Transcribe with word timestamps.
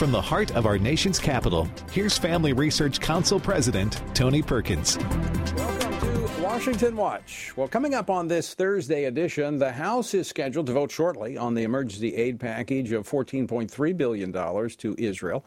From 0.00 0.12
the 0.12 0.22
heart 0.22 0.56
of 0.56 0.64
our 0.64 0.78
nation's 0.78 1.18
capital, 1.18 1.68
here's 1.92 2.16
Family 2.16 2.54
Research 2.54 3.00
Council 3.00 3.38
President 3.38 4.00
Tony 4.14 4.40
Perkins. 4.40 4.96
Welcome 4.96 5.98
to 6.00 6.42
Washington 6.42 6.96
Watch. 6.96 7.54
Well, 7.54 7.68
coming 7.68 7.92
up 7.92 8.08
on 8.08 8.26
this 8.26 8.54
Thursday 8.54 9.04
edition, 9.04 9.58
the 9.58 9.72
House 9.72 10.14
is 10.14 10.26
scheduled 10.26 10.68
to 10.68 10.72
vote 10.72 10.90
shortly 10.90 11.36
on 11.36 11.52
the 11.52 11.64
emergency 11.64 12.16
aid 12.16 12.40
package 12.40 12.92
of 12.92 13.06
$14.3 13.06 13.94
billion 13.98 14.32
to 14.32 14.94
Israel. 14.96 15.44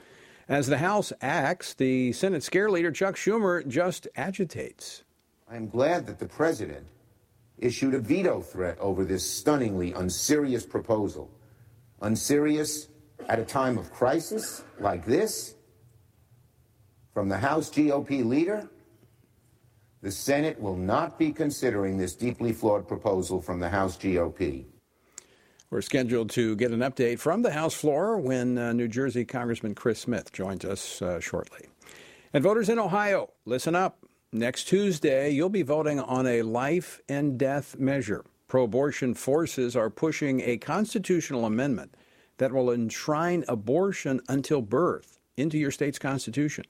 As 0.48 0.68
the 0.68 0.78
House 0.78 1.12
acts, 1.20 1.74
the 1.74 2.12
Senate 2.12 2.44
scare 2.44 2.70
leader 2.70 2.92
Chuck 2.92 3.16
Schumer 3.16 3.68
just 3.68 4.08
agitates. 4.16 5.04
I'm 5.50 5.68
glad 5.68 6.06
that 6.06 6.20
the 6.20 6.28
president 6.28 6.86
issued 7.58 7.96
a 7.96 8.00
veto 8.00 8.40
threat 8.40 8.78
over 8.78 9.04
this 9.04 9.28
stunningly 9.28 9.94
unserious 9.94 10.64
proposal. 10.64 11.32
Unserious 12.02 12.90
at 13.28 13.40
a 13.40 13.46
time 13.46 13.78
of 13.78 13.92
crisis 13.92 14.64
like 14.80 15.06
this? 15.06 15.56
From 17.14 17.30
the 17.30 17.38
House 17.38 17.70
GOP 17.70 18.26
leader? 18.26 18.70
The 20.02 20.12
Senate 20.12 20.60
will 20.60 20.76
not 20.76 21.18
be 21.18 21.32
considering 21.32 21.98
this 21.98 22.14
deeply 22.14 22.52
flawed 22.52 22.88
proposal 22.88 23.42
from 23.42 23.60
the 23.60 23.70
House 23.70 23.98
GOP. 23.98 24.66
We're 25.70 25.82
scheduled 25.82 26.30
to 26.32 26.56
get 26.56 26.72
an 26.72 26.82
update 26.82 27.20
from 27.20 27.42
the 27.42 27.52
House 27.52 27.74
floor 27.74 28.18
when 28.18 28.58
uh, 28.58 28.74
New 28.74 28.88
Jersey 28.88 29.26
Congressman 29.26 29.74
Chris 29.74 30.00
Smith 30.00 30.32
joins 30.32 30.66
us 30.66 31.02
uh, 31.02 31.20
shortly. 31.20 31.68
And 32.34 32.44
voters 32.44 32.70
in 32.70 32.80
Ohio, 32.80 33.32
listen 33.46 33.76
up. 33.76 33.98
Next 34.32 34.66
Tuesday, 34.66 35.30
you'll 35.30 35.50
be 35.50 35.62
voting 35.62 36.00
on 36.00 36.28
a 36.28 36.42
life 36.42 37.00
and 37.08 37.38
death 37.38 37.78
measure. 37.80 38.26
Pro 38.48 38.64
abortion 38.64 39.14
forces 39.14 39.76
are 39.76 39.90
pushing 39.90 40.42
a 40.42 40.58
constitutional 40.58 41.46
amendment 41.46 41.96
that 42.38 42.52
will 42.52 42.72
enshrine 42.72 43.44
abortion 43.48 44.22
until 44.28 44.62
birth 44.62 45.20
into 45.38 45.58
your 45.58 45.72
state's 45.72 46.00
constitution. 46.00 46.66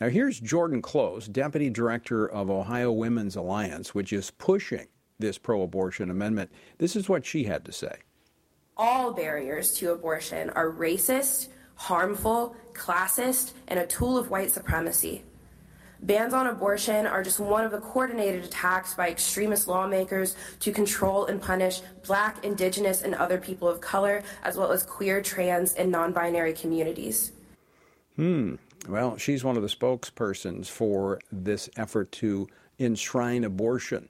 Now, 0.00 0.08
here's 0.08 0.40
Jordan 0.40 0.80
Close, 0.80 1.28
Deputy 1.28 1.68
Director 1.68 2.26
of 2.26 2.50
Ohio 2.50 2.90
Women's 2.90 3.36
Alliance, 3.36 3.94
which 3.94 4.12
is 4.12 4.30
pushing 4.30 4.86
this 5.18 5.36
pro 5.36 5.62
abortion 5.62 6.10
amendment. 6.10 6.50
This 6.78 6.96
is 6.96 7.08
what 7.08 7.26
she 7.26 7.44
had 7.44 7.64
to 7.66 7.72
say. 7.72 7.98
All 8.76 9.12
barriers 9.12 9.74
to 9.74 9.92
abortion 9.92 10.48
are 10.50 10.70
racist, 10.70 11.48
harmful, 11.74 12.56
classist, 12.72 13.52
and 13.68 13.78
a 13.78 13.86
tool 13.86 14.16
of 14.16 14.30
white 14.30 14.50
supremacy. 14.50 15.22
Bans 16.02 16.32
on 16.32 16.46
abortion 16.46 17.06
are 17.06 17.22
just 17.22 17.40
one 17.40 17.64
of 17.64 17.72
the 17.72 17.80
coordinated 17.80 18.44
attacks 18.44 18.94
by 18.94 19.10
extremist 19.10 19.68
lawmakers 19.68 20.34
to 20.60 20.72
control 20.72 21.26
and 21.26 21.42
punish 21.42 21.82
black, 22.06 22.42
indigenous, 22.44 23.02
and 23.02 23.14
other 23.14 23.36
people 23.36 23.68
of 23.68 23.80
color, 23.80 24.22
as 24.42 24.56
well 24.56 24.72
as 24.72 24.82
queer, 24.82 25.20
trans, 25.20 25.74
and 25.74 25.90
non 25.90 26.12
binary 26.12 26.54
communities. 26.54 27.32
Hmm. 28.16 28.54
Well, 28.88 29.18
she's 29.18 29.44
one 29.44 29.56
of 29.56 29.62
the 29.62 29.68
spokespersons 29.68 30.68
for 30.68 31.20
this 31.30 31.68
effort 31.76 32.12
to 32.12 32.48
enshrine 32.78 33.44
abortion 33.44 34.08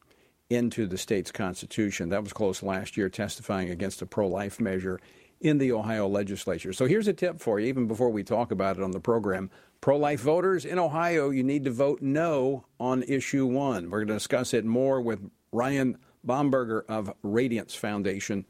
into 0.49 0.87
the 0.87 0.99
state's 0.99 1.33
constitution. 1.33 2.09
That 2.11 2.23
was 2.23 2.33
close 2.33 2.63
last 2.63 2.97
year, 2.97 3.09
testifying 3.09 3.71
against 3.71 4.01
a 4.01 4.07
pro 4.07 4.29
life 4.29 4.61
measure 4.61 5.01
in 5.41 5.59
the 5.59 5.73
Ohio 5.73 6.07
legislature. 6.07 6.73
So 6.73 6.87
here's 6.87 7.09
a 7.09 7.13
tip 7.13 7.41
for 7.41 7.59
you, 7.59 7.67
even 7.67 7.87
before 7.87 8.11
we 8.11 8.23
talk 8.23 8.51
about 8.51 8.77
it 8.77 8.83
on 8.83 8.91
the 8.91 9.01
program. 9.01 9.51
Pro 9.81 9.97
life 9.97 10.21
voters 10.21 10.65
in 10.65 10.79
Ohio, 10.79 11.31
you 11.31 11.43
need 11.43 11.65
to 11.65 11.71
vote 11.71 12.03
no 12.03 12.67
on 12.79 13.03
issue 13.05 13.47
one. 13.47 13.89
We're 13.89 14.01
going 14.01 14.09
to 14.09 14.15
discuss 14.15 14.53
it 14.53 14.65
more 14.65 15.01
with 15.01 15.31
Ryan 15.53 15.97
Bomberger 16.27 16.83
of 16.87 17.13
Radiance 17.23 17.75
Foundation 17.75 18.45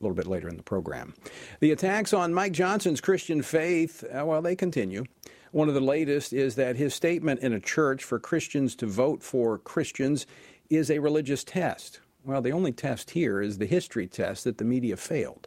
a 0.00 0.02
little 0.02 0.16
bit 0.16 0.26
later 0.26 0.48
in 0.48 0.56
the 0.56 0.62
program. 0.62 1.14
The 1.60 1.70
attacks 1.70 2.12
on 2.12 2.34
Mike 2.34 2.52
Johnson's 2.52 3.00
Christian 3.00 3.42
faith, 3.42 4.02
uh, 4.04 4.24
well, 4.24 4.42
they 4.42 4.56
continue. 4.56 5.04
One 5.52 5.68
of 5.68 5.74
the 5.74 5.80
latest 5.80 6.32
is 6.32 6.56
that 6.56 6.76
his 6.76 6.94
statement 6.94 7.40
in 7.40 7.52
a 7.52 7.60
church 7.60 8.02
for 8.02 8.18
Christians 8.18 8.74
to 8.76 8.86
vote 8.86 9.22
for 9.22 9.58
Christians 9.58 10.26
is 10.68 10.90
a 10.90 10.98
religious 10.98 11.44
test. 11.44 12.00
Well, 12.24 12.42
the 12.42 12.52
only 12.52 12.72
test 12.72 13.10
here 13.10 13.40
is 13.40 13.58
the 13.58 13.66
history 13.66 14.06
test 14.06 14.44
that 14.44 14.58
the 14.58 14.64
media 14.64 14.96
failed. 14.96 15.46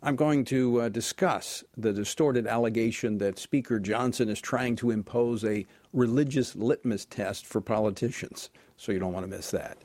I'm 0.00 0.14
going 0.14 0.44
to 0.46 0.82
uh, 0.82 0.88
discuss 0.90 1.64
the 1.76 1.92
distorted 1.92 2.46
allegation 2.46 3.18
that 3.18 3.38
Speaker 3.38 3.80
Johnson 3.80 4.28
is 4.28 4.40
trying 4.40 4.76
to 4.76 4.92
impose 4.92 5.44
a 5.44 5.66
religious 5.92 6.54
litmus 6.54 7.04
test 7.04 7.46
for 7.46 7.60
politicians. 7.60 8.50
So 8.76 8.92
you 8.92 9.00
don't 9.00 9.12
want 9.12 9.24
to 9.24 9.36
miss 9.36 9.50
that. 9.50 9.78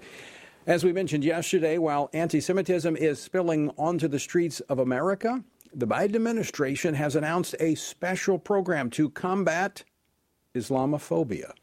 As 0.68 0.84
we 0.84 0.94
mentioned 0.94 1.24
yesterday, 1.24 1.79
while 1.79 2.12
anti 2.13 2.40
Semitism 2.40 2.96
is 2.96 3.19
spilling 3.19 3.72
onto 3.72 4.07
the 4.07 4.19
streets 4.19 4.59
of 4.62 4.78
America, 4.78 5.44
the 5.74 5.88
Biden 5.88 6.16
administration 6.16 6.94
has 6.94 7.16
announced 7.16 7.56
a 7.59 7.74
special 7.74 8.38
program 8.38 8.91
to 8.91 9.09
combat 9.09 9.84
Islamophobia. 10.53 11.53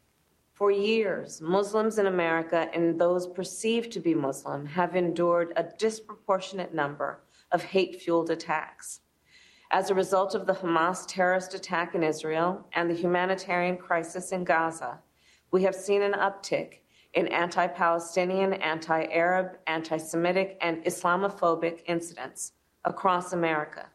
For 0.51 0.69
years, 0.69 1.41
Muslims 1.41 1.97
in 1.97 2.07
America 2.07 2.69
and 2.73 2.99
those 2.99 3.25
perceived 3.25 3.93
to 3.93 4.01
be 4.01 4.13
Muslim 4.13 4.65
have 4.65 4.97
endured 4.97 5.53
a 5.55 5.63
disproportionate 5.79 6.73
number 6.73 7.21
of 7.51 7.63
hate 7.63 8.01
fueled 8.01 8.29
attacks. 8.29 9.01
As 9.71 9.89
a 9.89 9.95
result 9.95 10.35
of 10.35 10.45
the 10.45 10.53
Hamas 10.53 11.05
terrorist 11.07 11.53
attack 11.53 11.95
in 11.95 12.03
Israel 12.03 12.67
and 12.73 12.89
the 12.89 12.95
humanitarian 12.95 13.77
crisis 13.77 14.31
in 14.31 14.43
Gaza, 14.43 14.99
we 15.51 15.63
have 15.63 15.75
seen 15.75 16.01
an 16.01 16.13
uptick 16.13 16.79
in 17.13 17.27
anti 17.27 17.67
Palestinian, 17.67 18.53
anti 18.53 19.05
Arab, 19.05 19.57
anti 19.67 19.97
Semitic, 19.97 20.57
and 20.61 20.83
Islamophobic 20.83 21.83
incidents 21.87 22.53
across 22.85 23.33
America. 23.33 23.87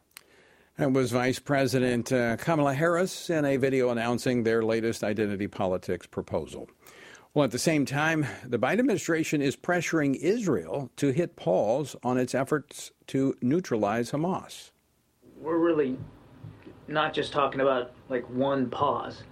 That 0.77 0.93
was 0.93 1.11
Vice 1.11 1.39
President 1.39 2.11
uh, 2.11 2.37
Kamala 2.37 2.73
Harris 2.73 3.31
in 3.31 3.45
a 3.45 3.57
video 3.57 3.89
announcing 3.89 4.43
their 4.43 4.63
latest 4.63 5.03
identity 5.03 5.47
politics 5.47 6.05
proposal. 6.05 6.69
Well, 7.33 7.45
at 7.45 7.51
the 7.51 7.59
same 7.59 7.85
time, 7.85 8.25
the 8.45 8.59
Biden 8.59 8.79
administration 8.79 9.41
is 9.41 9.55
pressuring 9.55 10.15
Israel 10.15 10.91
to 10.97 11.11
hit 11.11 11.35
pause 11.35 11.95
on 12.03 12.17
its 12.17 12.33
efforts 12.35 12.91
to 13.07 13.35
neutralize 13.41 14.11
Hamas. 14.11 14.71
We're 15.39 15.57
really 15.57 15.97
not 16.87 17.13
just 17.13 17.31
talking 17.31 17.61
about 17.61 17.91
like 18.09 18.29
one 18.29 18.69
pause. 18.69 19.23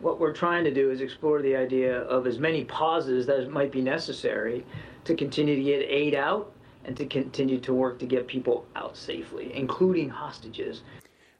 What 0.00 0.18
we're 0.18 0.32
trying 0.32 0.64
to 0.64 0.72
do 0.72 0.90
is 0.90 1.00
explore 1.00 1.42
the 1.42 1.54
idea 1.54 2.02
of 2.02 2.26
as 2.26 2.38
many 2.38 2.64
pauses 2.64 3.28
as 3.28 3.48
might 3.48 3.70
be 3.70 3.82
necessary 3.82 4.64
to 5.04 5.14
continue 5.14 5.56
to 5.56 5.62
get 5.62 5.80
aid 5.88 6.14
out 6.14 6.52
and 6.84 6.96
to 6.96 7.04
continue 7.04 7.60
to 7.60 7.74
work 7.74 7.98
to 7.98 8.06
get 8.06 8.26
people 8.26 8.66
out 8.76 8.96
safely, 8.96 9.54
including 9.54 10.08
hostages. 10.08 10.82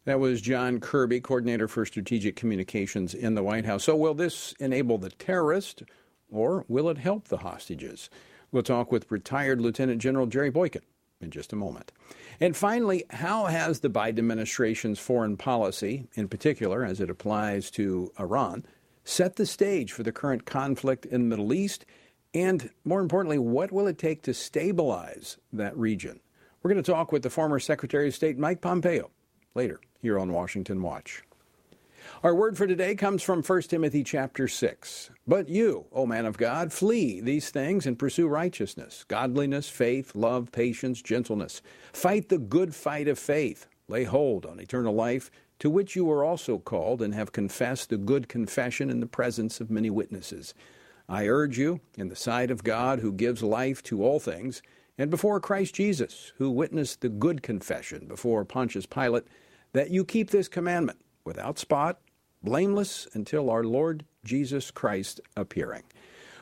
That 0.05 0.21
was 0.21 0.41
John 0.41 0.81
Kirby, 0.81 1.21
coordinator 1.21 1.69
for 1.69 1.87
strategic 1.87 2.37
communications 2.37 3.15
in 3.15 3.35
the 3.35 3.43
White 3.43 3.65
House. 3.65 3.85
So, 3.85 3.97
will 3.97 4.15
this 4.15 4.55
enable 4.59 4.99
the 4.99 5.11
terrorist 5.11 5.83
or 6.31 6.65
will 6.69 6.89
it 6.89 6.99
help 6.99 7.29
the 7.29 7.39
hostages? 7.39 8.11
We'll 8.53 8.63
talk 8.63 8.91
with 8.91 9.11
retired 9.11 9.61
Lieutenant 9.61 10.01
General 10.01 10.27
Jerry 10.27 10.51
Boykin 10.51 10.83
in 11.21 11.31
just 11.31 11.53
a 11.53 11.57
moment. 11.57 11.93
And 12.41 12.57
finally, 12.57 13.05
how 13.11 13.47
has 13.47 13.81
the 13.81 13.91
Biden 13.91 14.19
administration's 14.19 14.99
foreign 14.99 15.37
policy, 15.37 16.07
in 16.15 16.29
particular 16.29 16.85
as 16.85 17.01
it 17.01 17.11
applies 17.11 17.71
to 17.73 18.11
Iran, 18.19 18.65
set 19.05 19.37
the 19.37 19.47
stage 19.47 19.93
for 19.93 20.03
the 20.03 20.13
current 20.13 20.45
conflict 20.45 21.07
in 21.07 21.23
the 21.23 21.37
Middle 21.37 21.53
East? 21.53 21.85
And 22.33 22.71
more 22.85 23.01
importantly, 23.01 23.39
what 23.39 23.73
will 23.73 23.87
it 23.87 23.99
take 23.99 24.23
to 24.23 24.35
stabilize 24.35 25.37
that 25.53 25.77
region? 25.77 26.21
We're 26.63 26.73
going 26.73 26.83
to 26.83 26.93
talk 26.93 27.13
with 27.13 27.23
the 27.23 27.31
former 27.31 27.59
Secretary 27.59 28.09
of 28.09 28.15
State 28.15 28.39
Mike 28.39 28.61
Pompeo 28.61 29.11
later 29.55 29.81
here 30.01 30.19
on 30.19 30.33
Washington 30.33 30.83
Watch. 30.83 31.23
Our 32.23 32.35
word 32.35 32.59
for 32.59 32.67
today 32.67 32.97
comes 32.97 33.23
from 33.23 33.43
1 33.43 33.63
Timothy 33.63 34.05
chapter 34.05 34.47
6. 34.47 35.11
But 35.27 35.49
you, 35.49 35.87
O 35.91 36.05
man 36.05 36.27
of 36.27 36.37
God, 36.37 36.71
flee 36.71 37.23
these 37.23 37.49
things 37.49 37.87
and 37.87 37.99
pursue 37.99 38.29
righteousness, 38.29 39.07
godliness, 39.09 39.71
faith, 39.71 40.15
love, 40.15 40.53
patience, 40.53 41.01
gentleness. 41.01 41.63
Fight 41.95 42.29
the 42.29 42.37
good 42.37 42.75
fight 42.75 43.09
of 43.09 43.19
faith. 43.19 43.67
Lay 43.89 44.05
hold 44.05 44.45
on 44.45 44.61
eternal 44.61 44.95
life, 44.95 45.31
to 45.61 45.71
which 45.71 45.97
you 45.97 46.05
were 46.05 46.23
also 46.23 46.59
called 46.59 47.01
and 47.01 47.15
have 47.15 47.33
confessed 47.33 47.89
the 47.89 47.97
good 47.97 48.29
confession 48.29 48.91
in 48.91 49.01
the 49.01 49.07
presence 49.07 49.59
of 49.59 49.71
many 49.71 49.89
witnesses. 49.89 50.53
I 51.09 51.27
urge 51.27 51.57
you, 51.59 51.81
in 51.97 52.09
the 52.09 52.17
sight 52.17 52.51
of 52.51 52.65
God 52.65 53.01
who 53.01 53.13
gives 53.13 53.43
life 53.43 53.83
to 53.85 54.05
all 54.05 54.21
things, 54.21 54.61
and 54.99 55.11
before 55.11 55.41
Christ 55.41 55.75
Jesus, 55.75 56.35
who 56.37 56.51
witnessed 56.51 57.01
the 57.01 57.09
good 57.09 57.43
confession 57.43 58.07
before 58.07 58.45
Pontius 58.45 58.85
Pilate, 58.85 59.25
that 59.73 59.89
you 59.89 60.05
keep 60.05 60.29
this 60.29 60.49
commandment 60.49 60.99
without 61.31 61.61
spot, 61.61 62.01
blameless 62.43 63.07
until 63.13 63.51
our 63.51 63.63
Lord 63.63 64.05
Jesus 64.25 64.73
Christ 64.73 65.21
appearing. 65.37 65.85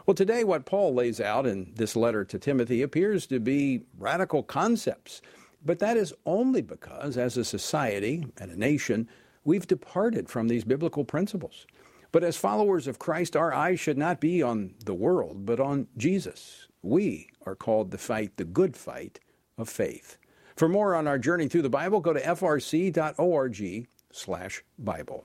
Well, 0.07 0.15
today, 0.15 0.45
what 0.45 0.65
Paul 0.65 0.95
lays 0.95 1.21
out 1.21 1.47
in 1.47 1.75
this 1.77 1.95
letter 1.95 2.25
to 2.25 2.39
Timothy 2.39 2.81
appears 2.81 3.27
to 3.27 3.39
be 3.39 3.83
radical 3.99 4.43
concepts, 4.43 5.21
but 5.63 5.79
that 5.81 5.99
is 5.99 6.15
only 6.25 6.63
because, 6.63 7.19
as 7.19 7.37
a 7.37 7.45
society 7.45 8.25
and 8.41 8.51
a 8.51 8.59
nation, 8.59 9.11
we've 9.45 9.67
departed 9.67 10.31
from 10.31 10.49
these 10.49 10.65
biblical 10.65 11.05
principles. 11.05 11.67
But 12.11 12.25
as 12.25 12.39
followers 12.39 12.87
of 12.87 12.99
Christ, 12.99 13.37
our 13.37 13.53
eyes 13.53 13.79
should 13.79 13.99
not 13.99 14.23
be 14.23 14.43
on 14.43 14.73
the 14.87 14.95
world, 14.95 15.45
but 15.45 15.61
on 15.61 15.89
Jesus. 15.99 16.67
We 16.81 17.29
are 17.45 17.55
called 17.55 17.91
to 17.91 17.99
fight 17.99 18.39
the 18.39 18.47
good 18.47 18.75
fight 18.75 19.21
of 19.59 19.69
faith. 19.69 20.17
For 20.57 20.67
more 20.67 20.95
on 20.95 21.07
our 21.07 21.19
journey 21.19 21.47
through 21.47 21.61
the 21.61 21.69
Bible, 21.69 22.01
go 22.01 22.15
to 22.15 22.21
frc.org 22.23 23.87
slash 24.13 24.63
Bible. 24.79 25.25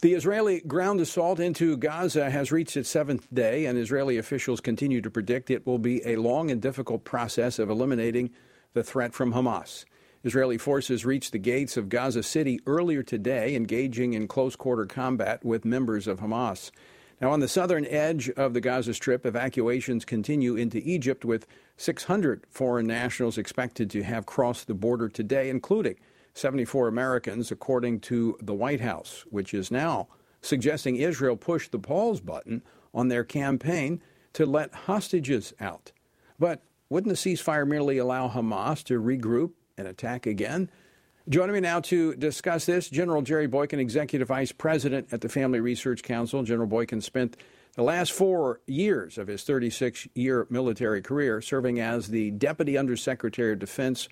The 0.00 0.14
Israeli 0.14 0.60
ground 0.60 1.00
assault 1.00 1.40
into 1.40 1.76
Gaza 1.76 2.30
has 2.30 2.52
reached 2.52 2.76
its 2.76 2.88
seventh 2.88 3.26
day, 3.34 3.66
and 3.66 3.76
Israeli 3.76 4.16
officials 4.16 4.60
continue 4.60 5.00
to 5.00 5.10
predict 5.10 5.50
it 5.50 5.66
will 5.66 5.80
be 5.80 6.06
a 6.06 6.16
long 6.16 6.52
and 6.52 6.62
difficult 6.62 7.02
process 7.02 7.58
of 7.58 7.68
eliminating 7.68 8.30
the 8.74 8.84
threat 8.84 9.12
from 9.12 9.32
Hamas. 9.32 9.84
Israeli 10.22 10.56
forces 10.56 11.04
reached 11.04 11.32
the 11.32 11.38
gates 11.38 11.76
of 11.76 11.88
Gaza 11.88 12.22
City 12.22 12.60
earlier 12.66 13.02
today, 13.02 13.56
engaging 13.56 14.14
in 14.14 14.28
close 14.28 14.54
quarter 14.54 14.86
combat 14.86 15.44
with 15.44 15.64
members 15.64 16.06
of 16.06 16.20
Hamas. 16.20 16.70
Now, 17.20 17.32
on 17.32 17.40
the 17.40 17.48
southern 17.48 17.84
edge 17.86 18.30
of 18.30 18.54
the 18.54 18.60
Gaza 18.60 18.94
Strip, 18.94 19.26
evacuations 19.26 20.04
continue 20.04 20.54
into 20.54 20.78
Egypt, 20.78 21.24
with 21.24 21.46
600 21.76 22.44
foreign 22.50 22.86
nationals 22.86 23.38
expected 23.38 23.90
to 23.90 24.04
have 24.04 24.26
crossed 24.26 24.68
the 24.68 24.74
border 24.74 25.08
today, 25.08 25.50
including 25.50 25.96
74 26.38 26.88
Americans, 26.88 27.50
according 27.50 28.00
to 28.00 28.38
the 28.40 28.54
White 28.54 28.80
House, 28.80 29.24
which 29.30 29.52
is 29.52 29.70
now 29.70 30.08
suggesting 30.40 30.96
Israel 30.96 31.36
push 31.36 31.68
the 31.68 31.78
pause 31.78 32.20
button 32.20 32.62
on 32.94 33.08
their 33.08 33.24
campaign 33.24 34.00
to 34.32 34.46
let 34.46 34.72
hostages 34.72 35.52
out. 35.60 35.92
But 36.38 36.62
wouldn't 36.88 37.14
the 37.14 37.34
ceasefire 37.34 37.66
merely 37.66 37.98
allow 37.98 38.28
Hamas 38.28 38.84
to 38.84 39.00
regroup 39.00 39.52
and 39.76 39.88
attack 39.88 40.26
again? 40.26 40.70
Joining 41.28 41.54
me 41.54 41.60
now 41.60 41.80
to 41.80 42.14
discuss 42.14 42.64
this, 42.64 42.88
General 42.88 43.20
Jerry 43.20 43.46
Boykin, 43.46 43.80
Executive 43.80 44.28
Vice 44.28 44.52
President 44.52 45.08
at 45.12 45.20
the 45.20 45.28
Family 45.28 45.60
Research 45.60 46.02
Council. 46.02 46.42
General 46.42 46.68
Boykin 46.68 47.02
spent 47.02 47.36
the 47.74 47.82
last 47.82 48.12
four 48.12 48.60
years 48.66 49.18
of 49.18 49.26
his 49.26 49.42
36 49.42 50.08
year 50.14 50.46
military 50.48 51.02
career 51.02 51.42
serving 51.42 51.80
as 51.80 52.08
the 52.08 52.30
Deputy 52.30 52.78
Undersecretary 52.78 53.52
of 53.52 53.58
Defense 53.58 54.08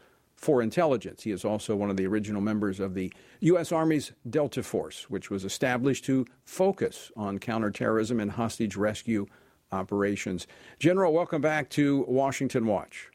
for 0.47 0.63
Intelligence. 0.63 1.25
He 1.25 1.33
is 1.33 1.45
also 1.45 1.75
one 1.75 1.91
of 1.91 1.97
the 1.97 2.07
original 2.07 2.41
members 2.41 2.79
of 2.79 2.95
the 2.95 3.13
U.S. 3.41 3.73
Army's 3.73 4.13
Delta 4.31 4.63
Force, 4.63 5.11
which 5.11 5.29
was 5.29 5.45
established 5.45 6.05
to 6.05 6.25
focus 6.45 7.11
on 7.17 7.41
counterterrorism 7.41 8.21
and 8.21 8.31
hostage 8.31 8.77
rescue 8.77 9.27
operations. 9.73 10.47
General, 10.79 11.13
welcome 11.13 11.43
back 11.43 11.69
to 11.71 12.05
Washington 12.07 12.65
Watch. 12.65 13.11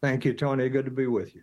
Thank 0.00 0.24
you, 0.24 0.32
Tony. 0.34 0.68
Good 0.68 0.84
to 0.86 0.90
be 0.90 1.06
with 1.06 1.32
you. 1.32 1.42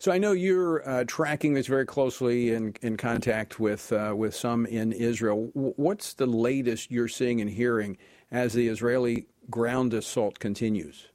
So 0.00 0.10
I 0.10 0.18
know 0.18 0.32
you're 0.32 0.88
uh, 0.88 1.04
tracking 1.06 1.54
this 1.54 1.68
very 1.68 1.86
closely 1.86 2.52
in, 2.52 2.74
in 2.82 2.96
contact 2.96 3.60
with 3.60 3.92
uh, 3.92 4.14
with 4.16 4.34
some 4.34 4.66
in 4.66 4.90
Israel. 4.90 5.52
What's 5.54 6.14
the 6.14 6.26
latest 6.26 6.90
you're 6.90 7.06
seeing 7.06 7.40
and 7.40 7.48
hearing 7.48 7.96
as 8.32 8.54
the 8.54 8.66
Israeli 8.66 9.28
ground 9.48 9.94
assault 9.94 10.40
continues? 10.40 11.06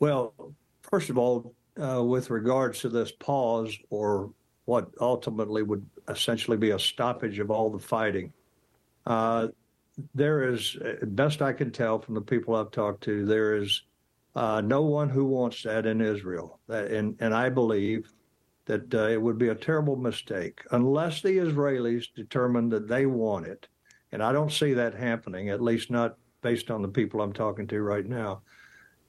Well, 0.00 0.34
first 0.90 1.10
of 1.10 1.18
all, 1.18 1.54
uh, 1.80 2.02
with 2.02 2.30
regards 2.30 2.80
to 2.80 2.88
this 2.88 3.12
pause 3.12 3.76
or 3.90 4.32
what 4.64 4.88
ultimately 5.00 5.62
would 5.62 5.84
essentially 6.08 6.56
be 6.56 6.70
a 6.70 6.78
stoppage 6.78 7.38
of 7.38 7.50
all 7.50 7.70
the 7.70 7.78
fighting, 7.78 8.32
uh, 9.06 9.48
there 10.14 10.52
is, 10.52 10.76
best 11.02 11.42
I 11.42 11.52
can 11.52 11.70
tell 11.70 11.98
from 11.98 12.14
the 12.14 12.20
people 12.20 12.54
I've 12.54 12.70
talked 12.70 13.02
to, 13.04 13.24
there 13.26 13.56
is 13.56 13.82
uh, 14.34 14.60
no 14.60 14.82
one 14.82 15.08
who 15.08 15.24
wants 15.24 15.62
that 15.64 15.86
in 15.86 16.00
Israel. 16.00 16.60
and, 16.68 17.16
and 17.20 17.34
I 17.34 17.48
believe 17.48 18.10
that 18.66 18.94
uh, 18.94 19.08
it 19.08 19.20
would 19.20 19.38
be 19.38 19.48
a 19.48 19.54
terrible 19.54 19.96
mistake 19.96 20.60
unless 20.70 21.22
the 21.22 21.38
Israelis 21.38 22.06
determine 22.14 22.68
that 22.68 22.88
they 22.88 23.06
want 23.06 23.46
it. 23.46 23.66
And 24.12 24.22
I 24.22 24.32
don't 24.32 24.52
see 24.52 24.74
that 24.74 24.94
happening, 24.94 25.50
at 25.50 25.60
least 25.60 25.90
not 25.90 26.16
based 26.42 26.70
on 26.70 26.82
the 26.82 26.88
people 26.88 27.20
I'm 27.20 27.32
talking 27.32 27.66
to 27.68 27.82
right 27.82 28.06
now. 28.06 28.42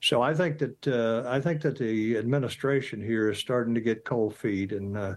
So 0.01 0.21
I 0.21 0.33
think 0.33 0.57
that 0.57 0.87
uh, 0.87 1.29
I 1.29 1.39
think 1.39 1.61
that 1.61 1.77
the 1.77 2.17
administration 2.17 3.01
here 3.01 3.29
is 3.29 3.37
starting 3.37 3.75
to 3.75 3.81
get 3.81 4.03
cold 4.03 4.35
feet, 4.35 4.71
and 4.71 4.97
uh, 4.97 5.13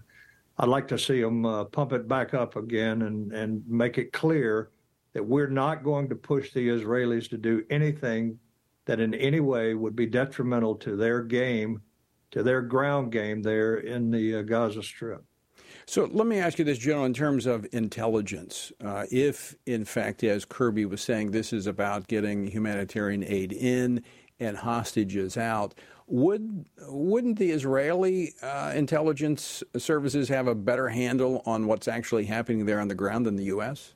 I'd 0.59 0.69
like 0.69 0.87
to 0.89 0.99
see 0.99 1.23
them 1.23 1.47
uh, 1.47 1.65
pump 1.65 1.93
it 1.93 2.07
back 2.07 2.35
up 2.35 2.57
again 2.57 3.03
and 3.03 3.33
and 3.33 3.63
make 3.67 3.97
it 3.97 4.13
clear 4.13 4.71
that 5.15 5.25
we're 5.25 5.49
not 5.49 5.85
going 5.85 6.09
to 6.11 6.15
push 6.15 6.53
the 6.53 6.69
Israelis 6.69 7.31
to 7.31 7.39
do 7.39 7.65
anything 7.71 8.39
that 8.85 9.01
in 9.01 9.15
any 9.15 9.41
way 9.41 9.75
would 9.75 9.97
be 9.97 10.07
detrimental 10.07 10.75
to 10.75 10.97
their 10.97 11.23
game, 11.23 11.81
to 12.33 12.43
their 12.43 12.61
ground 12.61 13.11
game 13.11 13.41
there 13.41 13.77
in 13.77 14.11
the 14.11 14.37
uh, 14.37 14.43
Gaza 14.43 14.83
Strip. 14.83 15.25
So 15.87 16.09
let 16.13 16.27
me 16.27 16.39
ask 16.39 16.59
you 16.59 16.65
this, 16.65 16.79
General, 16.79 17.05
in 17.05 17.15
terms 17.15 17.47
of 17.47 17.67
intelligence. 17.73 18.73
Uh, 18.83 19.05
if, 19.11 19.55
in 19.67 19.85
fact, 19.85 20.25
as 20.25 20.45
Kirby 20.45 20.87
was 20.87 21.03
saying, 21.03 21.31
this 21.31 21.53
is 21.53 21.67
about 21.67 22.09
getting 22.09 22.47
humanitarian 22.47 23.23
aid 23.23 23.53
in 23.53 24.03
and 24.41 24.57
hostages 24.57 25.37
out, 25.37 25.75
would 26.07 26.67
wouldn't 26.89 27.39
the 27.39 27.51
Israeli 27.51 28.35
uh, 28.43 28.73
intelligence 28.75 29.63
services 29.77 30.29
have 30.29 30.47
a 30.47 30.55
better 30.55 30.89
handle 30.89 31.43
on 31.47 31.67
what's 31.67 31.89
actually 31.89 32.27
happening 32.27 32.67
there 32.67 32.81
on 32.81 32.89
the 32.89 32.95
ground 32.95 33.27
than 33.27 33.37
the 33.37 33.45
U.S.? 33.45 33.95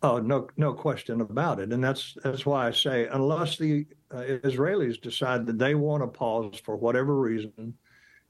Oh, 0.00 0.18
no, 0.18 0.48
no 0.56 0.72
question 0.72 1.20
about 1.20 1.58
it, 1.58 1.72
and 1.72 1.82
that's 1.82 2.16
that's 2.22 2.46
why 2.46 2.68
I 2.68 2.70
say 2.70 3.08
unless 3.08 3.58
the 3.58 3.84
uh, 4.12 4.18
Israelis 4.18 5.00
decide 5.00 5.44
that 5.46 5.58
they 5.58 5.74
want 5.74 6.02
to 6.04 6.06
pause 6.06 6.60
for 6.64 6.76
whatever 6.76 7.16
reason, 7.16 7.74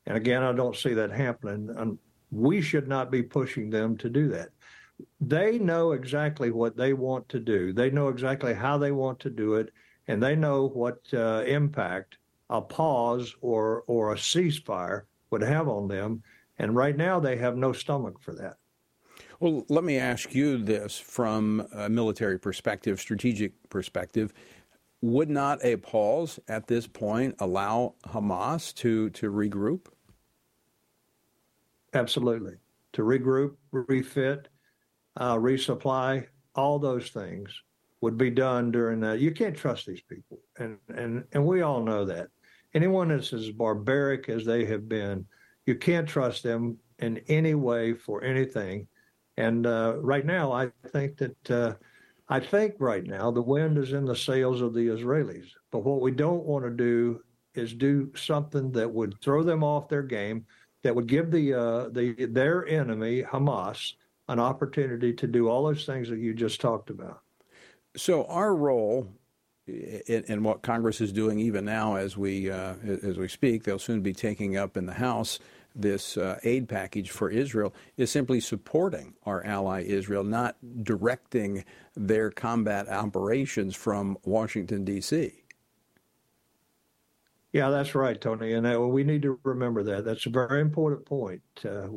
and 0.06 0.16
again, 0.16 0.42
I 0.42 0.52
don't 0.52 0.74
see 0.74 0.94
that 0.94 1.10
happening. 1.10 1.68
And 1.76 1.98
we 2.30 2.62
should 2.62 2.88
not 2.88 3.10
be 3.10 3.22
pushing 3.22 3.70
them 3.70 3.96
to 3.98 4.08
do 4.08 4.28
that. 4.28 4.48
They 5.20 5.58
know 5.58 5.92
exactly 5.92 6.50
what 6.50 6.76
they 6.76 6.94
want 6.94 7.28
to 7.28 7.38
do. 7.38 7.72
They 7.72 7.90
know 7.90 8.08
exactly 8.08 8.54
how 8.54 8.78
they 8.78 8.90
want 8.90 9.20
to 9.20 9.30
do 9.30 9.54
it, 9.54 9.70
and 10.08 10.22
they 10.22 10.34
know 10.34 10.68
what 10.68 11.00
uh, 11.12 11.44
impact 11.46 12.16
a 12.50 12.60
pause 12.60 13.34
or 13.42 13.84
or 13.86 14.12
a 14.12 14.16
ceasefire 14.16 15.02
would 15.30 15.42
have 15.42 15.68
on 15.68 15.86
them. 15.86 16.22
And 16.58 16.74
right 16.74 16.96
now, 16.96 17.20
they 17.20 17.36
have 17.36 17.56
no 17.56 17.72
stomach 17.72 18.20
for 18.20 18.34
that. 18.34 18.56
Well, 19.38 19.64
let 19.68 19.84
me 19.84 19.98
ask 19.98 20.34
you 20.34 20.58
this 20.58 20.98
from 20.98 21.68
a 21.72 21.88
military 21.88 22.40
perspective, 22.40 22.98
strategic 22.98 23.52
perspective. 23.68 24.32
Would 25.00 25.30
not 25.30 25.64
a 25.64 25.76
pause 25.76 26.40
at 26.48 26.66
this 26.66 26.88
point 26.88 27.36
allow 27.38 27.94
Hamas 28.08 28.74
to, 28.76 29.10
to 29.10 29.30
regroup? 29.30 29.86
Absolutely. 31.94 32.54
To 32.94 33.02
regroup, 33.02 33.54
refit, 33.70 34.48
uh, 35.16 35.36
resupply, 35.36 36.26
all 36.56 36.80
those 36.80 37.10
things 37.10 37.62
would 38.00 38.16
be 38.16 38.30
done 38.30 38.70
during 38.70 39.00
that. 39.00 39.20
You 39.20 39.32
can't 39.32 39.56
trust 39.56 39.86
these 39.86 40.02
people. 40.02 40.38
And, 40.58 40.78
and, 40.88 41.24
and 41.32 41.44
we 41.44 41.62
all 41.62 41.82
know 41.82 42.04
that. 42.04 42.28
Anyone 42.74 43.08
that's 43.08 43.32
as 43.32 43.50
barbaric 43.50 44.28
as 44.28 44.44
they 44.44 44.64
have 44.66 44.88
been, 44.88 45.26
you 45.66 45.74
can't 45.74 46.08
trust 46.08 46.42
them 46.42 46.78
in 46.98 47.18
any 47.28 47.54
way 47.54 47.94
for 47.94 48.22
anything 48.22 48.86
and 49.38 49.68
uh, 49.68 49.94
right 50.00 50.26
now, 50.26 50.50
I 50.50 50.72
think 50.88 51.16
that 51.18 51.50
uh, 51.50 51.74
I 52.28 52.40
think 52.40 52.74
right 52.80 53.04
now 53.04 53.30
the 53.30 53.40
wind 53.40 53.78
is 53.78 53.92
in 53.92 54.04
the 54.04 54.16
sails 54.16 54.60
of 54.60 54.74
the 54.74 54.88
Israelis. 54.88 55.46
But 55.70 55.84
what 55.84 56.00
we 56.00 56.10
don't 56.10 56.44
want 56.44 56.64
to 56.64 56.70
do 56.70 57.20
is 57.54 57.72
do 57.72 58.10
something 58.16 58.72
that 58.72 58.92
would 58.92 59.14
throw 59.22 59.44
them 59.44 59.62
off 59.62 59.88
their 59.88 60.02
game, 60.02 60.44
that 60.82 60.94
would 60.94 61.06
give 61.06 61.30
the 61.30 61.54
uh, 61.54 61.88
the 61.90 62.26
their 62.26 62.66
enemy 62.66 63.22
Hamas 63.22 63.92
an 64.26 64.40
opportunity 64.40 65.12
to 65.12 65.28
do 65.28 65.48
all 65.48 65.64
those 65.64 65.86
things 65.86 66.08
that 66.08 66.18
you 66.18 66.34
just 66.34 66.60
talked 66.60 66.90
about. 66.90 67.20
So 67.98 68.24
our 68.26 68.54
role 68.54 69.08
in, 69.66 70.24
in 70.28 70.42
what 70.42 70.62
Congress 70.62 71.00
is 71.00 71.12
doing 71.12 71.40
even 71.40 71.64
now 71.64 71.96
as 71.96 72.16
we 72.16 72.50
uh, 72.50 72.74
as 73.02 73.18
we 73.18 73.28
speak, 73.28 73.64
they'll 73.64 73.78
soon 73.78 74.00
be 74.02 74.12
taking 74.12 74.56
up 74.56 74.76
in 74.76 74.86
the 74.86 74.94
House 74.94 75.40
this 75.74 76.16
uh, 76.16 76.38
aid 76.44 76.68
package 76.68 77.10
for 77.10 77.30
Israel 77.30 77.74
is 77.96 78.10
simply 78.10 78.40
supporting 78.40 79.14
our 79.24 79.44
ally 79.44 79.82
Israel, 79.82 80.24
not 80.24 80.56
directing 80.82 81.64
their 81.94 82.30
combat 82.30 82.88
operations 82.88 83.76
from 83.76 84.16
Washington, 84.24 84.84
D.C. 84.84 85.32
Yeah, 87.52 87.70
that's 87.70 87.94
right, 87.94 88.20
Tony. 88.20 88.52
And 88.52 88.66
uh, 88.66 88.80
we 88.80 89.04
need 89.04 89.22
to 89.22 89.38
remember 89.42 89.82
that. 89.84 90.04
That's 90.04 90.26
a 90.26 90.30
very 90.30 90.60
important 90.60 91.06
point. 91.06 91.42
Uh, 91.64 91.88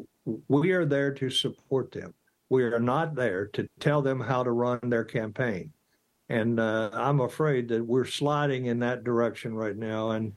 we 0.48 0.72
are 0.72 0.86
there 0.86 1.14
to 1.14 1.30
support 1.30 1.92
them. 1.92 2.14
We 2.50 2.64
are 2.64 2.80
not 2.80 3.16
there 3.16 3.48
to 3.48 3.68
tell 3.80 4.02
them 4.02 4.20
how 4.20 4.44
to 4.44 4.52
run 4.52 4.80
their 4.84 5.06
campaign. 5.06 5.72
And 6.32 6.62
uh, 6.62 6.92
I'm 6.94 7.20
afraid 7.20 7.68
that 7.68 7.86
we're 7.86 8.06
sliding 8.06 8.68
in 8.68 8.80
that 8.80 9.04
direction 9.04 9.54
right 9.54 9.76
now. 9.76 10.12
And 10.12 10.32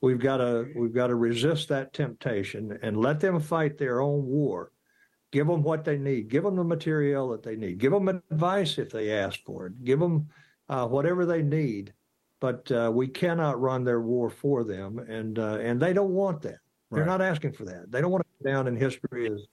we've 0.00 0.18
got 0.18 0.38
to 0.38 0.66
we've 0.74 0.92
got 0.92 1.06
to 1.06 1.14
resist 1.14 1.68
that 1.68 1.92
temptation 1.92 2.76
and 2.82 2.96
let 2.96 3.20
them 3.20 3.38
fight 3.38 3.78
their 3.78 4.00
own 4.00 4.26
war. 4.26 4.72
Give 5.30 5.46
them 5.46 5.62
what 5.62 5.84
they 5.84 5.98
need. 5.98 6.28
Give 6.28 6.42
them 6.42 6.56
the 6.56 6.64
material 6.64 7.28
that 7.28 7.44
they 7.44 7.54
need. 7.54 7.78
Give 7.78 7.92
them 7.92 8.08
advice 8.08 8.76
if 8.78 8.90
they 8.90 9.12
ask 9.12 9.38
for 9.44 9.66
it. 9.66 9.84
Give 9.84 10.00
them 10.00 10.28
uh, 10.68 10.88
whatever 10.88 11.24
they 11.24 11.42
need. 11.42 11.92
But 12.40 12.68
uh, 12.72 12.90
we 12.92 13.06
cannot 13.06 13.60
run 13.60 13.84
their 13.84 14.00
war 14.00 14.28
for 14.30 14.64
them, 14.64 14.98
and 14.98 15.38
uh, 15.38 15.58
and 15.60 15.80
they 15.80 15.92
don't 15.92 16.12
want 16.12 16.42
that. 16.42 16.58
They're 16.90 17.04
right. 17.04 17.06
not 17.06 17.22
asking 17.22 17.52
for 17.52 17.64
that. 17.66 17.92
They 17.92 18.00
don't 18.00 18.10
want 18.10 18.26
to 18.26 18.44
go 18.44 18.50
down 18.50 18.66
in 18.66 18.76
history 18.76 19.30
as 19.32 19.46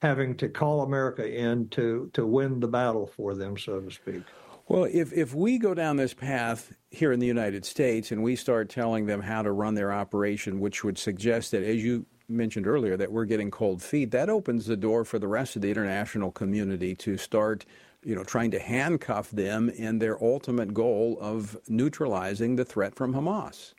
having 0.00 0.36
to 0.36 0.48
call 0.48 0.82
America 0.82 1.28
in 1.28 1.68
to 1.70 2.08
to 2.12 2.24
win 2.24 2.60
the 2.60 2.68
battle 2.68 3.10
for 3.16 3.34
them, 3.34 3.58
so 3.58 3.80
to 3.80 3.90
speak. 3.90 4.22
Well, 4.70 4.84
if, 4.84 5.12
if 5.12 5.34
we 5.34 5.58
go 5.58 5.74
down 5.74 5.96
this 5.96 6.14
path 6.14 6.72
here 6.92 7.10
in 7.10 7.18
the 7.18 7.26
United 7.26 7.64
States 7.64 8.12
and 8.12 8.22
we 8.22 8.36
start 8.36 8.68
telling 8.68 9.04
them 9.04 9.20
how 9.20 9.42
to 9.42 9.50
run 9.50 9.74
their 9.74 9.92
operation, 9.92 10.60
which 10.60 10.84
would 10.84 10.96
suggest 10.96 11.50
that, 11.50 11.64
as 11.64 11.82
you 11.82 12.06
mentioned 12.28 12.68
earlier, 12.68 12.96
that 12.96 13.10
we're 13.10 13.24
getting 13.24 13.50
cold 13.50 13.82
feet, 13.82 14.12
that 14.12 14.30
opens 14.30 14.66
the 14.66 14.76
door 14.76 15.04
for 15.04 15.18
the 15.18 15.26
rest 15.26 15.56
of 15.56 15.62
the 15.62 15.70
international 15.72 16.30
community 16.30 16.94
to 16.94 17.16
start, 17.16 17.66
you 18.04 18.14
know, 18.14 18.22
trying 18.22 18.52
to 18.52 18.60
handcuff 18.60 19.28
them 19.32 19.70
in 19.70 19.98
their 19.98 20.22
ultimate 20.22 20.72
goal 20.72 21.18
of 21.20 21.56
neutralizing 21.66 22.54
the 22.54 22.64
threat 22.64 22.94
from 22.94 23.12
Hamas. 23.12 23.74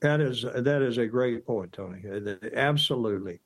That 0.00 0.20
is 0.20 0.42
that 0.42 0.82
is 0.82 0.98
a 0.98 1.06
great 1.06 1.46
point, 1.46 1.72
Tony. 1.72 2.02
Absolutely 2.54 3.40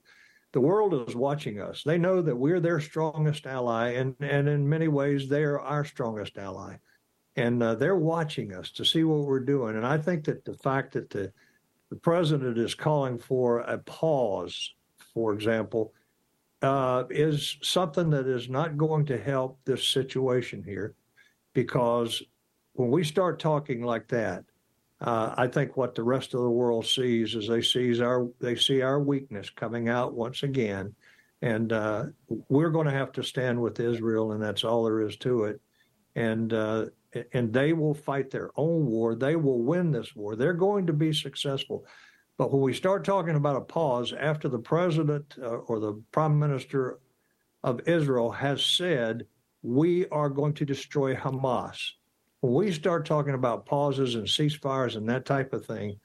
the 0.52 0.60
world 0.60 1.08
is 1.08 1.14
watching 1.14 1.60
us. 1.60 1.82
They 1.84 1.98
know 1.98 2.22
that 2.22 2.36
we're 2.36 2.60
their 2.60 2.80
strongest 2.80 3.46
ally, 3.46 3.92
and, 3.92 4.14
and 4.20 4.48
in 4.48 4.68
many 4.68 4.88
ways, 4.88 5.28
they 5.28 5.42
are 5.42 5.60
our 5.60 5.84
strongest 5.84 6.38
ally. 6.38 6.76
And 7.36 7.62
uh, 7.62 7.74
they're 7.74 7.96
watching 7.96 8.54
us 8.54 8.70
to 8.72 8.84
see 8.84 9.04
what 9.04 9.26
we're 9.26 9.40
doing. 9.40 9.76
And 9.76 9.86
I 9.86 9.98
think 9.98 10.24
that 10.24 10.44
the 10.44 10.54
fact 10.54 10.92
that 10.94 11.10
the, 11.10 11.32
the 11.90 11.96
president 11.96 12.58
is 12.58 12.74
calling 12.74 13.18
for 13.18 13.60
a 13.60 13.78
pause, 13.78 14.74
for 15.14 15.32
example, 15.34 15.92
uh, 16.62 17.04
is 17.10 17.56
something 17.62 18.10
that 18.10 18.26
is 18.26 18.48
not 18.48 18.76
going 18.76 19.06
to 19.06 19.18
help 19.18 19.60
this 19.64 19.86
situation 19.86 20.62
here 20.64 20.94
because 21.52 22.22
when 22.72 22.90
we 22.90 23.04
start 23.04 23.38
talking 23.38 23.82
like 23.82 24.08
that, 24.08 24.44
uh, 25.00 25.34
I 25.36 25.46
think 25.46 25.76
what 25.76 25.94
the 25.94 26.02
rest 26.02 26.34
of 26.34 26.40
the 26.40 26.50
world 26.50 26.86
sees 26.86 27.34
is 27.34 27.46
they 27.46 27.62
sees 27.62 28.00
our 28.00 28.28
they 28.40 28.56
see 28.56 28.82
our 28.82 28.98
weakness 28.98 29.48
coming 29.50 29.88
out 29.88 30.14
once 30.14 30.42
again, 30.42 30.94
and 31.40 31.72
uh, 31.72 32.06
we're 32.48 32.70
going 32.70 32.86
to 32.86 32.92
have 32.92 33.12
to 33.12 33.22
stand 33.22 33.60
with 33.60 33.78
Israel, 33.78 34.32
and 34.32 34.42
that's 34.42 34.64
all 34.64 34.84
there 34.84 35.00
is 35.00 35.16
to 35.18 35.44
it. 35.44 35.60
And 36.16 36.52
uh, 36.52 36.86
and 37.32 37.52
they 37.52 37.72
will 37.72 37.94
fight 37.94 38.30
their 38.30 38.50
own 38.56 38.86
war. 38.86 39.14
They 39.14 39.36
will 39.36 39.62
win 39.62 39.92
this 39.92 40.16
war. 40.16 40.34
They're 40.34 40.52
going 40.52 40.86
to 40.88 40.92
be 40.92 41.12
successful. 41.12 41.86
But 42.36 42.52
when 42.52 42.62
we 42.62 42.74
start 42.74 43.04
talking 43.04 43.36
about 43.36 43.56
a 43.56 43.60
pause 43.60 44.12
after 44.12 44.48
the 44.48 44.58
president 44.58 45.36
uh, 45.40 45.46
or 45.46 45.80
the 45.80 46.00
prime 46.12 46.38
minister 46.38 46.98
of 47.62 47.80
Israel 47.86 48.30
has 48.30 48.64
said 48.64 49.26
we 49.62 50.06
are 50.08 50.28
going 50.28 50.54
to 50.54 50.64
destroy 50.64 51.14
Hamas 51.14 51.92
when 52.40 52.52
we 52.54 52.72
start 52.72 53.04
talking 53.04 53.34
about 53.34 53.66
pauses 53.66 54.14
and 54.14 54.26
ceasefires 54.26 54.96
and 54.96 55.08
that 55.08 55.24
type 55.24 55.52
of 55.52 55.66
thing, 55.66 55.98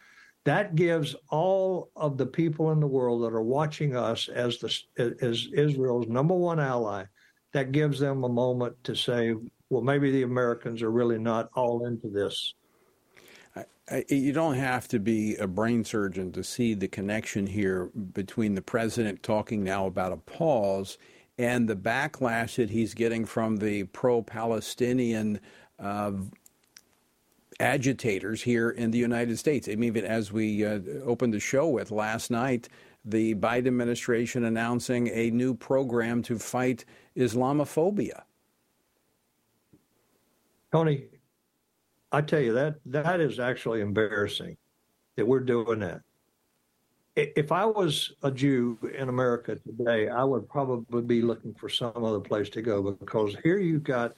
that 0.46 0.76
gives 0.76 1.16
all 1.30 1.90
of 1.96 2.18
the 2.18 2.26
people 2.26 2.72
in 2.72 2.80
the 2.80 2.88
world 2.88 3.24
that 3.24 3.36
are 3.36 3.42
watching 3.42 3.96
us 3.96 4.28
as 4.28 4.58
the 4.58 5.16
as 5.22 5.48
Israel's 5.54 6.08
number 6.08 6.36
one 6.36 6.60
ally, 6.60 7.06
that 7.54 7.72
gives 7.72 8.00
them 8.00 8.24
a 8.24 8.30
moment 8.30 8.76
to 8.84 8.96
say, 8.96 9.36
well, 9.70 9.82
maybe 9.82 10.12
the 10.12 10.24
Americans 10.24 10.82
are 10.82 10.92
really 10.92 11.18
not 11.18 11.50
all 11.56 11.86
into 11.86 12.10
this. 12.10 12.54
You 14.10 14.32
don't 14.32 14.56
have 14.56 14.88
to 14.90 15.00
be 15.00 15.36
a 15.36 15.48
brain 15.48 15.84
surgeon 15.84 16.32
to 16.34 16.44
see 16.44 16.74
the 16.74 16.88
connection 16.88 17.48
here 17.48 17.92
between 18.14 18.56
the 18.56 18.62
president 18.62 19.24
talking 19.24 19.64
now 19.64 19.86
about 19.88 20.14
a 20.14 20.18
pause 20.18 20.98
and 21.38 21.68
the 21.68 21.76
backlash 21.76 22.56
that 22.56 22.70
he's 22.70 22.94
getting 22.94 23.26
from 23.26 23.58
the 23.58 23.84
pro-Palestinian 23.86 25.38
uh, 25.38 25.40
agitators 27.60 28.42
here 28.42 28.72
in 28.72 28.92
the 28.92 28.98
United 28.98 29.38
States. 29.38 29.68
I 29.68 29.76
mean, 29.76 29.88
even 29.88 30.06
as 30.06 30.32
we 30.32 30.66
uh, 30.66 30.80
opened 31.04 31.34
the 31.34 31.40
show 31.40 31.68
with 31.68 31.92
last 31.92 32.32
night, 32.32 32.70
the 33.06 33.36
Biden 33.36 33.68
administration 33.68 34.46
announcing 34.46 35.08
a 35.10 35.30
new 35.32 35.54
program 35.54 36.22
to 36.24 36.40
fight 36.40 36.86
Islamophobia. 37.18 38.24
Tony, 40.72 41.06
I 42.12 42.22
tell 42.22 42.40
you 42.40 42.54
that 42.54 42.76
that 42.86 43.20
is 43.20 43.40
actually 43.40 43.82
embarrassing 43.82 44.58
that 45.16 45.28
we're 45.28 45.42
doing 45.42 45.80
that. 45.80 46.02
If 47.16 47.52
I 47.52 47.66
was 47.66 48.14
a 48.24 48.32
Jew 48.32 48.80
in 48.98 49.10
America 49.10 49.56
today, 49.56 50.10
I 50.10 50.24
would 50.24 50.50
probably 50.50 51.04
be 51.04 51.22
looking 51.22 51.54
for 51.54 51.70
some 51.70 52.04
other 52.04 52.20
place 52.20 52.50
to 52.50 52.62
go 52.64 52.82
because 52.82 53.36
here 53.44 53.60
you've 53.60 53.84
got 53.84 54.16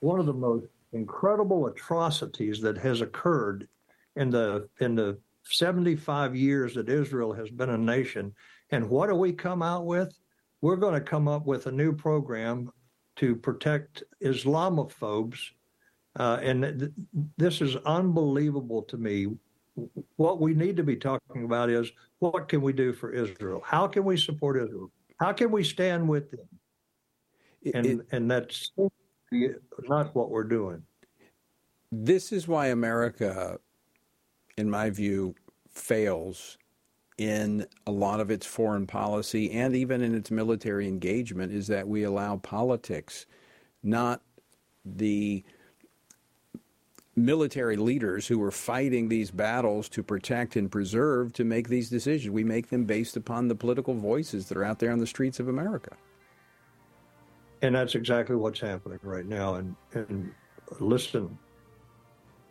one 0.00 0.20
of 0.20 0.26
the 0.26 0.34
most 0.34 0.66
incredible 0.92 1.66
atrocities 1.66 2.60
that 2.60 2.78
has 2.78 3.00
occurred 3.00 3.68
in 4.16 4.30
the 4.30 4.68
in 4.80 4.94
the 4.94 5.18
75 5.44 6.34
years 6.34 6.74
that 6.74 6.88
Israel 6.88 7.32
has 7.32 7.50
been 7.50 7.70
a 7.70 7.78
nation. 7.78 8.34
And 8.70 8.88
what 8.88 9.08
do 9.08 9.14
we 9.14 9.32
come 9.32 9.62
out 9.62 9.86
with? 9.86 10.18
We're 10.60 10.76
going 10.76 10.94
to 10.94 11.00
come 11.00 11.28
up 11.28 11.46
with 11.46 11.66
a 11.66 11.72
new 11.72 11.92
program 11.92 12.72
to 13.16 13.36
protect 13.36 14.02
Islamophobes. 14.22 15.38
Uh, 16.18 16.38
and 16.42 16.62
th- 16.62 16.90
this 17.36 17.60
is 17.60 17.76
unbelievable 17.76 18.82
to 18.82 18.96
me. 18.96 19.28
What 20.16 20.40
we 20.40 20.54
need 20.54 20.76
to 20.78 20.82
be 20.82 20.96
talking 20.96 21.44
about 21.44 21.70
is 21.70 21.92
what 22.18 22.48
can 22.48 22.62
we 22.62 22.72
do 22.72 22.92
for 22.92 23.12
Israel? 23.12 23.62
How 23.64 23.86
can 23.86 24.04
we 24.04 24.16
support 24.16 24.56
Israel? 24.56 24.90
How 25.20 25.32
can 25.32 25.50
we 25.50 25.62
stand 25.62 26.08
with 26.08 26.30
them? 26.30 26.48
And, 27.74 27.86
it, 27.86 28.06
and 28.12 28.30
that's 28.30 28.72
not 29.88 30.14
what 30.14 30.30
we're 30.30 30.44
doing. 30.44 30.82
This 31.92 32.32
is 32.32 32.48
why 32.48 32.66
America, 32.66 33.58
in 34.56 34.70
my 34.70 34.90
view, 34.90 35.34
fails 35.70 36.58
in 37.18 37.66
a 37.86 37.90
lot 37.90 38.20
of 38.20 38.30
its 38.30 38.44
foreign 38.44 38.86
policy 38.86 39.50
and 39.52 39.74
even 39.74 40.02
in 40.02 40.14
its 40.14 40.30
military 40.30 40.86
engagement 40.86 41.52
is 41.52 41.66
that 41.68 41.88
we 41.88 42.02
allow 42.02 42.36
politics, 42.36 43.26
not 43.82 44.20
the 44.84 45.42
military 47.14 47.76
leaders 47.76 48.26
who 48.26 48.42
are 48.42 48.50
fighting 48.50 49.08
these 49.08 49.30
battles 49.30 49.88
to 49.88 50.02
protect 50.02 50.54
and 50.54 50.70
preserve 50.70 51.32
to 51.32 51.44
make 51.44 51.68
these 51.68 51.88
decisions. 51.88 52.30
We 52.30 52.44
make 52.44 52.68
them 52.68 52.84
based 52.84 53.16
upon 53.16 53.48
the 53.48 53.54
political 53.54 53.94
voices 53.94 54.48
that 54.48 54.58
are 54.58 54.64
out 54.64 54.78
there 54.78 54.92
on 54.92 54.98
the 54.98 55.06
streets 55.06 55.40
of 55.40 55.48
America. 55.48 55.96
And 57.62 57.74
that's 57.74 57.94
exactly 57.94 58.36
what's 58.36 58.60
happening 58.60 58.98
right 59.02 59.26
now. 59.26 59.54
And, 59.54 59.74
and 59.92 60.32
listen, 60.78 61.38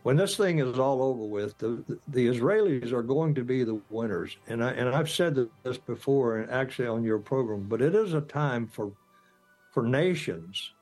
when 0.03 0.17
this 0.17 0.35
thing 0.37 0.59
is 0.59 0.79
all 0.79 1.01
over 1.01 1.23
with, 1.23 1.57
the, 1.57 1.83
the 2.07 2.27
Israelis 2.27 2.91
are 2.91 3.03
going 3.03 3.33
to 3.35 3.43
be 3.43 3.63
the 3.63 3.81
winners. 3.89 4.37
And, 4.47 4.63
I, 4.63 4.71
and 4.71 4.89
I've 4.89 5.09
said 5.09 5.35
this 5.63 5.77
before, 5.77 6.37
and 6.37 6.51
actually 6.51 6.87
on 6.87 7.03
your 7.03 7.19
program, 7.19 7.63
but 7.63 7.81
it 7.81 7.95
is 7.95 8.13
a 8.13 8.21
time 8.21 8.67
for, 8.67 8.91
for 9.73 9.83
nations 9.83 10.73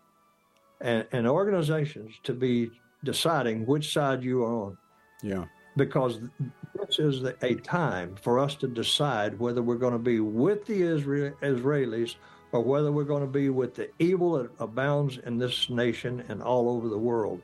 and, 0.81 1.07
and 1.11 1.27
organizations 1.27 2.13
to 2.23 2.33
be 2.33 2.69
deciding 3.03 3.65
which 3.65 3.93
side 3.93 4.23
you 4.23 4.43
are 4.43 4.53
on. 4.65 4.77
Yeah. 5.21 5.45
Because 5.75 6.19
this 6.75 6.99
is 6.99 7.23
a 7.23 7.55
time 7.55 8.15
for 8.21 8.39
us 8.39 8.55
to 8.55 8.67
decide 8.67 9.39
whether 9.39 9.61
we're 9.61 9.75
going 9.75 9.93
to 9.93 9.99
be 9.99 10.19
with 10.19 10.65
the 10.65 10.81
Israel, 10.81 11.33
Israelis 11.41 12.15
or 12.53 12.63
whether 12.63 12.91
we're 12.91 13.03
going 13.03 13.23
to 13.23 13.27
be 13.27 13.49
with 13.49 13.75
the 13.75 13.89
evil 13.99 14.37
that 14.37 14.49
abounds 14.59 15.17
in 15.17 15.37
this 15.37 15.69
nation 15.69 16.23
and 16.29 16.41
all 16.41 16.69
over 16.69 16.87
the 16.87 16.97
world. 16.97 17.41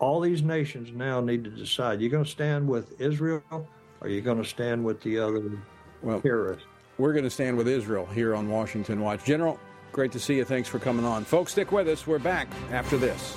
All 0.00 0.20
these 0.20 0.42
nations 0.42 0.90
now 0.92 1.20
need 1.20 1.44
to 1.44 1.50
decide: 1.50 2.00
you're 2.00 2.10
going 2.10 2.24
to 2.24 2.30
stand 2.30 2.68
with 2.68 3.00
Israel, 3.00 3.42
or 3.50 3.66
are 4.00 4.08
you 4.08 4.20
going 4.20 4.42
to 4.42 4.48
stand 4.48 4.84
with 4.84 5.00
the 5.02 5.18
other 5.18 5.62
well, 6.02 6.20
terrorists? 6.20 6.66
We're 6.98 7.12
going 7.12 7.24
to 7.24 7.30
stand 7.30 7.56
with 7.56 7.68
Israel 7.68 8.06
here 8.06 8.34
on 8.34 8.48
Washington 8.48 9.00
Watch. 9.00 9.24
General, 9.24 9.58
great 9.92 10.10
to 10.12 10.18
see 10.18 10.36
you. 10.36 10.44
Thanks 10.44 10.68
for 10.68 10.78
coming 10.78 11.04
on, 11.04 11.24
folks. 11.24 11.52
Stick 11.52 11.70
with 11.70 11.88
us. 11.88 12.06
We're 12.06 12.18
back 12.18 12.48
after 12.72 12.96
this. 12.96 13.36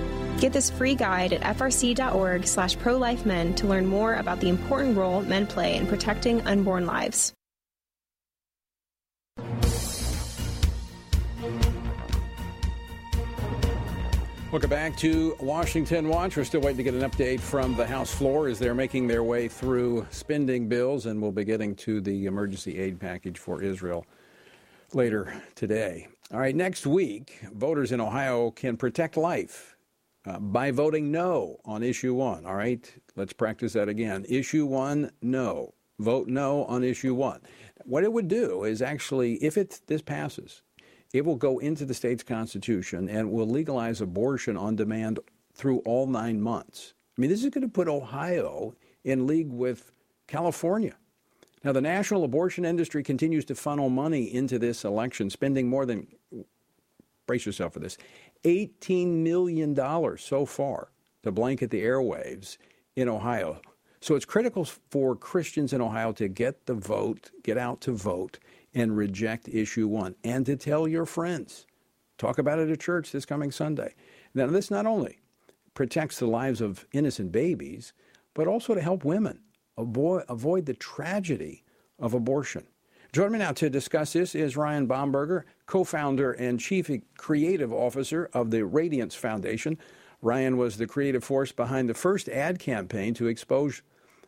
Get 0.41 0.53
this 0.53 0.71
free 0.71 0.95
guide 0.95 1.33
at 1.33 1.41
frc.org 1.55 2.47
slash 2.47 2.75
prolifemen 2.77 3.55
to 3.57 3.67
learn 3.67 3.85
more 3.85 4.15
about 4.15 4.39
the 4.39 4.49
important 4.49 4.97
role 4.97 5.21
men 5.21 5.45
play 5.45 5.75
in 5.75 5.85
protecting 5.85 6.41
unborn 6.47 6.87
lives. 6.87 7.31
Welcome 14.51 14.71
back 14.71 14.97
to 14.97 15.35
Washington 15.39 16.09
Watch. 16.09 16.35
We're 16.35 16.43
still 16.43 16.61
waiting 16.61 16.77
to 16.77 16.83
get 16.83 16.95
an 16.95 17.07
update 17.07 17.39
from 17.39 17.75
the 17.75 17.85
House 17.85 18.11
floor 18.11 18.47
as 18.47 18.57
they're 18.57 18.73
making 18.73 19.05
their 19.05 19.21
way 19.21 19.47
through 19.47 20.07
spending 20.09 20.67
bills, 20.67 21.05
and 21.05 21.21
we'll 21.21 21.31
be 21.31 21.45
getting 21.45 21.75
to 21.75 22.01
the 22.01 22.25
emergency 22.25 22.79
aid 22.79 22.99
package 22.99 23.37
for 23.37 23.61
Israel 23.61 24.07
later 24.91 25.39
today. 25.53 26.07
All 26.33 26.39
right, 26.39 26.55
next 26.55 26.87
week, 26.87 27.41
voters 27.53 27.91
in 27.91 28.01
Ohio 28.01 28.49
can 28.49 28.75
protect 28.75 29.17
life 29.17 29.77
uh, 30.25 30.39
by 30.39 30.71
voting 30.71 31.11
no 31.11 31.59
on 31.65 31.83
issue 31.83 32.13
one. 32.13 32.45
All 32.45 32.55
right, 32.55 32.91
let's 33.15 33.33
practice 33.33 33.73
that 33.73 33.89
again. 33.89 34.25
Issue 34.29 34.65
one, 34.65 35.11
no. 35.21 35.73
Vote 35.99 36.27
no 36.27 36.65
on 36.65 36.83
issue 36.83 37.13
one. 37.13 37.41
What 37.85 38.03
it 38.03 38.11
would 38.11 38.27
do 38.27 38.63
is 38.63 38.81
actually, 38.81 39.35
if 39.35 39.57
it 39.57 39.81
this 39.87 40.01
passes, 40.01 40.61
it 41.13 41.25
will 41.25 41.35
go 41.35 41.59
into 41.59 41.85
the 41.85 41.93
state's 41.93 42.23
constitution 42.23 43.09
and 43.09 43.31
will 43.31 43.47
legalize 43.47 44.01
abortion 44.01 44.57
on 44.57 44.75
demand 44.75 45.19
through 45.53 45.79
all 45.79 46.07
nine 46.07 46.41
months. 46.41 46.93
I 47.17 47.21
mean, 47.21 47.29
this 47.29 47.43
is 47.43 47.49
going 47.49 47.63
to 47.63 47.67
put 47.67 47.87
Ohio 47.87 48.75
in 49.03 49.27
league 49.27 49.51
with 49.51 49.91
California. 50.27 50.95
Now, 51.63 51.71
the 51.71 51.81
national 51.81 52.23
abortion 52.23 52.65
industry 52.65 53.03
continues 53.03 53.45
to 53.45 53.55
funnel 53.55 53.89
money 53.89 54.33
into 54.33 54.57
this 54.57 54.83
election, 54.83 55.29
spending 55.29 55.67
more 55.67 55.85
than, 55.85 56.07
brace 57.27 57.45
yourself 57.45 57.73
for 57.73 57.79
this, 57.79 57.97
$18 58.43 59.07
million 59.07 59.75
so 60.17 60.45
far 60.45 60.89
to 61.23 61.31
blanket 61.31 61.69
the 61.69 61.83
airwaves 61.83 62.57
in 62.95 63.07
Ohio. 63.07 63.61
So 63.99 64.15
it's 64.15 64.25
critical 64.25 64.65
for 64.65 65.15
Christians 65.15 65.73
in 65.73 65.81
Ohio 65.81 66.11
to 66.13 66.27
get 66.27 66.65
the 66.65 66.73
vote, 66.73 67.29
get 67.43 67.57
out 67.57 67.81
to 67.81 67.91
vote, 67.91 68.39
and 68.73 68.97
reject 68.97 69.47
issue 69.47 69.87
one, 69.87 70.15
and 70.23 70.45
to 70.47 70.55
tell 70.55 70.87
your 70.87 71.05
friends. 71.05 71.67
Talk 72.17 72.39
about 72.39 72.59
it 72.59 72.69
at 72.69 72.79
church 72.79 73.11
this 73.11 73.25
coming 73.25 73.51
Sunday. 73.51 73.93
Now, 74.33 74.47
this 74.47 74.71
not 74.71 74.85
only 74.85 75.19
protects 75.73 76.19
the 76.19 76.27
lives 76.27 76.61
of 76.61 76.85
innocent 76.93 77.31
babies, 77.31 77.93
but 78.33 78.47
also 78.47 78.73
to 78.73 78.81
help 78.81 79.05
women 79.05 79.39
avoid, 79.77 80.23
avoid 80.29 80.65
the 80.65 80.73
tragedy 80.73 81.63
of 81.99 82.13
abortion. 82.13 82.65
Joining 83.13 83.33
me 83.33 83.39
now 83.39 83.51
to 83.51 83.69
discuss 83.69 84.13
this 84.13 84.35
is 84.35 84.55
Ryan 84.55 84.87
Bomberger, 84.87 85.43
co 85.71 85.85
founder 85.85 86.33
and 86.33 86.59
chief 86.59 86.91
creative 87.17 87.71
officer 87.71 88.29
of 88.33 88.51
the 88.51 88.65
Radiance 88.65 89.15
Foundation. 89.15 89.77
Ryan 90.21 90.57
was 90.57 90.75
the 90.75 90.85
creative 90.85 91.23
force 91.23 91.53
behind 91.53 91.87
the 91.87 91.93
first 91.93 92.27
ad 92.27 92.59
campaign 92.59 93.13
to 93.13 93.27
expose 93.27 93.81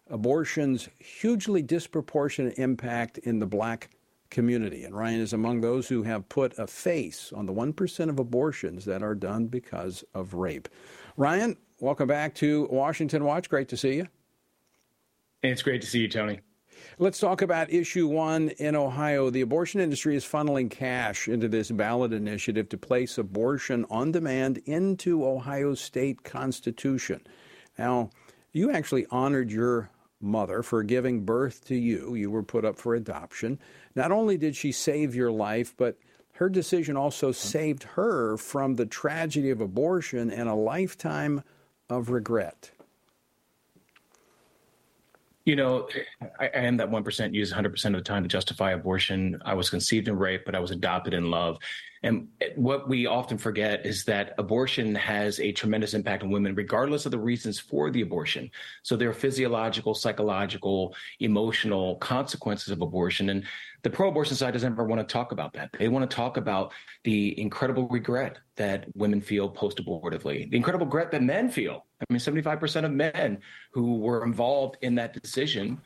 abortion's 0.09 0.87
hugely 0.99 1.61
disproportionate 1.61 2.57
impact 2.57 3.17
in 3.17 3.39
the 3.39 3.45
black 3.45 3.89
community. 4.29 4.85
And 4.85 4.95
Ryan 4.95 5.19
is 5.19 5.33
among 5.33 5.59
those 5.59 5.89
who 5.89 6.03
have 6.03 6.29
put 6.29 6.57
a 6.57 6.65
face 6.65 7.33
on 7.33 7.45
the 7.45 7.53
1% 7.53 8.09
of 8.09 8.19
abortions 8.19 8.85
that 8.85 9.03
are 9.03 9.13
done 9.13 9.47
because 9.47 10.05
of 10.13 10.35
rape. 10.35 10.69
Ryan, 11.17 11.57
welcome 11.81 12.07
back 12.07 12.35
to 12.35 12.69
Washington 12.71 13.25
Watch. 13.25 13.49
Great 13.49 13.67
to 13.67 13.75
see 13.75 13.95
you. 13.95 14.07
It's 15.41 15.61
great 15.61 15.81
to 15.81 15.87
see 15.87 15.99
you, 15.99 16.07
Tony. 16.07 16.39
Let's 16.99 17.19
talk 17.19 17.41
about 17.41 17.71
issue 17.71 18.07
one 18.07 18.49
in 18.49 18.75
Ohio. 18.75 19.29
The 19.29 19.41
abortion 19.41 19.81
industry 19.81 20.15
is 20.15 20.25
funneling 20.25 20.69
cash 20.69 21.27
into 21.27 21.47
this 21.47 21.71
ballot 21.71 22.13
initiative 22.13 22.69
to 22.69 22.77
place 22.77 23.17
abortion 23.17 23.85
on 23.89 24.11
demand 24.11 24.59
into 24.65 25.25
Ohio's 25.25 25.81
state 25.81 26.23
constitution. 26.23 27.21
Now, 27.77 28.11
you 28.51 28.71
actually 28.71 29.05
honored 29.09 29.51
your 29.51 29.89
mother 30.21 30.63
for 30.63 30.83
giving 30.83 31.25
birth 31.25 31.65
to 31.65 31.75
you. 31.75 32.15
You 32.15 32.31
were 32.31 32.43
put 32.43 32.65
up 32.65 32.77
for 32.77 32.95
adoption. 32.95 33.59
Not 33.95 34.11
only 34.11 34.37
did 34.37 34.55
she 34.55 34.71
save 34.71 35.15
your 35.15 35.31
life, 35.31 35.73
but 35.75 35.97
her 36.33 36.49
decision 36.49 36.97
also 36.97 37.31
saved 37.31 37.83
her 37.83 38.37
from 38.37 38.75
the 38.75 38.85
tragedy 38.85 39.49
of 39.49 39.61
abortion 39.61 40.31
and 40.31 40.49
a 40.49 40.55
lifetime 40.55 41.43
of 41.89 42.09
regret. 42.09 42.71
You 45.45 45.55
know, 45.57 45.89
I, 46.39 46.45
I 46.45 46.59
am 46.59 46.77
that 46.77 46.89
1% 46.89 47.33
used 47.33 47.53
100% 47.53 47.85
of 47.85 47.93
the 47.93 48.01
time 48.01 48.23
to 48.23 48.29
justify 48.29 48.71
abortion. 48.71 49.41
I 49.43 49.53
was 49.53 49.69
conceived 49.69 50.07
in 50.07 50.17
rape, 50.17 50.43
but 50.45 50.55
I 50.55 50.59
was 50.59 50.71
adopted 50.71 51.13
in 51.13 51.29
love. 51.29 51.57
And 52.03 52.27
what 52.55 52.89
we 52.89 53.05
often 53.05 53.37
forget 53.37 53.85
is 53.85 54.03
that 54.05 54.35
abortion 54.37 54.93
has 54.95 55.39
a 55.39 55.53
tremendous 55.53 55.93
impact 55.93 56.21
on 56.21 56.31
women, 56.31 56.53
regardless 56.53 57.05
of 57.05 57.11
the 57.11 57.19
reasons 57.19 57.59
for 57.59 57.89
the 57.91 58.01
abortion. 58.01 58.51
So 58.83 58.97
there 58.97 59.09
are 59.09 59.13
physiological, 59.13 59.93
psychological, 59.93 60.93
emotional 61.21 61.95
consequences 61.95 62.69
of 62.73 62.81
abortion. 62.81 63.29
And 63.29 63.45
the 63.83 63.89
pro 63.89 64.09
abortion 64.09 64.35
side 64.35 64.51
doesn't 64.51 64.73
ever 64.73 64.83
want 64.83 65.07
to 65.07 65.11
talk 65.11 65.31
about 65.31 65.53
that. 65.53 65.69
They 65.79 65.87
want 65.87 66.09
to 66.09 66.13
talk 66.13 66.35
about 66.35 66.73
the 67.05 67.39
incredible 67.39 67.87
regret 67.87 68.37
that 68.57 68.85
women 68.95 69.21
feel 69.21 69.47
post 69.47 69.77
abortively, 69.77 70.49
the 70.51 70.57
incredible 70.57 70.85
regret 70.85 71.09
that 71.11 71.23
men 71.23 71.49
feel. 71.49 71.85
I 72.01 72.05
mean, 72.11 72.19
75% 72.19 72.83
of 72.83 72.91
men 72.91 73.39
who 73.71 73.99
were 73.99 74.25
involved 74.25 74.77
in 74.81 74.95
that 74.95 75.13
decision 75.13 75.81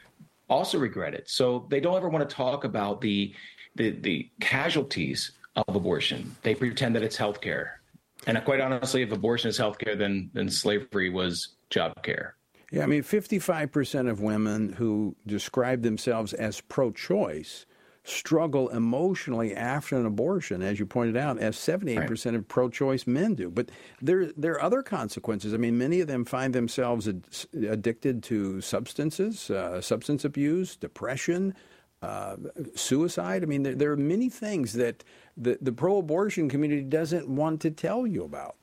also 0.49 0.79
regret 0.79 1.13
it. 1.13 1.29
So 1.29 1.67
they 1.69 1.79
don't 1.79 1.95
ever 1.95 2.09
want 2.09 2.27
to 2.27 2.35
talk 2.35 2.63
about 2.63 3.01
the 3.01 3.35
the, 3.75 3.91
the 3.91 4.31
casualties 4.39 5.33
of 5.67 5.75
abortion. 5.75 6.35
They 6.43 6.55
pretend 6.55 6.95
that 6.95 7.03
it's 7.03 7.17
health 7.17 7.41
care. 7.41 7.81
And 8.25 8.43
quite 8.45 8.59
honestly, 8.59 9.01
if 9.01 9.11
abortion 9.11 9.49
is 9.49 9.57
health 9.57 9.77
care, 9.77 9.95
then, 9.95 10.29
then 10.33 10.49
slavery 10.49 11.09
was 11.09 11.55
job 11.69 11.93
care. 12.03 12.35
Yeah, 12.71 12.83
I 12.83 12.85
mean, 12.87 13.03
55% 13.03 14.09
of 14.09 14.21
women 14.21 14.73
who 14.73 15.15
describe 15.25 15.83
themselves 15.83 16.33
as 16.33 16.59
pro 16.59 16.91
choice 16.91 17.65
struggle 18.03 18.69
emotionally 18.69 19.53
after 19.55 19.97
an 19.97 20.05
abortion, 20.05 20.61
as 20.61 20.79
you 20.79 20.85
pointed 20.85 21.17
out, 21.17 21.37
as 21.39 21.57
78% 21.57 22.25
right. 22.25 22.35
of 22.35 22.47
pro 22.47 22.69
choice 22.69 23.05
men 23.05 23.35
do. 23.35 23.49
But 23.49 23.69
there, 24.01 24.31
there 24.37 24.53
are 24.53 24.61
other 24.61 24.81
consequences. 24.81 25.53
I 25.53 25.57
mean, 25.57 25.77
many 25.77 25.99
of 25.99 26.07
them 26.07 26.23
find 26.23 26.53
themselves 26.53 27.07
ad- 27.07 27.27
addicted 27.53 28.23
to 28.23 28.61
substances, 28.61 29.49
uh, 29.49 29.81
substance 29.81 30.23
abuse, 30.23 30.75
depression, 30.75 31.53
uh, 32.01 32.35
suicide. 32.75 33.43
I 33.43 33.45
mean, 33.45 33.63
there, 33.63 33.75
there, 33.75 33.91
are 33.91 33.97
many 33.97 34.29
things 34.29 34.73
that 34.73 35.03
the, 35.35 35.57
the 35.61 35.71
pro 35.71 35.97
abortion 35.97 36.49
community 36.49 36.83
doesn't 36.83 37.27
want 37.27 37.61
to 37.61 37.71
tell 37.71 38.05
you 38.05 38.23
about. 38.23 38.55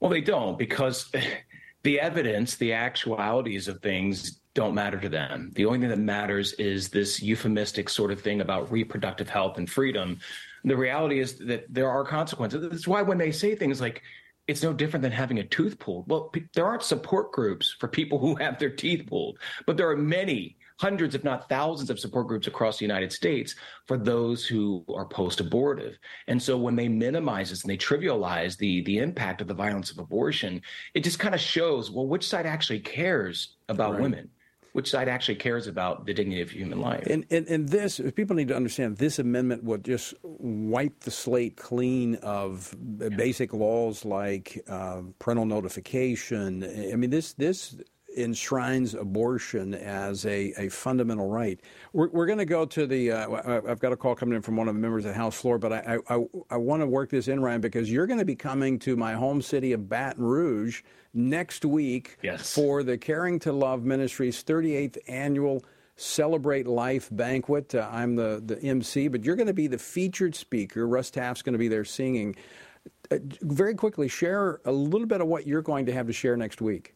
Well, 0.00 0.10
they 0.10 0.20
don't 0.20 0.58
because 0.58 1.10
the 1.82 2.00
evidence, 2.00 2.56
the 2.56 2.72
actualities 2.72 3.68
of 3.68 3.80
things 3.80 4.40
don't 4.54 4.74
matter 4.74 5.00
to 5.00 5.08
them. 5.08 5.50
The 5.54 5.64
only 5.66 5.80
thing 5.80 5.88
that 5.88 5.98
matters 5.98 6.52
is 6.54 6.88
this 6.88 7.20
euphemistic 7.20 7.88
sort 7.88 8.12
of 8.12 8.20
thing 8.20 8.40
about 8.40 8.70
reproductive 8.70 9.28
health 9.28 9.58
and 9.58 9.68
freedom. 9.68 10.20
The 10.62 10.76
reality 10.76 11.18
is 11.18 11.38
that 11.38 11.66
there 11.68 11.90
are 11.90 12.04
consequences. 12.04 12.68
That's 12.70 12.86
why 12.86 13.02
when 13.02 13.18
they 13.18 13.32
say 13.32 13.56
things 13.56 13.80
like, 13.80 14.02
it's 14.46 14.62
no 14.62 14.72
different 14.72 15.02
than 15.02 15.12
having 15.12 15.38
a 15.40 15.44
tooth 15.44 15.78
pulled. 15.78 16.08
Well, 16.08 16.32
there 16.54 16.66
aren't 16.66 16.82
support 16.82 17.32
groups 17.32 17.74
for 17.80 17.88
people 17.88 18.18
who 18.18 18.34
have 18.36 18.58
their 18.58 18.70
teeth 18.70 19.06
pulled, 19.08 19.38
but 19.66 19.76
there 19.76 19.90
are 19.90 19.96
many 19.96 20.56
hundreds, 20.76 21.14
if 21.14 21.24
not 21.24 21.48
thousands, 21.48 21.90
of 21.90 21.98
support 21.98 22.26
groups 22.26 22.46
across 22.46 22.78
the 22.78 22.84
United 22.84 23.12
States 23.12 23.54
for 23.86 23.96
those 23.96 24.46
who 24.46 24.84
are 24.94 25.06
post-abortive. 25.06 25.98
And 26.28 26.42
so 26.42 26.56
when 26.56 26.76
they 26.76 26.88
minimize 26.88 27.50
this 27.50 27.62
and 27.62 27.70
they 27.70 27.76
trivialize 27.76 28.56
the 28.56 28.82
the 28.82 28.98
impact 28.98 29.40
of 29.40 29.48
the 29.48 29.54
violence 29.54 29.90
of 29.90 29.98
abortion, 29.98 30.60
it 30.94 31.04
just 31.04 31.18
kind 31.18 31.34
of 31.34 31.40
shows 31.40 31.90
well 31.90 32.06
which 32.06 32.28
side 32.28 32.46
actually 32.46 32.80
cares 32.80 33.56
about 33.68 33.92
right. 33.92 34.02
women 34.02 34.30
which 34.74 34.90
side 34.90 35.08
actually 35.08 35.36
cares 35.36 35.68
about 35.68 36.04
the 36.04 36.12
dignity 36.12 36.42
of 36.42 36.50
human 36.50 36.80
life. 36.80 37.06
And, 37.06 37.24
and, 37.30 37.46
and 37.46 37.68
this, 37.68 38.00
people 38.16 38.34
need 38.34 38.48
to 38.48 38.56
understand, 38.56 38.96
this 38.96 39.20
amendment 39.20 39.62
would 39.62 39.84
just 39.84 40.14
wipe 40.24 40.98
the 40.98 41.12
slate 41.12 41.56
clean 41.56 42.16
of 42.16 42.74
basic 43.16 43.52
laws 43.52 44.04
like 44.04 44.60
uh, 44.68 45.02
parental 45.20 45.46
notification. 45.46 46.64
I 46.92 46.96
mean, 46.96 47.10
this 47.10 47.34
this 47.34 47.76
enshrines 48.16 48.94
abortion 48.94 49.74
as 49.74 50.24
a, 50.26 50.52
a 50.58 50.68
fundamental 50.68 51.28
right. 51.28 51.60
We're, 51.92 52.08
we're 52.08 52.26
going 52.26 52.38
to 52.38 52.44
go 52.44 52.64
to 52.66 52.86
the. 52.86 53.12
Uh, 53.12 53.60
I've 53.66 53.80
got 53.80 53.92
a 53.92 53.96
call 53.96 54.14
coming 54.14 54.36
in 54.36 54.42
from 54.42 54.56
one 54.56 54.68
of 54.68 54.74
the 54.74 54.80
members 54.80 55.04
of 55.04 55.12
the 55.12 55.16
House 55.16 55.36
floor, 55.36 55.58
but 55.58 55.72
I, 55.72 55.98
I, 56.08 56.24
I 56.50 56.56
want 56.56 56.82
to 56.82 56.86
work 56.86 57.10
this 57.10 57.28
in, 57.28 57.40
Ryan, 57.40 57.60
because 57.60 57.90
you're 57.90 58.06
going 58.06 58.18
to 58.18 58.24
be 58.24 58.36
coming 58.36 58.78
to 58.80 58.96
my 58.96 59.14
home 59.14 59.42
city 59.42 59.72
of 59.72 59.88
Baton 59.88 60.24
Rouge 60.24 60.82
next 61.12 61.64
week 61.64 62.18
yes. 62.22 62.52
for 62.52 62.82
the 62.82 62.98
Caring 62.98 63.38
to 63.40 63.52
Love 63.52 63.84
Ministries 63.84 64.42
38th 64.42 64.98
annual 65.08 65.64
Celebrate 65.96 66.66
Life 66.66 67.08
banquet. 67.12 67.74
Uh, 67.74 67.88
I'm 67.90 68.16
the, 68.16 68.42
the 68.44 68.60
MC, 68.60 69.08
but 69.08 69.24
you're 69.24 69.36
going 69.36 69.46
to 69.46 69.54
be 69.54 69.68
the 69.68 69.78
featured 69.78 70.34
speaker. 70.34 70.86
Russ 70.88 71.10
Taff's 71.10 71.42
going 71.42 71.52
to 71.52 71.58
be 71.58 71.68
there 71.68 71.84
singing. 71.84 72.34
Uh, 73.10 73.18
very 73.42 73.74
quickly, 73.74 74.08
share 74.08 74.60
a 74.64 74.72
little 74.72 75.06
bit 75.06 75.20
of 75.20 75.28
what 75.28 75.46
you're 75.46 75.62
going 75.62 75.86
to 75.86 75.92
have 75.92 76.06
to 76.06 76.12
share 76.12 76.36
next 76.36 76.60
week. 76.60 76.94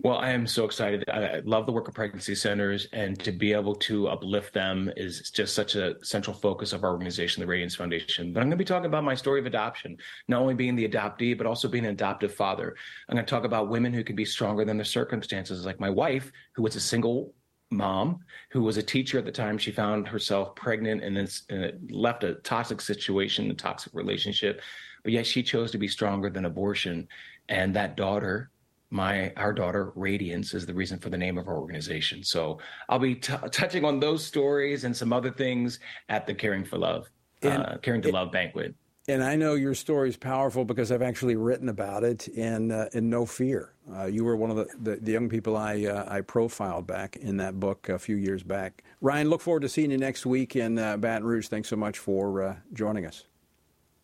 Well, 0.00 0.18
I 0.18 0.30
am 0.30 0.46
so 0.46 0.64
excited. 0.64 1.02
I 1.10 1.40
love 1.44 1.66
the 1.66 1.72
work 1.72 1.88
of 1.88 1.94
pregnancy 1.94 2.36
centers, 2.36 2.86
and 2.92 3.18
to 3.18 3.32
be 3.32 3.52
able 3.52 3.74
to 3.74 4.06
uplift 4.06 4.54
them 4.54 4.92
is 4.96 5.28
just 5.32 5.56
such 5.56 5.74
a 5.74 5.96
central 6.04 6.36
focus 6.36 6.72
of 6.72 6.84
our 6.84 6.92
organization, 6.92 7.40
the 7.40 7.48
Radiance 7.48 7.74
Foundation. 7.74 8.32
But 8.32 8.38
I'm 8.40 8.46
going 8.46 8.52
to 8.52 8.56
be 8.56 8.64
talking 8.64 8.86
about 8.86 9.02
my 9.02 9.16
story 9.16 9.40
of 9.40 9.46
adoption, 9.46 9.96
not 10.28 10.40
only 10.40 10.54
being 10.54 10.76
the 10.76 10.88
adoptee, 10.88 11.36
but 11.36 11.48
also 11.48 11.66
being 11.66 11.84
an 11.84 11.90
adoptive 11.90 12.32
father. 12.32 12.76
I'm 13.08 13.16
going 13.16 13.26
to 13.26 13.30
talk 13.30 13.42
about 13.42 13.70
women 13.70 13.92
who 13.92 14.04
can 14.04 14.14
be 14.14 14.24
stronger 14.24 14.64
than 14.64 14.76
their 14.76 14.84
circumstances, 14.84 15.66
like 15.66 15.80
my 15.80 15.90
wife, 15.90 16.30
who 16.54 16.62
was 16.62 16.76
a 16.76 16.80
single 16.80 17.34
mom 17.70 18.20
who 18.50 18.62
was 18.62 18.78
a 18.78 18.82
teacher 18.82 19.18
at 19.18 19.26
the 19.26 19.32
time 19.32 19.58
she 19.58 19.70
found 19.70 20.08
herself 20.08 20.54
pregnant 20.54 21.04
and 21.04 21.14
then 21.14 21.78
left 21.90 22.24
a 22.24 22.36
toxic 22.36 22.80
situation 22.80 23.50
a 23.50 23.54
toxic 23.54 23.92
relationship 23.92 24.62
but 25.02 25.12
yet 25.12 25.26
she 25.26 25.42
chose 25.42 25.70
to 25.70 25.76
be 25.76 25.86
stronger 25.86 26.30
than 26.30 26.46
abortion 26.46 27.06
and 27.50 27.74
that 27.74 27.94
daughter 27.94 28.50
my 28.90 29.32
our 29.36 29.52
daughter 29.52 29.92
radiance 29.94 30.54
is 30.54 30.64
the 30.66 30.74
reason 30.74 30.98
for 30.98 31.10
the 31.10 31.18
name 31.18 31.36
of 31.36 31.46
our 31.48 31.58
organization 31.58 32.22
so 32.22 32.58
i'll 32.88 32.98
be 32.98 33.14
t- 33.14 33.34
touching 33.50 33.84
on 33.84 34.00
those 34.00 34.24
stories 34.24 34.84
and 34.84 34.96
some 34.96 35.12
other 35.12 35.30
things 35.30 35.78
at 36.08 36.26
the 36.26 36.34
caring 36.34 36.64
for 36.64 36.78
love 36.78 37.08
and, 37.42 37.62
uh, 37.62 37.76
caring 37.82 38.00
to 38.00 38.10
love 38.10 38.32
banquet 38.32 38.74
and 39.08 39.24
I 39.24 39.36
know 39.36 39.54
your 39.54 39.74
story 39.74 40.10
is 40.10 40.18
powerful 40.18 40.66
because 40.66 40.92
I've 40.92 41.02
actually 41.02 41.34
written 41.34 41.70
about 41.70 42.04
it 42.04 42.28
in 42.28 42.70
uh, 42.70 42.90
in 42.92 43.08
No 43.08 43.24
Fear. 43.24 43.72
Uh, 43.90 44.04
you 44.04 44.22
were 44.22 44.36
one 44.36 44.50
of 44.50 44.56
the, 44.56 44.66
the, 44.78 44.96
the 44.96 45.12
young 45.12 45.30
people 45.30 45.56
I 45.56 45.86
uh, 45.86 46.04
I 46.06 46.20
profiled 46.20 46.86
back 46.86 47.16
in 47.16 47.38
that 47.38 47.58
book 47.58 47.88
a 47.88 47.98
few 47.98 48.16
years 48.16 48.42
back. 48.42 48.84
Ryan, 49.00 49.30
look 49.30 49.40
forward 49.40 49.60
to 49.60 49.68
seeing 49.68 49.90
you 49.90 49.96
next 49.96 50.26
week 50.26 50.56
in 50.56 50.78
uh, 50.78 50.98
Baton 50.98 51.24
Rouge. 51.24 51.48
Thanks 51.48 51.68
so 51.68 51.76
much 51.76 51.98
for 51.98 52.42
uh, 52.42 52.56
joining 52.74 53.06
us. 53.06 53.24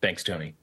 Thanks, 0.01 0.23
Tony. 0.23 0.55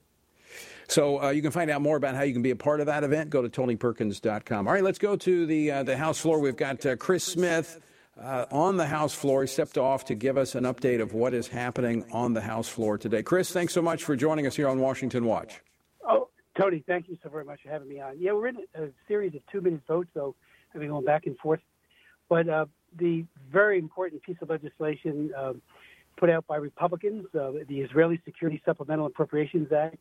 So 0.89 1.23
uh, 1.23 1.31
you 1.31 1.43
can 1.43 1.51
find 1.51 1.71
out 1.71 1.81
more 1.81 1.97
about 1.97 2.15
how 2.15 2.23
you 2.23 2.33
can 2.33 2.43
be 2.43 2.51
a 2.51 2.57
part 2.57 2.81
of 2.81 2.87
that 2.87 3.05
event. 3.05 3.31
Go 3.31 3.43
to 3.43 3.49
TonyPerkins.com. 3.49 4.67
All 4.67 4.75
right, 4.75 4.83
let's 4.83 4.99
go 4.99 5.17
to 5.17 5.47
the 5.47 5.71
uh, 5.71 5.83
the 5.83 5.97
House 5.97 6.19
floor. 6.19 6.39
We've 6.41 6.57
got 6.57 6.85
uh, 6.85 6.97
Chris 6.97 7.25
Smith 7.25 7.81
uh, 8.21 8.47
on 8.51 8.77
the 8.77 8.87
House 8.87 9.15
floor. 9.15 9.43
He 9.43 9.47
stepped 9.47 9.79
off 9.79 10.05
to 10.07 10.15
give 10.15 10.37
us 10.37 10.55
an 10.55 10.65
update 10.65 11.01
of 11.01 11.15
what 11.15 11.35
is 11.35 11.49
happening 11.49 12.05
on 12.13 12.35
the 12.35 12.41
House 12.41 12.69
floor 12.69 12.99
today. 12.99 13.23
Chris, 13.23 13.53
thanks 13.53 13.73
so 13.73 13.83
much 13.83 14.05
for 14.05 14.17
joining 14.17 14.47
us 14.47 14.57
here 14.57 14.69
on 14.69 14.81
Washington 14.81 15.25
Watch. 15.25 15.61
Oh, 16.07 16.29
Tony, 16.59 16.83
thank 16.87 17.09
you 17.09 17.17
so 17.23 17.31
very 17.31 17.45
much 17.45 17.63
for 17.63 17.71
having 17.71 17.89
me 17.89 18.01
on. 18.01 18.19
Yeah, 18.19 18.33
we're 18.33 18.49
in 18.49 18.59
a 18.75 18.89
series 19.09 19.35
of 19.35 19.41
two-minute 19.51 19.83
votes, 19.89 20.11
so 20.15 20.35
I've 20.75 20.81
been 20.81 20.91
going 20.91 21.05
back 21.05 21.27
and 21.27 21.37
forth. 21.39 21.61
But 22.29 22.49
uh, 22.49 22.67
the 22.99 23.25
very 23.51 23.79
important 23.79 24.23
piece 24.23 24.37
of 24.41 24.51
legislation 24.51 25.31
um, 25.37 25.63
put 26.17 26.31
out 26.31 26.47
by 26.47 26.57
Republicans, 26.57 27.27
uh, 27.35 27.53
the 27.69 27.81
Israeli 27.81 28.21
Security 28.25 28.61
Supplemental 28.65 29.07
Appropriations 29.07 29.73
Act, 29.73 29.97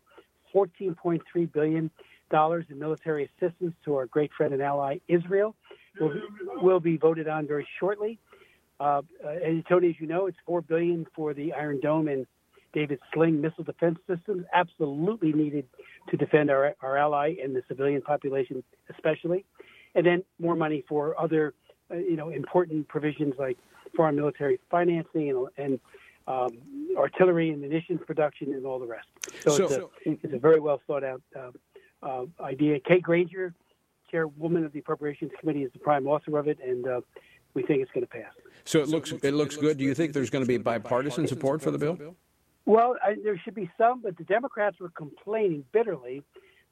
$14.3 0.54 1.52
billion 1.52 1.92
in 2.34 2.80
military 2.80 3.30
assistance 3.36 3.74
to 3.84 3.96
our 3.96 4.06
great 4.06 4.32
friend 4.38 4.54
and 4.54 4.62
ally 4.62 5.00
Israel 5.08 5.56
will, 6.00 6.14
will 6.62 6.80
be 6.80 6.98
voted 6.98 7.28
on 7.28 7.46
very 7.46 7.68
shortly. 7.80 8.20
Uh, 8.80 9.02
and 9.44 9.64
Tony, 9.68 9.90
as 9.90 9.96
you 10.00 10.08
know, 10.08 10.28
it's 10.28 10.38
4 10.46 10.62
billion 10.62 11.06
for 11.16 11.34
the 11.34 11.54
Iron 11.54 11.80
Dome 11.82 12.08
and 12.08 12.26
David 12.74 13.00
Sling 13.14 13.42
missile 13.42 13.64
defense 13.64 14.00
systems, 14.08 14.46
absolutely 14.54 15.34
needed 15.34 15.68
to 16.10 16.18
defend 16.18 16.50
our, 16.50 16.74
our 16.82 16.98
ally 16.98 17.36
and 17.44 17.56
the 17.56 17.64
civilian 17.68 18.02
population, 18.02 18.64
especially. 18.90 19.46
And 19.94 20.06
then 20.06 20.24
more 20.40 20.56
money 20.56 20.84
for 20.88 21.20
other, 21.20 21.54
uh, 21.92 21.96
you 21.96 22.16
know, 22.16 22.30
important 22.30 22.88
provisions 22.88 23.34
like 23.38 23.58
foreign 23.96 24.16
military 24.16 24.60
financing 24.70 25.30
and, 25.30 25.48
and 25.58 25.80
um, 26.28 26.50
artillery 26.98 27.50
and 27.50 27.62
munitions 27.62 28.02
production, 28.06 28.54
and 28.54 28.66
all 28.66 28.80
the 28.80 28.86
rest. 28.86 29.08
So, 29.42 29.56
so 29.56 29.64
it's, 29.64 29.74
a, 29.74 30.26
it's, 30.26 30.34
a, 30.34 30.40
very 30.40 30.60
well 30.60 30.82
thought 30.88 31.04
out 31.04 31.22
uh, 31.36 31.52
uh, 32.04 32.26
idea. 32.42 32.80
Kay 32.80 33.00
Granger, 33.00 33.54
chairwoman 34.10 34.66
of 34.66 34.74
the 34.74 34.80
Appropriations 34.80 35.32
Committee, 35.40 35.64
is 35.64 35.72
the 35.74 35.80
prime 35.80 36.08
author 36.08 36.38
of 36.38 36.48
it, 36.48 36.60
and 36.66 36.88
uh, 36.88 37.02
we 37.54 37.64
think 37.64 37.82
it's 37.82 37.92
going 37.92 38.06
to 38.06 38.12
pass. 38.12 38.32
So 38.66 38.80
it 38.80 38.90
looks 38.90 39.12
it 39.12 39.34
looks 39.34 39.58
good. 39.58 39.78
Do 39.78 39.84
you 39.84 39.94
think 39.94 40.14
there's 40.14 40.30
going 40.30 40.44
to 40.44 40.48
be 40.48 40.58
bipartisan 40.58 41.28
support 41.28 41.62
for 41.62 41.72
the 41.72 41.78
bill? 41.78 42.16
Well, 42.66 42.96
I, 43.04 43.16
there 43.24 43.40
should 43.44 43.56
be 43.56 43.70
some, 43.78 44.02
but 44.02 44.18
the 44.18 44.24
Democrats 44.24 44.80
were 44.80 44.92
complaining 44.92 45.66
bitterly 45.72 46.24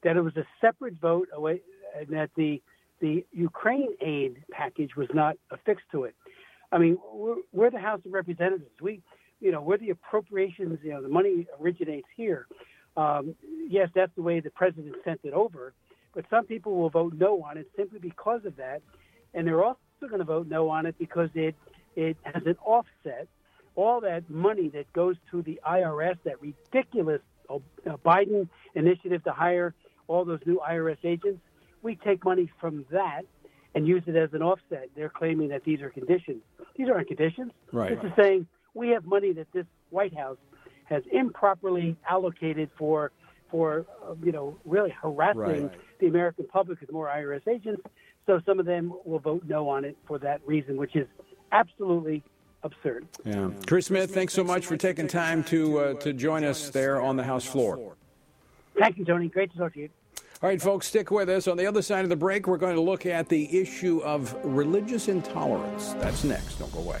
that 0.02 0.16
it 0.16 0.22
was 0.22 0.36
a 0.36 0.46
separate 0.60 0.94
vote 0.94 1.28
away, 1.32 1.60
and 1.98 2.08
that 2.10 2.30
the 2.36 2.62
the 3.00 3.24
Ukraine 3.32 3.94
aid 4.00 4.42
package 4.52 4.94
was 4.96 5.08
not 5.14 5.36
affixed 5.50 5.86
to 5.92 6.04
it. 6.04 6.14
I 6.70 6.78
mean, 6.78 6.98
we're, 7.12 7.36
we're 7.52 7.70
the 7.70 7.80
House 7.80 8.00
of 8.04 8.12
Representatives. 8.12 8.70
We 8.80 9.00
you 9.40 9.50
know, 9.52 9.60
where 9.60 9.78
the 9.78 9.90
appropriations, 9.90 10.78
you 10.82 10.90
know, 10.90 11.02
the 11.02 11.08
money 11.08 11.46
originates 11.60 12.06
here. 12.16 12.46
Um, 12.96 13.34
yes, 13.68 13.88
that's 13.94 14.12
the 14.16 14.22
way 14.22 14.40
the 14.40 14.50
president 14.50 14.96
sent 15.04 15.20
it 15.24 15.32
over, 15.32 15.72
but 16.14 16.24
some 16.28 16.44
people 16.44 16.76
will 16.76 16.90
vote 16.90 17.14
no 17.16 17.42
on 17.42 17.56
it 17.56 17.70
simply 17.76 17.98
because 17.98 18.44
of 18.44 18.56
that. 18.56 18.82
and 19.32 19.46
they're 19.46 19.62
also 19.62 19.78
going 20.02 20.18
to 20.18 20.24
vote 20.24 20.48
no 20.48 20.68
on 20.68 20.86
it 20.86 20.96
because 20.98 21.30
it 21.34 21.54
it 21.96 22.16
has 22.22 22.42
an 22.46 22.56
offset. 22.64 23.28
All 23.76 24.00
that 24.00 24.28
money 24.28 24.68
that 24.70 24.92
goes 24.92 25.16
to 25.30 25.42
the 25.42 25.60
IRS, 25.66 26.16
that 26.24 26.36
ridiculous 26.40 27.20
uh, 27.48 27.58
Biden 28.04 28.48
initiative 28.74 29.24
to 29.24 29.32
hire 29.32 29.74
all 30.08 30.24
those 30.24 30.40
new 30.44 30.60
IRS 30.68 30.98
agents, 31.04 31.40
we 31.82 31.96
take 31.96 32.24
money 32.24 32.50
from 32.60 32.84
that 32.90 33.22
and 33.74 33.86
use 33.86 34.02
it 34.06 34.16
as 34.16 34.30
an 34.32 34.42
offset. 34.42 34.88
They're 34.96 35.08
claiming 35.08 35.48
that 35.48 35.64
these 35.64 35.80
are 35.80 35.90
conditions. 35.90 36.42
These 36.76 36.88
aren't 36.88 37.08
conditions. 37.08 37.52
Right. 37.72 38.00
This 38.00 38.10
is 38.10 38.16
saying 38.20 38.46
we 38.74 38.88
have 38.90 39.04
money 39.04 39.32
that 39.32 39.46
this 39.52 39.66
White 39.90 40.14
House 40.16 40.38
has 40.84 41.02
improperly 41.12 41.96
allocated 42.08 42.70
for 42.76 43.12
for 43.50 43.84
uh, 44.04 44.14
you 44.22 44.32
know 44.32 44.56
really 44.64 44.90
harassing 44.90 45.40
Right. 45.68 45.70
the 45.98 46.06
American 46.06 46.46
public 46.46 46.80
with 46.80 46.92
more 46.92 47.08
IRS 47.08 47.46
agents. 47.48 47.82
So 48.26 48.40
some 48.46 48.60
of 48.60 48.66
them 48.66 48.92
will 49.04 49.18
vote 49.18 49.42
no 49.46 49.68
on 49.68 49.84
it 49.84 49.96
for 50.06 50.18
that 50.20 50.40
reason, 50.46 50.76
which 50.76 50.94
is 50.94 51.08
absolutely 51.52 52.22
absurd. 52.62 53.06
Yeah. 53.24 53.50
Chris 53.66 53.86
Smith, 53.86 54.12
thanks 54.14 54.34
so 54.34 54.44
much 54.44 54.66
for 54.66 54.76
taking 54.76 55.08
time 55.08 55.42
to 55.44 55.78
uh, 55.78 55.94
to 55.94 56.12
join 56.12 56.44
us 56.44 56.70
there 56.70 57.00
on 57.00 57.16
the 57.16 57.24
House 57.24 57.44
floor. 57.44 57.96
Thank 58.78 58.98
you, 58.98 59.04
Tony. 59.04 59.28
Great 59.28 59.50
to 59.52 59.58
talk 59.58 59.74
to 59.74 59.80
you. 59.80 59.88
All 60.42 60.48
right, 60.48 60.60
folks, 60.62 60.86
stick 60.86 61.10
with 61.10 61.28
us. 61.28 61.48
On 61.48 61.56
the 61.58 61.66
other 61.66 61.82
side 61.82 62.04
of 62.04 62.08
the 62.08 62.16
break, 62.16 62.46
we're 62.46 62.56
going 62.56 62.74
to 62.76 62.80
look 62.80 63.04
at 63.04 63.28
the 63.28 63.60
issue 63.60 64.00
of 64.02 64.34
religious 64.42 65.08
intolerance. 65.08 65.92
That's 65.94 66.24
next. 66.24 66.58
Don't 66.58 66.72
go 66.72 66.78
away. 66.78 67.00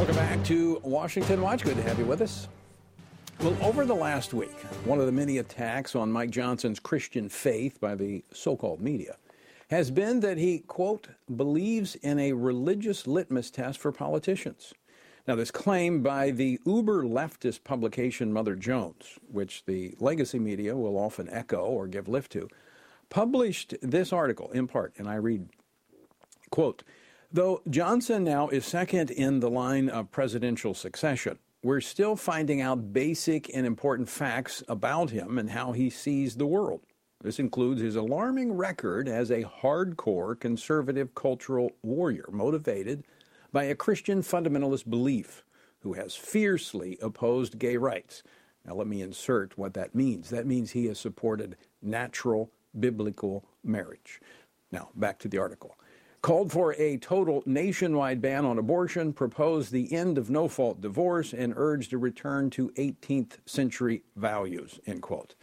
Welcome 0.00 0.16
back 0.16 0.42
to 0.44 0.80
Washington 0.82 1.42
Watch. 1.42 1.62
Good 1.62 1.76
to 1.76 1.82
have 1.82 1.98
you 1.98 2.06
with 2.06 2.22
us. 2.22 2.48
Well, 3.40 3.54
over 3.60 3.84
the 3.84 3.94
last 3.94 4.32
week, 4.32 4.58
one 4.86 4.98
of 4.98 5.04
the 5.04 5.12
many 5.12 5.36
attacks 5.36 5.94
on 5.94 6.10
Mike 6.10 6.30
Johnson's 6.30 6.80
Christian 6.80 7.28
faith 7.28 7.78
by 7.82 7.96
the 7.96 8.24
so 8.32 8.56
called 8.56 8.80
media 8.80 9.18
has 9.68 9.90
been 9.90 10.20
that 10.20 10.38
he, 10.38 10.60
quote, 10.60 11.08
believes 11.36 11.96
in 11.96 12.18
a 12.18 12.32
religious 12.32 13.06
litmus 13.06 13.50
test 13.50 13.78
for 13.78 13.92
politicians. 13.92 14.72
Now, 15.28 15.34
this 15.34 15.50
claim 15.50 16.02
by 16.02 16.30
the 16.30 16.58
uber 16.64 17.04
leftist 17.04 17.62
publication 17.62 18.32
Mother 18.32 18.56
Jones, 18.56 19.18
which 19.30 19.66
the 19.66 19.94
legacy 20.00 20.38
media 20.38 20.74
will 20.74 20.96
often 20.96 21.28
echo 21.28 21.60
or 21.60 21.86
give 21.86 22.08
lift 22.08 22.32
to, 22.32 22.48
published 23.10 23.74
this 23.82 24.14
article 24.14 24.50
in 24.52 24.66
part, 24.66 24.94
and 24.96 25.06
I 25.06 25.16
read, 25.16 25.50
quote, 26.48 26.84
Though 27.32 27.62
Johnson 27.70 28.24
now 28.24 28.48
is 28.48 28.66
second 28.66 29.12
in 29.12 29.38
the 29.38 29.48
line 29.48 29.88
of 29.88 30.10
presidential 30.10 30.74
succession, 30.74 31.38
we're 31.62 31.80
still 31.80 32.16
finding 32.16 32.60
out 32.60 32.92
basic 32.92 33.54
and 33.54 33.64
important 33.64 34.08
facts 34.08 34.64
about 34.66 35.10
him 35.10 35.38
and 35.38 35.50
how 35.50 35.70
he 35.70 35.90
sees 35.90 36.34
the 36.34 36.46
world. 36.46 36.80
This 37.22 37.38
includes 37.38 37.82
his 37.82 37.94
alarming 37.94 38.54
record 38.54 39.08
as 39.08 39.30
a 39.30 39.44
hardcore 39.44 40.40
conservative 40.40 41.14
cultural 41.14 41.70
warrior 41.84 42.24
motivated 42.32 43.04
by 43.52 43.62
a 43.64 43.76
Christian 43.76 44.22
fundamentalist 44.22 44.90
belief 44.90 45.44
who 45.82 45.92
has 45.92 46.16
fiercely 46.16 46.98
opposed 47.00 47.60
gay 47.60 47.76
rights. 47.76 48.24
Now, 48.66 48.74
let 48.74 48.88
me 48.88 49.02
insert 49.02 49.56
what 49.56 49.74
that 49.74 49.94
means. 49.94 50.30
That 50.30 50.46
means 50.46 50.72
he 50.72 50.86
has 50.86 50.98
supported 50.98 51.56
natural 51.80 52.50
biblical 52.80 53.44
marriage. 53.62 54.20
Now, 54.72 54.88
back 54.96 55.20
to 55.20 55.28
the 55.28 55.38
article 55.38 55.76
called 56.22 56.52
for 56.52 56.74
a 56.74 56.98
total 56.98 57.42
nationwide 57.46 58.20
ban 58.20 58.44
on 58.44 58.58
abortion, 58.58 59.12
proposed 59.12 59.72
the 59.72 59.92
end 59.92 60.18
of 60.18 60.30
no 60.30 60.48
fault 60.48 60.80
divorce, 60.80 61.32
and 61.32 61.54
urged 61.56 61.92
a 61.92 61.98
return 61.98 62.50
to 62.50 62.68
18th 62.70 63.38
century 63.46 64.02
values. 64.16 64.80
End 64.86 65.02
quote. 65.02 65.34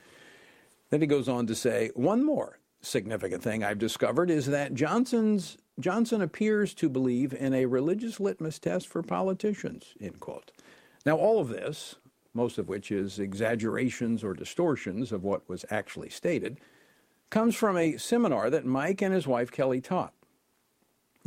Then 0.90 1.02
he 1.02 1.08
goes 1.08 1.28
on 1.28 1.48
to 1.48 1.56
say, 1.56 1.92
one 1.96 2.24
more 2.24 2.60
significant 2.82 3.44
thing 3.44 3.64
I've 3.64 3.80
discovered 3.80 4.30
is 4.30 4.46
that 4.48 4.74
Johnson's 4.74 5.58
Johnson 5.80 6.22
appears 6.22 6.74
to 6.76 6.90
believe 6.90 7.34
in 7.34 7.54
a 7.54 7.68
religious 7.68 8.20
litmus 8.20 8.58
test 8.58 8.88
for 8.88 9.04
politicians. 9.04 9.94
End 10.02 10.20
quote. 10.20 10.52
Now, 11.06 11.18
all 11.18 11.40
of 11.40 11.50
this, 11.50 11.96
most 12.34 12.58
of 12.58 12.68
which 12.68 12.92
is 12.92 13.20
exaggerations 13.20 14.24
or 14.24 14.34
distortions 14.34 15.12
of 15.12 15.24
what 15.24 15.48
was 15.48 15.66
actually 15.70 16.10
stated, 16.10 16.60
comes 17.30 17.56
from 17.56 17.78
a 17.78 17.98
seminar 17.98 18.50
that 18.50 18.66
Mike 18.66 19.02
and 19.04 19.14
his 19.14 19.28
wife 19.28 19.52
Kelly 19.52 19.82
taught. 19.82 20.14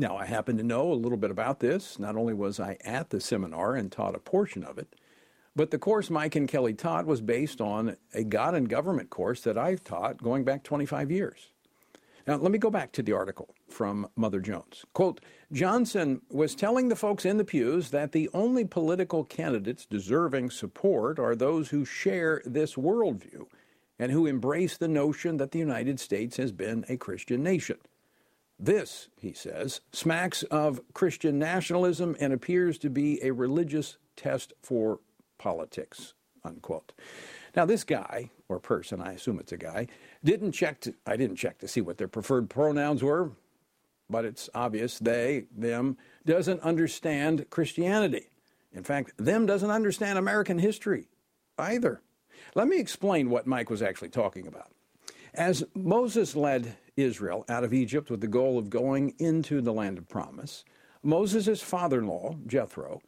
Now, 0.00 0.16
I 0.16 0.24
happen 0.24 0.56
to 0.56 0.62
know 0.62 0.90
a 0.90 0.94
little 0.94 1.18
bit 1.18 1.30
about 1.30 1.60
this. 1.60 1.98
Not 1.98 2.16
only 2.16 2.32
was 2.32 2.58
I 2.58 2.78
at 2.86 3.10
the 3.10 3.20
seminar 3.20 3.76
and 3.76 3.92
taught 3.92 4.14
a 4.14 4.18
portion 4.18 4.64
of 4.64 4.78
it, 4.78 4.96
but 5.54 5.70
the 5.70 5.78
course 5.78 6.08
Mike 6.08 6.34
and 6.36 6.48
Kelly 6.48 6.72
taught 6.72 7.04
was 7.04 7.20
based 7.20 7.60
on 7.60 7.98
a 8.14 8.24
God 8.24 8.54
and 8.54 8.66
government 8.66 9.10
course 9.10 9.42
that 9.42 9.58
I've 9.58 9.84
taught 9.84 10.22
going 10.22 10.42
back 10.42 10.64
25 10.64 11.10
years. 11.10 11.52
Now, 12.26 12.36
let 12.36 12.50
me 12.50 12.56
go 12.56 12.70
back 12.70 12.92
to 12.92 13.02
the 13.02 13.12
article 13.12 13.54
from 13.68 14.08
Mother 14.16 14.40
Jones. 14.40 14.86
Quote 14.94 15.20
Johnson 15.52 16.22
was 16.30 16.54
telling 16.54 16.88
the 16.88 16.96
folks 16.96 17.26
in 17.26 17.36
the 17.36 17.44
pews 17.44 17.90
that 17.90 18.12
the 18.12 18.30
only 18.32 18.64
political 18.64 19.22
candidates 19.22 19.84
deserving 19.84 20.48
support 20.48 21.18
are 21.18 21.36
those 21.36 21.68
who 21.68 21.84
share 21.84 22.40
this 22.46 22.74
worldview 22.74 23.44
and 23.98 24.10
who 24.10 24.24
embrace 24.24 24.78
the 24.78 24.88
notion 24.88 25.36
that 25.36 25.50
the 25.50 25.58
United 25.58 26.00
States 26.00 26.38
has 26.38 26.52
been 26.52 26.86
a 26.88 26.96
Christian 26.96 27.42
nation. 27.42 27.76
This, 28.62 29.08
he 29.16 29.32
says, 29.32 29.80
smacks 29.90 30.42
of 30.44 30.82
Christian 30.92 31.38
nationalism 31.38 32.14
and 32.20 32.32
appears 32.34 32.76
to 32.78 32.90
be 32.90 33.18
a 33.22 33.30
religious 33.30 33.96
test 34.16 34.52
for 34.62 35.00
politics. 35.38 36.12
Unquote. 36.44 36.92
Now, 37.56 37.64
this 37.64 37.84
guy 37.84 38.30
or 38.48 38.58
person, 38.58 39.00
I 39.00 39.12
assume 39.12 39.38
it's 39.38 39.52
a 39.52 39.56
guy, 39.56 39.86
didn't 40.22 40.52
check 40.52 40.80
to, 40.82 40.94
I 41.06 41.16
didn't 41.16 41.36
check 41.36 41.58
to 41.58 41.68
see 41.68 41.80
what 41.80 41.96
their 41.96 42.08
preferred 42.08 42.50
pronouns 42.50 43.02
were, 43.02 43.30
but 44.10 44.24
it's 44.24 44.50
obvious 44.54 44.98
they, 44.98 45.44
them, 45.56 45.96
doesn't 46.26 46.60
understand 46.60 47.46
Christianity. 47.48 48.28
In 48.72 48.84
fact, 48.84 49.12
them 49.16 49.46
doesn't 49.46 49.70
understand 49.70 50.18
American 50.18 50.58
history 50.58 51.08
either. 51.58 52.02
Let 52.54 52.68
me 52.68 52.78
explain 52.78 53.30
what 53.30 53.46
Mike 53.46 53.70
was 53.70 53.82
actually 53.82 54.10
talking 54.10 54.46
about. 54.46 54.70
As 55.32 55.64
Moses 55.74 56.34
led 56.34 56.76
Israel 56.96 57.44
out 57.48 57.64
of 57.64 57.72
Egypt 57.72 58.11
with 58.11 58.20
the 58.20 58.29
goal 58.29 58.59
of 58.59 58.70
going 58.70 59.14
into 59.18 59.61
the 59.61 59.72
land 59.72 59.98
of 59.98 60.09
promise, 60.09 60.64
Moses' 61.03 61.62
father 61.62 61.98
in 62.00 62.07
law, 62.07 62.37
Jethro, 62.46 63.00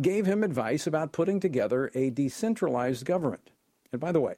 gave 0.00 0.26
him 0.26 0.44
advice 0.44 0.86
about 0.86 1.12
putting 1.12 1.40
together 1.40 1.90
a 1.94 2.10
decentralized 2.10 3.04
government. 3.04 3.50
And 3.92 4.00
by 4.00 4.12
the 4.12 4.20
way, 4.20 4.34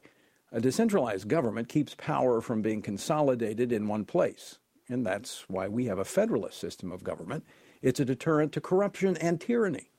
a 0.51 0.61
decentralized 0.61 1.29
government 1.29 1.69
keeps 1.69 1.95
power 1.95 2.41
from 2.41 2.62
being 2.62 2.83
consolidated 2.83 3.73
in 3.73 3.88
one 3.88 4.05
place. 4.05 4.59
And 4.88 5.07
that's 5.07 5.49
why 5.49 5.69
we 5.69 5.87
have 5.87 5.99
a 5.99 6.05
federalist 6.05 6.59
system 6.59 6.93
of 6.93 7.05
government. 7.05 7.45
It's 7.81 8.01
a 8.01 8.05
deterrent 8.05 8.53
to 8.53 8.61
corruption 8.61 9.17
and 9.17 9.41
tyranny. 9.41 9.91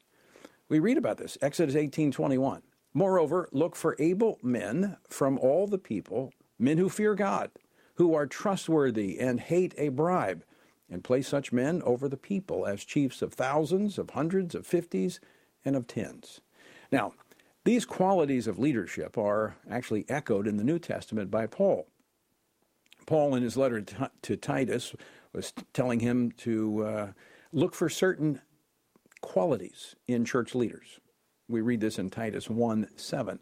We 0.70 0.80
read 0.80 0.98
about 0.98 1.18
this, 1.18 1.38
Exodus 1.42 1.76
18:21. 1.76 2.62
Moreover, 2.94 3.50
look 3.52 3.76
for 3.76 3.96
able 4.00 4.40
men 4.44 4.98
from 5.10 5.38
all 5.40 5.68
the 5.68 5.80
people, 5.80 6.32
men 6.60 6.78
who 6.78 6.90
fear 6.90 7.16
God, 7.16 7.52
who 7.96 8.14
are 8.14 8.26
trustworthy 8.26 9.20
and 9.20 9.40
hate 9.40 9.74
a 9.78 9.90
bribe, 9.90 10.44
and 10.90 11.04
place 11.04 11.28
such 11.28 11.52
men 11.52 11.82
over 11.84 12.08
the 12.08 12.18
people 12.18 12.66
as 12.66 12.84
chiefs 12.84 13.22
of 13.22 13.34
thousands, 13.34 13.98
of 13.98 14.12
hundreds, 14.12 14.54
of 14.54 14.68
fifties, 14.68 15.20
and 15.66 15.76
of 15.76 15.88
tens. 15.88 16.42
Now, 16.92 17.14
these 17.64 17.86
qualities 17.86 18.48
of 18.48 18.60
leadership 18.60 19.18
are 19.18 19.56
actually 19.70 20.06
echoed 20.10 20.48
in 20.48 20.58
the 20.58 20.64
New 20.64 20.80
Testament 20.80 21.32
by 21.32 21.48
Paul. 21.48 21.88
Paul, 23.06 23.36
in 23.36 23.44
his 23.44 23.58
letter 23.58 23.82
to 24.22 24.38
Titus, 24.38 24.94
was 25.34 25.54
telling 25.74 26.00
him 26.00 26.32
to 26.38 26.84
uh, 26.84 27.12
look 27.52 27.74
for 27.74 27.90
certain 27.90 28.42
qualities 29.22 29.96
in 30.08 30.26
church 30.26 30.54
leaders. 30.54 31.00
We 31.48 31.62
read 31.62 31.82
this 31.82 32.00
in 32.00 32.10
Titus 32.10 32.50
1 32.50 32.88
7. 32.96 33.40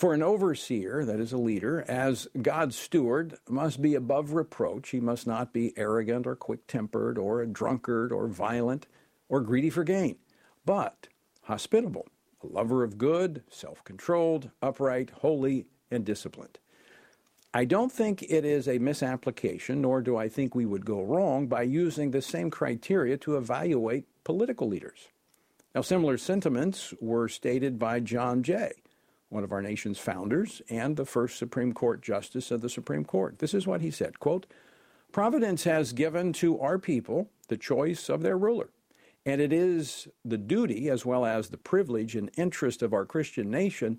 For 0.00 0.14
an 0.14 0.22
overseer, 0.22 1.04
that 1.04 1.20
is 1.20 1.34
a 1.34 1.36
leader, 1.36 1.84
as 1.86 2.26
God's 2.40 2.74
steward, 2.74 3.36
must 3.50 3.82
be 3.82 3.94
above 3.94 4.32
reproach. 4.32 4.88
He 4.88 4.98
must 4.98 5.26
not 5.26 5.52
be 5.52 5.76
arrogant 5.76 6.26
or 6.26 6.36
quick 6.36 6.66
tempered 6.66 7.18
or 7.18 7.42
a 7.42 7.46
drunkard 7.46 8.10
or 8.10 8.26
violent 8.26 8.86
or 9.28 9.42
greedy 9.42 9.68
for 9.68 9.84
gain, 9.84 10.16
but 10.64 11.08
hospitable, 11.42 12.08
a 12.42 12.46
lover 12.46 12.82
of 12.82 12.96
good, 12.96 13.42
self 13.50 13.84
controlled, 13.84 14.50
upright, 14.62 15.10
holy, 15.10 15.66
and 15.90 16.02
disciplined. 16.02 16.58
I 17.52 17.66
don't 17.66 17.92
think 17.92 18.22
it 18.22 18.46
is 18.46 18.66
a 18.68 18.78
misapplication, 18.78 19.82
nor 19.82 20.00
do 20.00 20.16
I 20.16 20.30
think 20.30 20.54
we 20.54 20.64
would 20.64 20.86
go 20.86 21.02
wrong 21.02 21.46
by 21.46 21.60
using 21.60 22.10
the 22.10 22.22
same 22.22 22.50
criteria 22.50 23.18
to 23.18 23.36
evaluate 23.36 24.06
political 24.24 24.66
leaders. 24.66 25.08
Now, 25.74 25.82
similar 25.82 26.16
sentiments 26.16 26.94
were 27.02 27.28
stated 27.28 27.78
by 27.78 28.00
John 28.00 28.42
Jay, 28.42 28.72
one 29.30 29.44
of 29.44 29.52
our 29.52 29.62
nation's 29.62 29.98
founders 29.98 30.60
and 30.68 30.96
the 30.96 31.06
first 31.06 31.38
Supreme 31.38 31.72
Court 31.72 32.02
Justice 32.02 32.50
of 32.50 32.60
the 32.60 32.68
Supreme 32.68 33.04
Court. 33.04 33.38
This 33.38 33.54
is 33.54 33.66
what 33.66 33.80
he 33.80 33.90
said 33.90 34.20
quote, 34.20 34.46
Providence 35.12 35.64
has 35.64 35.92
given 35.92 36.32
to 36.34 36.60
our 36.60 36.78
people 36.78 37.30
the 37.48 37.56
choice 37.56 38.08
of 38.08 38.22
their 38.22 38.36
ruler, 38.36 38.68
and 39.24 39.40
it 39.40 39.52
is 39.52 40.08
the 40.24 40.38
duty 40.38 40.90
as 40.90 41.06
well 41.06 41.24
as 41.24 41.48
the 41.48 41.56
privilege 41.56 42.14
and 42.14 42.30
interest 42.36 42.82
of 42.82 42.92
our 42.92 43.06
Christian 43.06 43.50
nation 43.50 43.98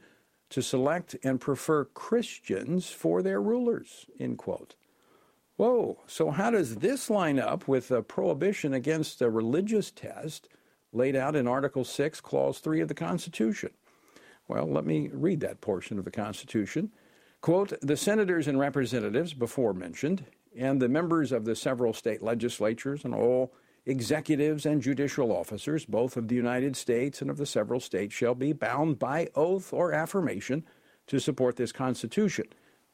to 0.50 0.62
select 0.62 1.16
and 1.24 1.40
prefer 1.40 1.86
Christians 1.86 2.90
for 2.90 3.22
their 3.22 3.42
rulers, 3.42 4.06
end 4.20 4.38
quote. 4.38 4.76
Whoa, 5.56 6.00
so 6.08 6.32
how 6.32 6.52
does 6.52 6.78
this 6.78 7.10
line 7.10 7.40
up 7.40 7.68
with 7.68 7.92
a 7.92 8.02
prohibition 8.02 8.74
against 8.74 9.22
a 9.22 9.30
religious 9.30 9.92
test 9.92 10.50
laid 10.92 11.16
out 11.16 11.36
in 11.36 11.48
Article 11.48 11.86
6, 11.86 12.20
Clause 12.20 12.60
3 12.60 12.82
of 12.82 12.88
the 12.88 12.94
Constitution? 12.94 13.70
Well, 14.52 14.68
let 14.68 14.86
me 14.86 15.10
read 15.14 15.40
that 15.40 15.62
portion 15.62 15.98
of 15.98 16.04
the 16.04 16.12
Constitution. 16.12 16.92
Quote 17.40 17.72
The 17.82 17.96
senators 17.96 18.50
and 18.50 18.60
representatives 18.60 19.34
before 19.34 19.74
mentioned, 19.74 20.26
and 20.54 20.82
the 20.82 20.90
members 20.90 21.32
of 21.32 21.46
the 21.46 21.56
several 21.56 21.94
state 21.94 22.22
legislatures 22.22 23.06
and 23.06 23.16
all 23.16 23.54
executives 23.86 24.66
and 24.66 24.82
judicial 24.82 25.32
officers, 25.32 25.86
both 25.86 26.18
of 26.18 26.28
the 26.28 26.36
United 26.36 26.76
States 26.76 27.22
and 27.22 27.32
of 27.32 27.38
the 27.38 27.46
several 27.46 27.80
states, 27.80 28.14
shall 28.14 28.36
be 28.36 28.52
bound 28.52 29.00
by 29.00 29.30
oath 29.36 29.72
or 29.72 29.94
affirmation 29.94 30.66
to 31.08 31.18
support 31.18 31.56
this 31.56 31.72
Constitution. 31.72 32.48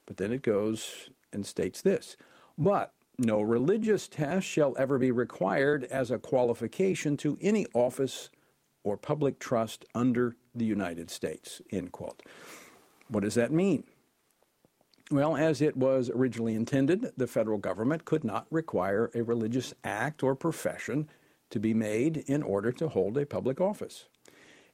But 0.05 0.17
then 0.17 0.31
it 0.31 0.43
goes 0.43 1.09
and 1.33 1.43
states 1.43 1.81
this 1.81 2.17
But 2.55 2.93
no 3.17 3.41
religious 3.41 4.07
test 4.07 4.45
shall 4.45 4.75
ever 4.77 4.99
be 4.99 5.09
required 5.09 5.85
as 5.85 6.11
a 6.11 6.19
qualification 6.19 7.17
to 7.17 7.35
any 7.41 7.65
office 7.73 8.29
or 8.87 8.95
public 8.95 9.37
trust 9.37 9.83
under 9.93 10.37
the 10.55 10.63
United 10.63 11.11
States. 11.11 11.61
End 11.71 11.91
quote. 11.91 12.23
What 13.09 13.23
does 13.23 13.35
that 13.35 13.51
mean? 13.51 13.83
Well, 15.11 15.35
as 15.35 15.61
it 15.61 15.75
was 15.75 16.09
originally 16.09 16.55
intended, 16.55 17.11
the 17.17 17.27
federal 17.27 17.57
government 17.57 18.05
could 18.05 18.23
not 18.23 18.47
require 18.49 19.11
a 19.13 19.23
religious 19.23 19.73
act 19.83 20.23
or 20.23 20.35
profession 20.35 21.09
to 21.49 21.59
be 21.59 21.73
made 21.73 22.17
in 22.27 22.43
order 22.43 22.71
to 22.73 22.89
hold 22.89 23.17
a 23.17 23.25
public 23.25 23.59
office. 23.59 24.05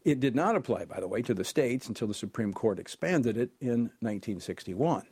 It 0.03 0.19
did 0.19 0.35
not 0.35 0.55
apply, 0.55 0.85
by 0.85 0.99
the 0.99 1.07
way, 1.07 1.21
to 1.23 1.33
the 1.33 1.43
states 1.43 1.87
until 1.87 2.07
the 2.07 2.13
Supreme 2.13 2.53
Court 2.53 2.77
expanded 2.77 3.37
it 3.37 3.51
in 3.59 3.91
1961. 4.01 5.03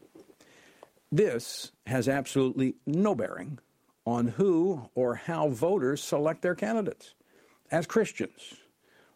This 1.12 1.72
has 1.88 2.08
absolutely 2.08 2.76
no 2.86 3.16
bearing 3.16 3.60
on 4.06 4.28
who 4.28 4.90
or 4.96 5.16
how 5.16 5.50
voters 5.50 6.04
select 6.04 6.42
their 6.42 6.56
candidates. 6.56 7.14
As 7.72 7.86
Christians, 7.86 8.56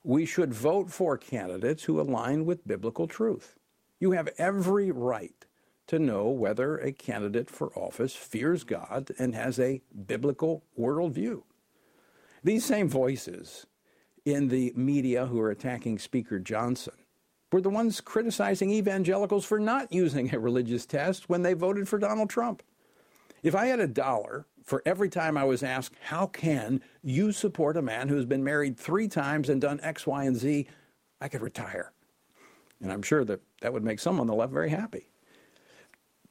we 0.06 0.24
should 0.26 0.54
vote 0.54 0.92
for 0.92 1.18
candidates 1.18 1.84
who 1.86 2.00
align 2.00 2.46
with 2.46 2.68
biblical 2.68 3.08
truth. 3.08 3.56
You 4.00 4.12
have 4.12 4.30
every 4.38 4.92
right 4.92 5.46
to 5.88 5.98
know 5.98 6.30
whether 6.30 6.78
a 6.78 6.92
candidate 6.92 7.50
for 7.50 7.78
office 7.78 8.16
fears 8.16 8.64
God 8.64 9.10
and 9.18 9.34
has 9.34 9.60
a 9.60 9.82
biblical 10.06 10.64
worldview. 10.80 11.42
These 12.44 12.66
same 12.66 12.88
voices 12.88 13.66
in 14.26 14.50
the 14.50 14.74
media 14.76 15.26
who 15.26 15.40
are 15.40 15.50
attacking 15.50 15.98
Speaker 15.98 16.38
Johnson 16.38 16.94
were 17.52 17.62
the 17.62 17.70
ones 17.70 18.00
criticizing 18.00 18.72
evangelicals 18.72 19.46
for 19.46 19.60
not 19.60 19.92
using 19.92 20.34
a 20.34 20.40
religious 20.40 20.86
test 20.86 21.30
when 21.30 21.42
they 21.42 21.54
voted 21.54 21.88
for 21.88 21.98
Donald 21.98 22.30
Trump. 22.30 22.62
If 23.42 23.56
I 23.56 23.68
had 23.68 23.80
a 23.80 23.88
dollar 23.88 24.46
for 24.66 24.82
every 24.86 25.10
time 25.10 25.38
I 25.38 25.44
was 25.44 25.64
asked, 25.64 25.96
How 26.02 26.28
can 26.28 26.82
you 27.04 27.32
support 27.32 27.78
a 27.78 27.82
man 27.82 28.10
who's 28.10 28.26
been 28.26 28.44
married 28.44 28.78
three 28.78 29.08
times 29.08 29.50
and 29.50 29.62
done 29.62 29.80
X, 29.82 30.06
Y, 30.06 30.24
and 30.24 30.36
Z? 30.36 30.68
I 31.22 31.28
could 31.28 31.42
retire. 31.42 31.92
And 32.82 32.92
I'm 32.92 33.02
sure 33.02 33.24
that 33.24 33.42
that 33.62 33.72
would 33.72 33.84
make 33.84 34.00
some 34.00 34.20
on 34.20 34.28
the 34.28 34.36
left 34.36 34.52
very 34.52 34.70
happy. 34.70 35.10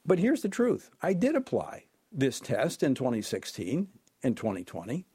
But 0.05 0.19
here's 0.19 0.41
the 0.41 0.49
truth 0.49 0.91
I 1.01 1.13
did 1.13 1.35
apply 1.35 1.85
this 2.11 2.39
test 2.39 2.83
in 2.83 2.93
2016 2.93 3.87
and 4.23 4.37
2020. 4.37 5.05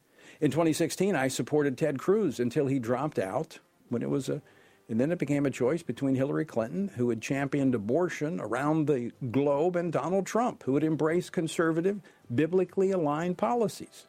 In 0.41 0.51
2016, 0.51 1.15
I 1.15 1.29
supported 1.29 1.77
Ted 1.77 1.99
Cruz 1.99 2.41
until 2.41 2.67
he 2.67 2.79
dropped 2.79 3.19
out 3.19 3.59
when 3.89 4.03
it 4.03 4.11
was 4.11 4.29
a, 4.29 4.43
and 4.91 5.01
then 5.01 5.13
it 5.13 5.19
became 5.19 5.47
a 5.47 5.51
choice 5.51 5.85
between 5.85 6.17
Hillary 6.17 6.45
Clinton, 6.45 6.91
who 6.97 7.11
had 7.11 7.23
championed 7.23 7.77
abortion 7.77 8.41
around 8.41 8.89
the 8.89 9.13
globe, 9.31 9.77
and 9.77 9.93
Donald 9.93 10.27
Trump, 10.27 10.65
who 10.65 10.75
had 10.75 10.83
embraced 10.83 11.31
conservative, 11.31 12.01
biblically 12.35 12.91
aligned 12.91 13.39
policies. 13.39 14.09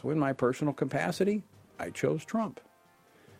So, 0.00 0.10
in 0.10 0.18
my 0.18 0.34
personal 0.34 0.74
capacity, 0.74 1.44
I 1.78 1.88
chose 1.88 2.26
Trump. 2.26 2.60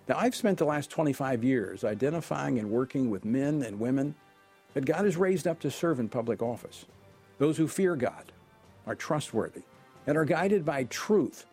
Now, 0.08 0.16
I've 0.16 0.34
spent 0.34 0.56
the 0.56 0.64
last 0.64 0.88
25 0.88 1.44
years 1.44 1.84
identifying 1.84 2.58
and 2.58 2.70
working 2.70 3.10
with 3.10 3.22
men 3.22 3.60
and 3.60 3.78
women 3.78 4.14
that 4.72 4.86
God 4.86 5.04
has 5.04 5.18
raised 5.18 5.46
up 5.46 5.60
to 5.60 5.70
serve 5.70 6.00
in 6.00 6.08
public 6.08 6.40
office. 6.40 6.86
Those 7.36 7.58
who 7.58 7.68
fear 7.68 7.96
God, 7.96 8.32
are 8.86 8.94
trustworthy, 8.94 9.62
and 10.06 10.16
are 10.16 10.24
guided 10.24 10.64
by 10.64 10.84
truth 10.84 11.44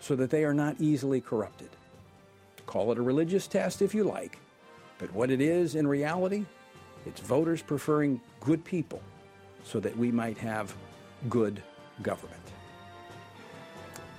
so 0.00 0.14
that 0.16 0.28
they 0.28 0.44
are 0.44 0.52
not 0.52 0.76
easily 0.78 1.22
corrupted. 1.22 1.70
Call 2.66 2.92
it 2.92 2.98
a 2.98 3.02
religious 3.02 3.46
test 3.46 3.80
if 3.80 3.94
you 3.94 4.04
like, 4.04 4.38
but 5.02 5.12
what 5.14 5.32
it 5.32 5.40
is 5.40 5.74
in 5.74 5.84
reality, 5.84 6.46
it's 7.06 7.20
voters 7.20 7.60
preferring 7.60 8.20
good 8.38 8.64
people 8.64 9.02
so 9.64 9.80
that 9.80 9.96
we 9.98 10.12
might 10.12 10.38
have 10.38 10.72
good 11.28 11.60
government. 12.02 12.40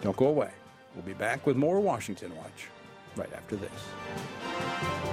Don't 0.02 0.17
go 0.17 0.28
away. 0.28 0.52
We'll 0.93 1.06
be 1.06 1.13
back 1.13 1.48
with 1.48 1.56
more 1.56 1.80
Washington 1.80 2.36
Watch 2.36 2.67
right 3.15 3.32
after 3.32 3.56
this. 3.56 5.12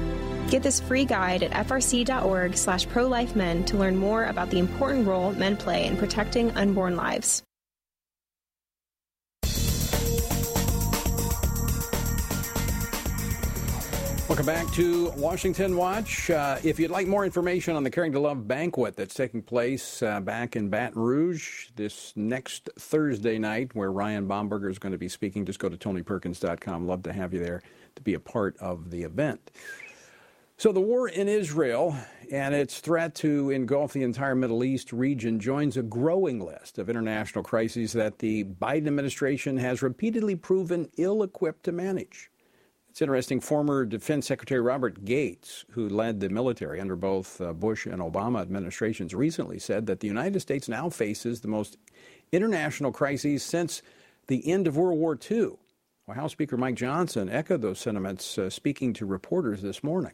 Get 0.51 0.63
this 0.63 0.81
free 0.81 1.05
guide 1.05 1.43
at 1.43 1.51
frc.org 1.65 2.57
slash 2.57 2.85
prolifemen 2.87 3.65
to 3.67 3.77
learn 3.77 3.95
more 3.95 4.25
about 4.25 4.49
the 4.49 4.59
important 4.59 5.07
role 5.07 5.31
men 5.31 5.55
play 5.55 5.85
in 5.85 5.95
protecting 5.95 6.51
unborn 6.57 6.97
lives. 6.97 7.41
Welcome 14.27 14.45
back 14.45 14.69
to 14.73 15.11
Washington 15.11 15.77
Watch. 15.77 16.29
Uh, 16.29 16.57
if 16.65 16.79
you'd 16.79 16.91
like 16.91 17.07
more 17.07 17.23
information 17.23 17.77
on 17.77 17.85
the 17.85 17.89
Caring 17.89 18.11
to 18.11 18.19
Love 18.19 18.45
banquet 18.45 18.97
that's 18.97 19.13
taking 19.13 19.41
place 19.41 20.03
uh, 20.03 20.19
back 20.19 20.57
in 20.57 20.67
Baton 20.67 21.01
Rouge 21.01 21.69
this 21.77 22.11
next 22.17 22.69
Thursday 22.77 23.39
night, 23.39 23.73
where 23.73 23.91
Ryan 23.91 24.27
Bomberger 24.27 24.69
is 24.69 24.79
going 24.79 24.91
to 24.91 24.97
be 24.97 25.07
speaking, 25.07 25.45
just 25.45 25.59
go 25.59 25.69
to 25.69 25.77
tonyperkins.com. 25.77 26.87
Love 26.87 27.03
to 27.03 27.13
have 27.13 27.33
you 27.33 27.39
there 27.39 27.61
to 27.95 28.01
be 28.01 28.15
a 28.15 28.19
part 28.19 28.57
of 28.57 28.91
the 28.91 29.03
event. 29.03 29.51
So, 30.61 30.71
the 30.71 30.79
war 30.79 31.07
in 31.07 31.27
Israel 31.27 31.97
and 32.31 32.53
its 32.53 32.81
threat 32.81 33.15
to 33.15 33.49
engulf 33.49 33.93
the 33.93 34.03
entire 34.03 34.35
Middle 34.35 34.63
East 34.63 34.93
region 34.93 35.39
joins 35.39 35.75
a 35.75 35.81
growing 35.81 36.39
list 36.39 36.77
of 36.77 36.87
international 36.87 37.43
crises 37.43 37.93
that 37.93 38.19
the 38.19 38.43
Biden 38.43 38.85
administration 38.85 39.57
has 39.57 39.81
repeatedly 39.81 40.35
proven 40.35 40.91
ill 40.97 41.23
equipped 41.23 41.63
to 41.63 41.71
manage. 41.71 42.29
It's 42.91 43.01
interesting. 43.01 43.39
Former 43.39 43.85
Defense 43.85 44.27
Secretary 44.27 44.61
Robert 44.61 45.03
Gates, 45.03 45.65
who 45.71 45.89
led 45.89 46.19
the 46.19 46.29
military 46.29 46.79
under 46.79 46.95
both 46.95 47.41
uh, 47.41 47.53
Bush 47.53 47.87
and 47.87 47.99
Obama 47.99 48.39
administrations, 48.39 49.15
recently 49.15 49.57
said 49.57 49.87
that 49.87 49.99
the 49.99 50.07
United 50.07 50.41
States 50.41 50.69
now 50.69 50.91
faces 50.91 51.41
the 51.41 51.47
most 51.47 51.79
international 52.31 52.91
crises 52.91 53.41
since 53.41 53.81
the 54.27 54.47
end 54.47 54.67
of 54.67 54.77
World 54.77 54.99
War 54.99 55.17
II. 55.31 55.53
Well, 56.05 56.17
House 56.17 56.33
Speaker 56.33 56.55
Mike 56.55 56.75
Johnson 56.75 57.31
echoed 57.31 57.63
those 57.63 57.79
sentiments 57.79 58.37
uh, 58.37 58.51
speaking 58.51 58.93
to 58.93 59.07
reporters 59.07 59.63
this 59.63 59.83
morning. 59.83 60.11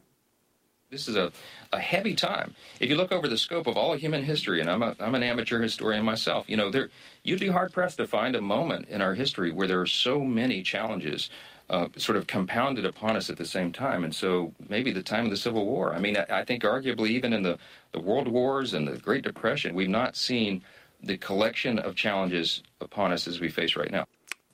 This 0.90 1.06
is 1.06 1.16
a, 1.16 1.30
a 1.70 1.78
heavy 1.78 2.14
time. 2.14 2.54
If 2.80 2.88
you 2.88 2.96
look 2.96 3.12
over 3.12 3.28
the 3.28 3.36
scope 3.36 3.66
of 3.66 3.76
all 3.76 3.94
human 3.94 4.24
history, 4.24 4.62
and 4.62 4.70
I'm, 4.70 4.82
a, 4.82 4.96
I'm 4.98 5.14
an 5.14 5.22
amateur 5.22 5.60
historian 5.60 6.02
myself, 6.02 6.48
you 6.48 6.56
know, 6.56 6.70
there, 6.70 6.88
you'd 7.22 7.40
be 7.40 7.48
hard 7.48 7.74
pressed 7.74 7.98
to 7.98 8.06
find 8.06 8.34
a 8.34 8.40
moment 8.40 8.88
in 8.88 9.02
our 9.02 9.12
history 9.12 9.52
where 9.52 9.68
there 9.68 9.82
are 9.82 9.86
so 9.86 10.20
many 10.20 10.62
challenges 10.62 11.28
uh, 11.68 11.88
sort 11.98 12.16
of 12.16 12.26
compounded 12.26 12.86
upon 12.86 13.16
us 13.16 13.28
at 13.28 13.36
the 13.36 13.44
same 13.44 13.70
time. 13.70 14.02
And 14.02 14.14
so 14.14 14.54
maybe 14.70 14.90
the 14.90 15.02
time 15.02 15.26
of 15.26 15.30
the 15.30 15.36
Civil 15.36 15.66
War. 15.66 15.94
I 15.94 15.98
mean, 15.98 16.16
I, 16.16 16.40
I 16.40 16.44
think 16.46 16.62
arguably 16.62 17.08
even 17.10 17.34
in 17.34 17.42
the, 17.42 17.58
the 17.92 18.00
World 18.00 18.26
Wars 18.26 18.72
and 18.72 18.88
the 18.88 18.96
Great 18.96 19.24
Depression, 19.24 19.74
we've 19.74 19.90
not 19.90 20.16
seen 20.16 20.62
the 21.02 21.18
collection 21.18 21.78
of 21.78 21.96
challenges 21.96 22.62
upon 22.80 23.12
us 23.12 23.28
as 23.28 23.40
we 23.40 23.50
face 23.50 23.76
right 23.76 23.92
now. 23.92 24.06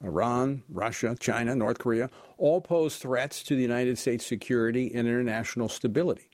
Iran, 0.03 0.65
Russia, 0.69 1.17
China, 1.19 1.55
North 1.55 1.79
Korea 1.79 2.11
all 2.39 2.61
pose 2.61 2.97
threats 2.97 3.43
to 3.45 3.57
the 3.57 3.63
United 3.63 3.99
States' 3.99 4.27
security 4.27 4.93
and 4.95 5.07
international 5.07 5.69
stability. 5.69 6.31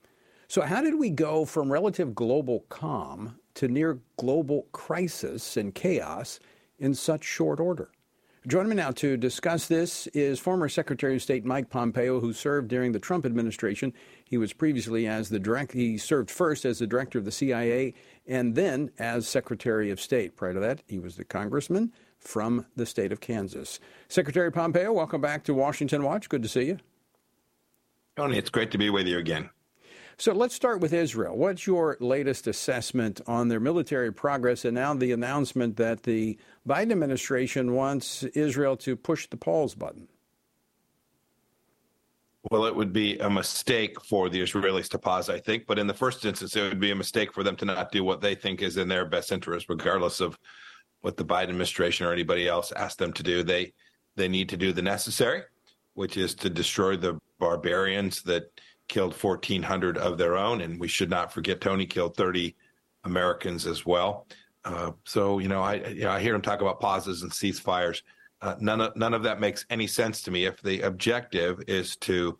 So, 0.48 0.62
how 0.62 0.82
did 0.82 0.96
we 0.96 1.10
go 1.10 1.44
from 1.44 1.70
relative 1.70 2.14
global 2.14 2.64
calm 2.68 3.36
to 3.54 3.68
near 3.68 4.00
global 4.16 4.66
crisis 4.72 5.56
and 5.56 5.74
chaos 5.74 6.40
in 6.78 6.94
such 6.94 7.24
short 7.24 7.60
order? 7.60 7.90
Joining 8.46 8.70
me 8.70 8.76
now 8.76 8.90
to 8.92 9.18
discuss 9.18 9.68
this 9.68 10.06
is 10.08 10.40
former 10.40 10.70
Secretary 10.70 11.14
of 11.14 11.22
State 11.22 11.44
Mike 11.44 11.68
Pompeo, 11.68 12.20
who 12.20 12.32
served 12.32 12.68
during 12.68 12.92
the 12.92 12.98
Trump 12.98 13.26
administration. 13.26 13.92
He 14.24 14.38
was 14.38 14.54
previously 14.54 15.06
as 15.06 15.28
the 15.28 15.38
direct, 15.38 15.72
he 15.72 15.98
served 15.98 16.30
first 16.30 16.64
as 16.64 16.78
the 16.78 16.86
director 16.86 17.18
of 17.18 17.26
the 17.26 17.32
CIA 17.32 17.92
and 18.26 18.54
then 18.54 18.92
as 18.98 19.28
Secretary 19.28 19.90
of 19.90 20.00
State. 20.00 20.36
Prior 20.36 20.54
to 20.54 20.60
that, 20.60 20.82
he 20.88 20.98
was 20.98 21.16
the 21.16 21.24
congressman 21.24 21.92
from 22.20 22.66
the 22.76 22.86
state 22.86 23.12
of 23.12 23.20
Kansas. 23.20 23.80
Secretary 24.08 24.52
Pompeo, 24.52 24.92
welcome 24.92 25.20
back 25.20 25.42
to 25.44 25.54
Washington 25.54 26.04
Watch. 26.04 26.28
Good 26.28 26.42
to 26.42 26.48
see 26.48 26.64
you. 26.64 26.78
Tony, 28.16 28.38
it's 28.38 28.50
great 28.50 28.70
to 28.72 28.78
be 28.78 28.90
with 28.90 29.06
you 29.06 29.18
again. 29.18 29.50
So 30.18 30.34
let's 30.34 30.54
start 30.54 30.80
with 30.80 30.92
Israel. 30.92 31.34
What's 31.34 31.66
your 31.66 31.96
latest 31.98 32.46
assessment 32.46 33.22
on 33.26 33.48
their 33.48 33.58
military 33.58 34.12
progress 34.12 34.66
and 34.66 34.74
now 34.74 34.92
the 34.92 35.12
announcement 35.12 35.78
that 35.78 36.02
the 36.02 36.36
Biden 36.68 36.92
administration 36.92 37.72
wants 37.72 38.22
Israel 38.22 38.76
to 38.78 38.96
push 38.96 39.26
the 39.28 39.38
pause 39.38 39.74
button? 39.74 40.08
Well, 42.50 42.66
it 42.66 42.76
would 42.76 42.92
be 42.92 43.18
a 43.18 43.30
mistake 43.30 43.98
for 44.04 44.28
the 44.28 44.42
Israelis 44.42 44.88
to 44.90 44.98
pause, 44.98 45.30
I 45.30 45.38
think. 45.38 45.66
But 45.66 45.78
in 45.78 45.86
the 45.86 45.94
first 45.94 46.24
instance, 46.26 46.54
it 46.54 46.68
would 46.68 46.80
be 46.80 46.90
a 46.90 46.96
mistake 46.96 47.32
for 47.32 47.42
them 47.42 47.56
to 47.56 47.64
not 47.64 47.90
do 47.90 48.04
what 48.04 48.20
they 48.20 48.34
think 48.34 48.60
is 48.60 48.76
in 48.76 48.88
their 48.88 49.06
best 49.06 49.32
interest, 49.32 49.70
regardless 49.70 50.20
of 50.20 50.38
what 51.00 51.16
the 51.16 51.24
Biden 51.24 51.50
administration 51.50 52.06
or 52.06 52.12
anybody 52.12 52.48
else 52.48 52.72
asked 52.72 52.98
them 52.98 53.12
to 53.14 53.22
do. 53.22 53.42
They 53.42 53.72
they 54.16 54.28
need 54.28 54.48
to 54.50 54.56
do 54.56 54.72
the 54.72 54.82
necessary, 54.82 55.42
which 55.94 56.16
is 56.16 56.34
to 56.36 56.50
destroy 56.50 56.96
the 56.96 57.18
barbarians 57.38 58.22
that 58.22 58.50
killed 58.88 59.14
1,400 59.14 59.96
of 59.96 60.18
their 60.18 60.36
own, 60.36 60.60
and 60.60 60.78
we 60.78 60.88
should 60.88 61.10
not 61.10 61.32
forget 61.32 61.60
Tony 61.60 61.86
killed 61.86 62.16
30 62.16 62.56
Americans 63.04 63.66
as 63.66 63.86
well. 63.86 64.26
Uh, 64.64 64.90
so 65.04 65.38
you 65.38 65.48
know, 65.48 65.62
I 65.62 65.74
you 65.86 66.02
know, 66.02 66.10
I 66.10 66.20
hear 66.20 66.34
him 66.34 66.42
talk 66.42 66.60
about 66.60 66.80
pauses 66.80 67.22
and 67.22 67.30
ceasefires. 67.30 68.02
Uh, 68.42 68.56
none 68.60 68.80
of 68.80 68.96
none 68.96 69.14
of 69.14 69.22
that 69.22 69.40
makes 69.40 69.64
any 69.70 69.86
sense 69.86 70.22
to 70.22 70.30
me. 70.30 70.44
If 70.44 70.60
the 70.60 70.82
objective 70.82 71.62
is 71.66 71.96
to 71.96 72.38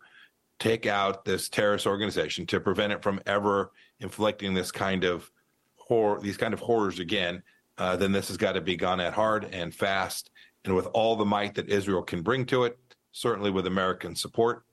take 0.59 0.85
out 0.85 1.25
this 1.25 1.49
terrorist 1.49 1.87
organization 1.87 2.45
to 2.45 2.59
prevent 2.59 2.93
it 2.93 3.01
from 3.01 3.19
ever 3.25 3.71
inflicting 3.99 4.53
this 4.53 4.71
kind 4.71 5.03
of 5.03 5.31
horror, 5.75 6.19
these 6.21 6.37
kind 6.37 6.53
of 6.53 6.59
horrors 6.59 6.99
again, 6.99 7.41
uh, 7.77 7.95
then 7.95 8.11
this 8.11 8.27
has 8.27 8.37
got 8.37 8.53
to 8.53 8.61
be 8.61 8.75
gone 8.75 8.99
at 8.99 9.13
hard 9.13 9.45
and 9.51 9.73
fast, 9.73 10.29
and 10.65 10.75
with 10.75 10.87
all 10.87 11.15
the 11.15 11.25
might 11.25 11.55
that 11.55 11.69
Israel 11.69 12.03
can 12.03 12.21
bring 12.21 12.45
to 12.47 12.65
it. 12.65 12.77
Certainly 13.13 13.51
with 13.51 13.67
American 13.67 14.15
support, 14.15 14.63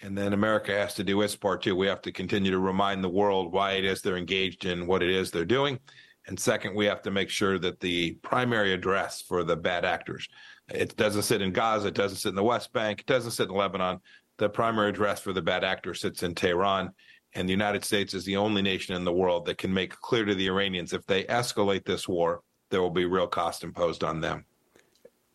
and 0.00 0.16
then 0.16 0.32
America 0.32 0.72
has 0.72 0.94
to 0.94 1.02
do 1.02 1.20
its 1.22 1.34
part 1.34 1.60
too. 1.62 1.74
We 1.74 1.88
have 1.88 2.02
to 2.02 2.12
continue 2.12 2.52
to 2.52 2.60
remind 2.60 3.02
the 3.02 3.08
world 3.08 3.52
why 3.52 3.72
it 3.72 3.84
is 3.84 4.00
they're 4.00 4.16
engaged 4.16 4.64
in 4.64 4.86
what 4.86 5.02
it 5.02 5.10
is 5.10 5.30
they're 5.30 5.44
doing. 5.44 5.80
And 6.28 6.38
second, 6.38 6.76
we 6.76 6.86
have 6.86 7.02
to 7.02 7.10
make 7.10 7.30
sure 7.30 7.58
that 7.58 7.80
the 7.80 8.12
primary 8.22 8.72
address 8.72 9.22
for 9.22 9.42
the 9.42 9.56
bad 9.56 9.84
actors, 9.84 10.28
it 10.68 10.96
doesn't 10.96 11.22
sit 11.22 11.42
in 11.42 11.52
Gaza, 11.52 11.88
it 11.88 11.94
doesn't 11.94 12.18
sit 12.18 12.28
in 12.28 12.36
the 12.36 12.44
West 12.44 12.72
Bank, 12.72 13.00
it 13.00 13.06
doesn't 13.06 13.32
sit 13.32 13.48
in 13.48 13.54
Lebanon. 13.56 13.98
The 14.38 14.48
primary 14.48 14.90
address 14.90 15.20
for 15.20 15.32
the 15.32 15.42
bad 15.42 15.64
actor 15.64 15.94
sits 15.94 16.22
in 16.22 16.36
Tehran. 16.36 16.92
And 17.34 17.48
the 17.48 17.52
United 17.52 17.84
States 17.84 18.12
is 18.14 18.24
the 18.24 18.36
only 18.36 18.60
nation 18.60 18.94
in 18.94 19.04
the 19.04 19.12
world 19.12 19.46
that 19.46 19.58
can 19.58 19.72
make 19.72 19.98
clear 20.00 20.24
to 20.24 20.34
the 20.34 20.46
Iranians 20.46 20.92
if 20.92 21.06
they 21.06 21.24
escalate 21.24 21.84
this 21.84 22.08
war, 22.08 22.42
there 22.70 22.82
will 22.82 22.90
be 22.90 23.04
real 23.04 23.26
cost 23.26 23.62
imposed 23.62 24.02
on 24.02 24.20
them. 24.20 24.44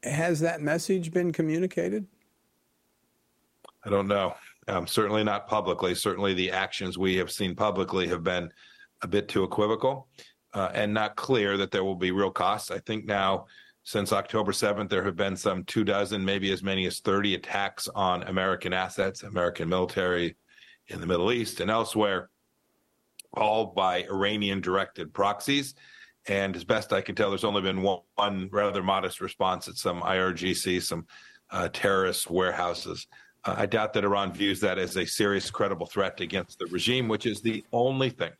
Has 0.03 0.39
that 0.41 0.61
message 0.61 1.11
been 1.11 1.31
communicated? 1.31 2.05
I 3.83 3.89
don't 3.89 4.07
know. 4.07 4.35
Um, 4.67 4.87
certainly 4.87 5.23
not 5.23 5.47
publicly. 5.47 5.95
Certainly, 5.95 6.33
the 6.33 6.51
actions 6.51 6.97
we 6.97 7.15
have 7.17 7.31
seen 7.31 7.55
publicly 7.55 8.07
have 8.07 8.23
been 8.23 8.49
a 9.01 9.07
bit 9.07 9.27
too 9.27 9.43
equivocal 9.43 10.07
uh, 10.53 10.71
and 10.73 10.93
not 10.93 11.15
clear 11.15 11.57
that 11.57 11.71
there 11.71 11.83
will 11.83 11.95
be 11.95 12.11
real 12.11 12.31
costs. 12.31 12.71
I 12.71 12.79
think 12.79 13.05
now, 13.05 13.45
since 13.83 14.11
October 14.11 14.51
7th, 14.51 14.89
there 14.89 15.03
have 15.03 15.15
been 15.15 15.35
some 15.35 15.63
two 15.65 15.83
dozen, 15.83 16.25
maybe 16.25 16.51
as 16.51 16.63
many 16.63 16.87
as 16.87 16.99
30 17.01 17.35
attacks 17.35 17.87
on 17.89 18.23
American 18.23 18.73
assets, 18.73 19.21
American 19.23 19.69
military 19.69 20.35
in 20.87 21.01
the 21.01 21.07
Middle 21.07 21.31
East 21.31 21.59
and 21.59 21.71
elsewhere, 21.71 22.29
all 23.33 23.67
by 23.67 24.03
Iranian 24.03 24.61
directed 24.61 25.13
proxies. 25.13 25.75
And 26.27 26.55
as 26.55 26.63
best 26.63 26.93
I 26.93 27.01
can 27.01 27.15
tell, 27.15 27.29
there's 27.29 27.43
only 27.43 27.61
been 27.61 27.81
one, 27.81 27.99
one 28.15 28.49
rather 28.51 28.81
modest 28.81 29.21
response 29.21 29.67
at 29.67 29.75
some 29.75 30.01
IRGC, 30.01 30.81
some 30.81 31.05
uh, 31.51 31.69
terrorist 31.71 32.29
warehouses. 32.29 33.07
Uh, 33.43 33.55
I 33.57 33.65
doubt 33.67 33.93
that 33.93 34.03
Iran 34.03 34.33
views 34.33 34.59
that 34.61 34.79
as 34.79 34.95
a 34.97 35.05
serious, 35.05 35.51
credible 35.51 35.85
threat 35.85 36.21
against 36.21 36.57
the 36.57 36.65
regime, 36.67 37.07
which 37.07 37.25
is 37.25 37.41
the 37.41 37.63
only 37.71 38.09
thing 38.09 38.31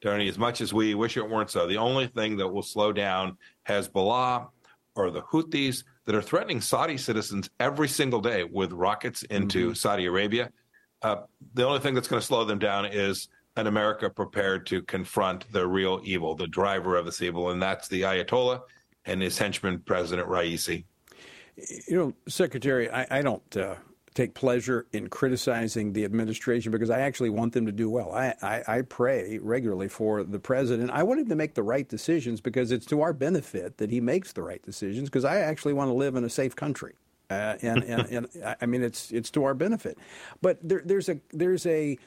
Tony, 0.00 0.28
as 0.28 0.38
much 0.38 0.60
as 0.60 0.72
we 0.72 0.94
wish 0.94 1.16
it 1.16 1.28
weren't 1.28 1.50
so, 1.50 1.66
the 1.66 1.76
only 1.76 2.06
thing 2.06 2.36
that 2.36 2.48
will 2.48 2.62
slow 2.62 2.92
down 2.92 3.36
Hezbollah 3.68 4.48
or 4.94 5.10
the 5.10 5.22
Houthis 5.22 5.84
that 6.04 6.14
are 6.14 6.22
threatening 6.22 6.60
Saudi 6.60 6.96
citizens 6.96 7.50
every 7.58 7.88
single 7.88 8.20
day 8.20 8.44
with 8.44 8.72
rockets 8.72 9.22
into 9.24 9.66
mm-hmm. 9.66 9.74
Saudi 9.74 10.06
Arabia, 10.06 10.50
uh, 11.02 11.16
the 11.54 11.66
only 11.66 11.80
thing 11.80 11.94
that's 11.94 12.08
going 12.08 12.20
to 12.20 12.26
slow 12.26 12.44
them 12.44 12.58
down 12.58 12.86
is 12.86 13.28
an 13.56 13.66
America 13.66 14.08
prepared 14.08 14.66
to 14.66 14.82
confront 14.82 15.50
the 15.52 15.66
real 15.66 16.00
evil, 16.04 16.34
the 16.34 16.46
driver 16.46 16.96
of 16.96 17.04
this 17.04 17.22
evil, 17.22 17.50
and 17.50 17.60
that's 17.60 17.88
the 17.88 18.02
Ayatollah 18.02 18.60
and 19.04 19.22
his 19.22 19.38
henchman, 19.38 19.80
President 19.80 20.28
Raisi. 20.28 20.84
You 21.88 21.96
know, 21.96 22.14
Secretary, 22.28 22.88
I, 22.90 23.18
I 23.18 23.22
don't 23.22 23.56
uh, 23.56 23.74
take 24.14 24.34
pleasure 24.34 24.86
in 24.92 25.08
criticizing 25.08 25.92
the 25.92 26.04
administration 26.04 26.70
because 26.70 26.90
I 26.90 27.00
actually 27.00 27.30
want 27.30 27.52
them 27.52 27.66
to 27.66 27.72
do 27.72 27.90
well. 27.90 28.12
I, 28.12 28.34
I, 28.42 28.62
I, 28.66 28.82
pray 28.82 29.38
regularly 29.38 29.88
for 29.88 30.22
the 30.22 30.38
president. 30.38 30.90
I 30.90 31.02
want 31.02 31.20
him 31.20 31.28
to 31.28 31.36
make 31.36 31.54
the 31.54 31.62
right 31.62 31.88
decisions 31.88 32.40
because 32.40 32.70
it's 32.70 32.86
to 32.86 33.00
our 33.00 33.12
benefit 33.12 33.78
that 33.78 33.90
he 33.90 34.00
makes 34.00 34.32
the 34.32 34.42
right 34.42 34.62
decisions 34.62 35.08
because 35.08 35.24
I 35.24 35.38
actually 35.38 35.72
want 35.72 35.88
to 35.88 35.94
live 35.94 36.16
in 36.16 36.24
a 36.24 36.30
safe 36.30 36.54
country. 36.54 36.94
Uh, 37.30 37.56
and, 37.62 37.84
and, 37.84 38.06
and 38.06 38.56
I 38.60 38.66
mean, 38.66 38.82
it's, 38.82 39.10
it's 39.10 39.30
to 39.32 39.44
our 39.44 39.54
benefit. 39.54 39.98
But 40.40 40.58
there, 40.66 40.82
there's 40.84 41.08
a, 41.08 41.20
there's 41.32 41.66
a, 41.66 41.98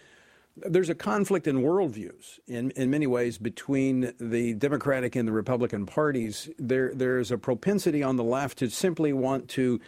there's 0.57 0.89
a 0.89 0.95
conflict 0.95 1.47
in 1.47 1.61
worldviews 1.61 2.39
in, 2.47 2.71
in 2.71 2.89
many 2.89 3.07
ways 3.07 3.37
between 3.37 4.13
the 4.19 4.53
Democratic 4.55 5.15
and 5.15 5.27
the 5.27 5.31
Republican 5.31 5.85
parties. 5.85 6.49
There, 6.57 6.93
there's 6.93 7.31
a 7.31 7.37
propensity 7.37 8.03
on 8.03 8.17
the 8.17 8.23
left 8.23 8.57
to 8.59 8.69
simply 8.69 9.13
want 9.13 9.47
to 9.49 9.79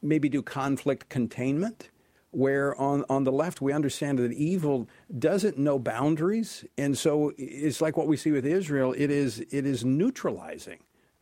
maybe 0.00 0.28
do 0.28 0.42
conflict 0.42 1.08
containment, 1.08 1.90
where 2.30 2.80
on, 2.80 3.04
on 3.10 3.24
the 3.24 3.32
left 3.32 3.60
we 3.60 3.72
understand 3.72 4.18
that 4.18 4.32
evil 4.32 4.88
doesn't 5.18 5.58
know 5.58 5.78
boundaries. 5.78 6.64
And 6.78 6.96
so 6.96 7.32
it's 7.36 7.80
like 7.80 7.96
what 7.96 8.06
we 8.06 8.16
see 8.16 8.30
with 8.30 8.46
Israel, 8.46 8.94
it 8.96 9.10
is, 9.10 9.40
it 9.50 9.66
is 9.66 9.84
neutralizing 9.84 10.78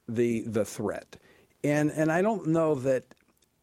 the, 0.07 0.43
the 0.47 0.65
threat. 0.65 1.17
And, 1.65 1.91
and 1.91 2.13
I 2.13 2.23
don't 2.23 2.49
know 2.49 2.75
that 2.75 3.05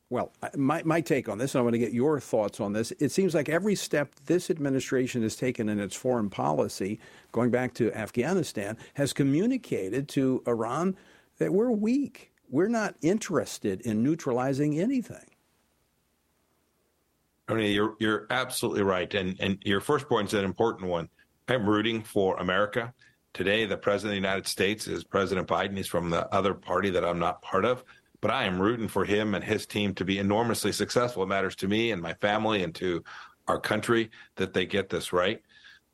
well, 0.09 0.31
my, 0.55 0.81
my 0.83 1.01
take 1.01 1.27
on 1.27 1.37
this, 1.37 1.53
and 1.53 1.59
I 1.59 1.63
want 1.63 1.73
to 1.73 1.79
get 1.79 1.91
your 1.91 2.19
thoughts 2.19 2.61
on 2.61 2.71
this. 2.71 2.91
It 2.99 3.11
seems 3.11 3.35
like 3.35 3.49
every 3.49 3.75
step 3.75 4.15
this 4.25 4.49
administration 4.49 5.21
has 5.23 5.35
taken 5.35 5.67
in 5.67 5.79
its 5.79 5.95
foreign 5.95 6.29
policy, 6.29 6.99
going 7.33 7.51
back 7.51 7.73
to 7.75 7.91
Afghanistan, 7.93 8.77
has 8.93 9.11
communicated 9.11 10.07
to 10.09 10.43
Iran 10.47 10.95
that 11.39 11.51
we're 11.51 11.71
weak. 11.71 12.31
We're 12.49 12.69
not 12.69 12.95
interested 13.01 13.81
in 13.81 14.01
neutralizing 14.01 14.79
anything. 14.79 15.25
Tony, 17.49 17.71
you're 17.71 17.95
you're 17.99 18.27
absolutely 18.29 18.83
right, 18.83 19.13
and 19.13 19.35
and 19.39 19.57
your 19.63 19.79
first 19.79 20.07
point 20.07 20.29
is 20.29 20.33
an 20.33 20.45
important 20.45 20.89
one. 20.89 21.09
I'm 21.49 21.67
rooting 21.67 22.03
for 22.03 22.37
America. 22.37 22.93
Today, 23.33 23.65
the 23.65 23.77
president 23.77 24.17
of 24.17 24.21
the 24.21 24.27
United 24.27 24.47
States 24.47 24.87
is 24.87 25.03
President 25.03 25.47
Biden. 25.47 25.77
He's 25.77 25.87
from 25.87 26.09
the 26.09 26.27
other 26.33 26.53
party 26.53 26.89
that 26.89 27.05
I'm 27.05 27.19
not 27.19 27.41
part 27.41 27.65
of, 27.65 27.83
but 28.21 28.31
I 28.31 28.45
am 28.45 28.61
rooting 28.61 28.87
for 28.87 29.05
him 29.05 29.35
and 29.35 29.43
his 29.43 29.65
team 29.65 29.93
to 29.95 30.05
be 30.05 30.19
enormously 30.19 30.71
successful. 30.71 31.23
It 31.23 31.27
matters 31.27 31.55
to 31.57 31.67
me 31.67 31.91
and 31.91 32.01
my 32.01 32.13
family 32.15 32.63
and 32.63 32.73
to 32.75 33.03
our 33.47 33.59
country 33.59 34.09
that 34.35 34.53
they 34.53 34.65
get 34.65 34.89
this 34.89 35.13
right. 35.13 35.41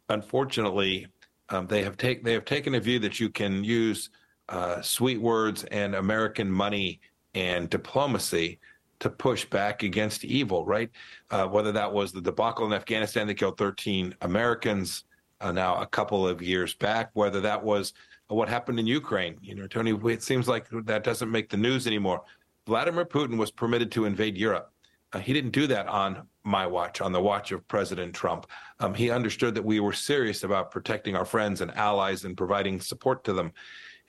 Unfortunately, 0.09 1.07
um, 1.49 1.67
they 1.67 1.83
have 1.83 1.97
take 1.97 2.23
they 2.23 2.33
have 2.33 2.45
taken 2.45 2.75
a 2.75 2.79
view 2.79 2.99
that 2.99 3.19
you 3.19 3.29
can 3.29 3.63
use 3.63 4.09
uh, 4.49 4.81
sweet 4.81 5.21
words 5.21 5.63
and 5.65 5.95
American 5.95 6.49
money 6.49 6.99
and 7.35 7.69
diplomacy 7.69 8.59
to 8.99 9.09
push 9.09 9.43
back 9.45 9.83
against 9.83 10.23
evil, 10.23 10.65
right? 10.65 10.89
Uh, 11.29 11.45
whether 11.45 11.71
that 11.71 11.91
was 11.91 12.11
the 12.11 12.21
debacle 12.21 12.65
in 12.65 12.73
Afghanistan 12.73 13.27
that 13.27 13.35
killed 13.35 13.57
13 13.57 14.15
Americans 14.21 15.03
uh, 15.41 15.51
now 15.51 15.81
a 15.81 15.85
couple 15.85 16.27
of 16.27 16.41
years 16.41 16.73
back, 16.73 17.09
whether 17.13 17.41
that 17.41 17.61
was 17.61 17.93
what 18.27 18.49
happened 18.49 18.79
in 18.79 18.87
Ukraine. 18.87 19.37
You 19.41 19.55
know, 19.55 19.67
Tony, 19.67 19.91
it 20.11 20.23
seems 20.23 20.47
like 20.47 20.65
that 20.85 21.03
doesn't 21.03 21.31
make 21.31 21.49
the 21.49 21.57
news 21.57 21.87
anymore. 21.87 22.23
Vladimir 22.65 23.05
Putin 23.05 23.37
was 23.37 23.51
permitted 23.51 23.91
to 23.91 24.05
invade 24.05 24.37
Europe. 24.37 24.71
Uh, 25.11 25.19
he 25.19 25.33
didn't 25.33 25.51
do 25.51 25.67
that 25.67 25.87
on 25.87 26.27
my 26.43 26.65
watch, 26.65 27.01
on 27.01 27.11
the 27.11 27.21
watch 27.21 27.51
of 27.51 27.67
President 27.67 28.13
Trump. 28.13 28.47
Um, 28.79 28.93
he 28.93 29.11
understood 29.11 29.53
that 29.55 29.63
we 29.63 29.79
were 29.79 29.93
serious 29.93 30.43
about 30.43 30.71
protecting 30.71 31.15
our 31.15 31.25
friends 31.25 31.61
and 31.61 31.71
allies 31.75 32.25
and 32.25 32.35
providing 32.35 32.79
support 32.79 33.23
to 33.25 33.33
them. 33.33 33.51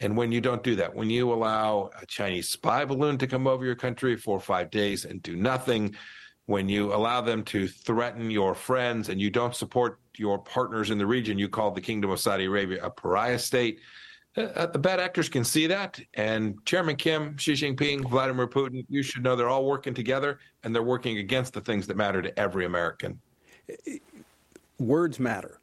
And 0.00 0.16
when 0.16 0.32
you 0.32 0.40
don't 0.40 0.62
do 0.62 0.74
that, 0.76 0.94
when 0.94 1.10
you 1.10 1.32
allow 1.32 1.90
a 2.00 2.06
Chinese 2.06 2.48
spy 2.48 2.84
balloon 2.84 3.18
to 3.18 3.26
come 3.26 3.46
over 3.46 3.64
your 3.64 3.76
country 3.76 4.16
for 4.16 4.40
five 4.40 4.70
days 4.70 5.04
and 5.04 5.22
do 5.22 5.36
nothing, 5.36 5.94
when 6.46 6.68
you 6.68 6.92
allow 6.92 7.20
them 7.20 7.42
to 7.44 7.68
threaten 7.68 8.30
your 8.30 8.54
friends 8.54 9.08
and 9.08 9.20
you 9.20 9.30
don't 9.30 9.54
support 9.54 10.00
your 10.16 10.38
partners 10.38 10.90
in 10.90 10.98
the 10.98 11.06
region, 11.06 11.38
you 11.38 11.48
call 11.48 11.70
the 11.70 11.80
Kingdom 11.80 12.10
of 12.10 12.20
Saudi 12.20 12.44
Arabia 12.44 12.84
a 12.84 12.90
pariah 12.90 13.38
state. 13.38 13.80
Uh, 14.36 14.42
uh 14.42 14.66
the 14.66 14.78
bad 14.78 15.00
actors 15.00 15.28
can 15.28 15.44
see 15.44 15.66
that. 15.66 16.00
And 16.14 16.64
Chairman 16.64 16.96
Kim, 16.96 17.36
Xi 17.36 17.52
Jinping, 17.52 18.08
Vladimir 18.08 18.46
Putin, 18.46 18.84
you 18.88 19.02
should 19.02 19.22
know 19.22 19.36
they're 19.36 19.48
all 19.48 19.64
working 19.64 19.94
together 19.94 20.38
and 20.62 20.74
they're 20.74 20.82
working 20.82 21.18
against 21.18 21.52
the 21.52 21.60
things 21.60 21.86
that 21.86 21.96
matter 21.96 22.22
to 22.22 22.38
every 22.38 22.66
American. 22.66 23.20
Words 24.78 25.20
matter 25.20 25.60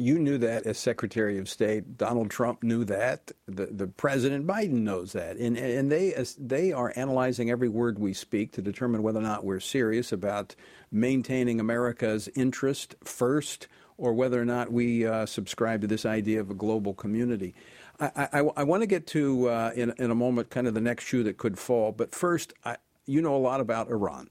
you 0.00 0.18
knew 0.18 0.38
that 0.38 0.66
as 0.66 0.78
Secretary 0.78 1.38
of 1.38 1.48
State. 1.48 1.96
Donald 1.96 2.30
Trump 2.30 2.62
knew 2.62 2.84
that. 2.84 3.30
The, 3.46 3.66
the 3.66 3.86
President 3.86 4.46
Biden 4.46 4.82
knows 4.82 5.12
that, 5.12 5.36
and 5.36 5.56
and 5.56 5.92
they 5.92 6.14
they 6.38 6.72
are 6.72 6.92
analyzing 6.96 7.50
every 7.50 7.68
word 7.68 7.98
we 7.98 8.14
speak 8.14 8.52
to 8.52 8.62
determine 8.62 9.02
whether 9.02 9.20
or 9.20 9.22
not 9.22 9.44
we're 9.44 9.60
serious 9.60 10.12
about 10.12 10.56
maintaining 10.90 11.60
America's 11.60 12.28
interest 12.34 12.96
first, 13.04 13.68
or 13.98 14.14
whether 14.14 14.40
or 14.40 14.44
not 14.44 14.72
we 14.72 15.06
uh, 15.06 15.26
subscribe 15.26 15.80
to 15.82 15.86
this 15.86 16.06
idea 16.06 16.40
of 16.40 16.50
a 16.50 16.54
global 16.54 16.94
community. 16.94 17.54
I, 18.00 18.28
I, 18.32 18.38
I 18.56 18.64
want 18.64 18.82
to 18.82 18.86
get 18.86 19.06
to, 19.08 19.48
uh, 19.48 19.72
in, 19.74 19.92
in 19.98 20.10
a 20.10 20.14
moment, 20.14 20.50
kind 20.50 20.66
of 20.66 20.74
the 20.74 20.80
next 20.80 21.04
shoe 21.04 21.22
that 21.24 21.36
could 21.36 21.58
fall. 21.58 21.92
But 21.92 22.14
first, 22.14 22.54
I, 22.64 22.76
you 23.06 23.20
know 23.20 23.36
a 23.36 23.38
lot 23.38 23.60
about 23.60 23.88
Iran. 23.88 24.30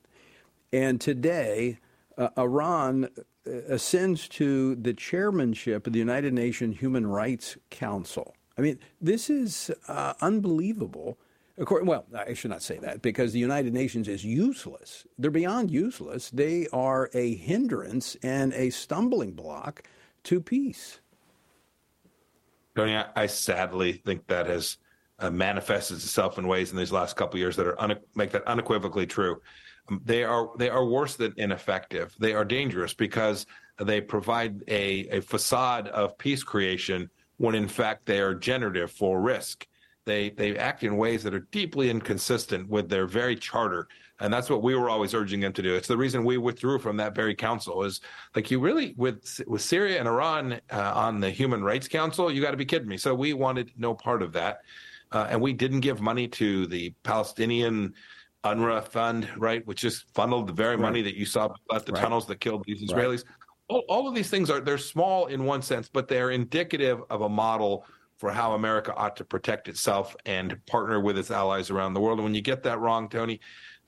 And 0.74 1.00
today, 1.00 1.80
uh, 2.18 2.30
Iran 2.38 3.10
uh, 3.48 3.52
ascends 3.68 4.28
to 4.30 4.76
the 4.76 4.94
chairmanship 4.94 5.88
of 5.88 5.94
the 5.94 6.00
United 6.00 6.34
Nations 6.34 6.80
Human 6.80 7.08
Rights 7.08 7.58
Council. 7.70 8.36
I 8.58 8.62
mean, 8.62 8.80
this 9.00 9.30
is 9.30 9.72
uh, 9.88 10.14
unbelievable. 10.22 11.18
Well, 11.58 12.06
I 12.16 12.34
should 12.34 12.52
not 12.52 12.62
say 12.62 12.78
that 12.80 13.02
because 13.02 13.34
the 13.34 13.40
United 13.40 13.74
Nations 13.74 14.08
is 14.08 14.24
useless. 14.24 15.06
They're 15.18 15.30
beyond 15.30 15.72
useless. 15.72 16.30
They 16.30 16.68
are 16.72 17.10
a 17.14 17.36
hindrance 17.36 18.16
and 18.24 18.54
a 18.54 18.70
stumbling 18.70 19.34
block 19.34 19.84
to 20.24 20.40
peace. 20.40 21.00
Tony, 22.80 22.96
I, 22.96 23.08
I 23.14 23.26
sadly 23.26 23.92
think 23.92 24.26
that 24.28 24.48
has 24.48 24.78
uh, 25.20 25.30
manifested 25.30 25.98
itself 25.98 26.38
in 26.38 26.48
ways 26.48 26.72
in 26.72 26.78
these 26.78 26.94
last 26.94 27.18
couple 27.18 27.38
years 27.38 27.58
that 27.58 27.68
are 27.68 28.00
make 28.16 28.32
that 28.32 28.48
unequivocally 28.48 29.06
true. 29.06 29.42
Um, 29.90 30.00
they 30.06 30.24
are 30.24 30.52
they 30.58 30.70
are 30.70 30.86
worse 30.86 31.18
than 31.18 31.34
ineffective. 31.36 32.16
They 32.20 32.34
are 32.34 32.46
dangerous 32.46 32.94
because 32.94 33.46
they 33.80 34.00
provide 34.00 34.64
a, 34.70 35.10
a 35.10 35.20
facade 35.20 35.90
of 35.90 36.18
peace 36.18 36.42
creation 36.42 37.10
when 37.36 37.54
in 37.54 37.68
fact 37.68 38.06
they 38.06 38.22
are 38.22 38.34
generative 38.34 38.94
for 38.94 39.20
risk. 39.20 39.68
They 40.06 40.30
they 40.30 40.58
act 40.58 40.86
in 40.86 40.96
ways 40.96 41.22
that 41.24 41.34
are 41.34 41.48
deeply 41.52 41.90
inconsistent 41.90 42.70
with 42.70 42.88
their 42.88 43.08
very 43.08 43.36
charter, 43.36 43.90
and 44.20 44.34
that's 44.34 44.50
what 44.50 44.62
we 44.62 44.76
were 44.76 44.90
always 44.90 45.14
urging 45.14 45.40
them 45.40 45.54
to 45.54 45.62
do. 45.62 45.76
It's 45.76 45.88
the 45.88 45.98
reason 45.98 46.24
we 46.24 46.38
withdrew 46.38 46.80
from 46.80 46.98
that 46.98 47.16
very 47.16 47.36
council. 47.36 47.84
Is 47.84 48.02
like 48.36 48.52
you 48.52 48.60
really 48.60 48.94
with 48.98 49.42
with 49.48 49.62
Syria 49.62 50.00
and 50.00 50.08
Iran 50.08 50.60
uh, 50.72 50.94
on 50.96 51.20
the 51.20 51.30
Human 51.30 51.64
Rights 51.64 51.88
Council, 51.88 52.32
you 52.32 52.42
got 52.42 52.52
to 52.52 52.58
be 52.58 52.66
kidding 52.66 52.88
me. 52.88 52.98
So 52.98 53.14
we 53.16 53.34
wanted 53.34 53.72
no 53.78 53.94
part 53.94 54.22
of 54.22 54.34
that, 54.34 54.62
uh, 55.12 55.28
and 55.30 55.42
we 55.42 55.54
didn't 55.54 55.82
give 55.82 56.02
money 56.02 56.28
to 56.28 56.68
the 56.68 56.94
Palestinian. 57.04 57.94
UNRWA 58.46 58.88
fund, 58.88 59.28
right, 59.36 59.68
which 59.68 59.82
just 59.82 60.06
funneled 60.14 60.48
the 60.48 60.54
very 60.54 60.78
right. 60.78 60.82
money 60.82 61.02
that 61.02 61.18
you 61.18 61.26
saw 61.26 61.50
left 61.70 61.86
the 61.86 61.92
right. 61.92 62.02
tunnels 62.02 62.26
that 62.28 62.40
killed 62.40 62.64
these 62.66 62.82
Israelis. 62.82 63.26
Right. 63.26 63.36
All, 63.68 63.84
all 63.90 64.08
of 64.08 64.16
these 64.16 64.30
things 64.30 64.50
are 64.50 64.62
they're 64.62 64.78
small 64.78 65.26
in 65.26 65.44
one 65.44 65.62
sense, 65.62 65.90
but 65.90 66.08
they're 66.08 66.32
indicative 66.32 67.02
of 67.10 67.20
a 67.20 67.28
model 67.28 67.86
for 68.20 68.32
how 68.32 68.54
America 68.54 68.94
ought 68.96 69.16
to 69.16 69.24
protect 69.24 69.70
itself 69.70 70.16
and 70.26 70.60
partner 70.66 71.00
with 71.00 71.18
its 71.18 71.32
allies 71.32 71.70
around 71.70 71.94
the 71.94 72.02
world. 72.02 72.20
And 72.20 72.26
when 72.26 72.36
you 72.36 72.42
get 72.42 72.64
that 72.64 72.80
wrong, 72.80 73.08
Tony, 73.08 73.40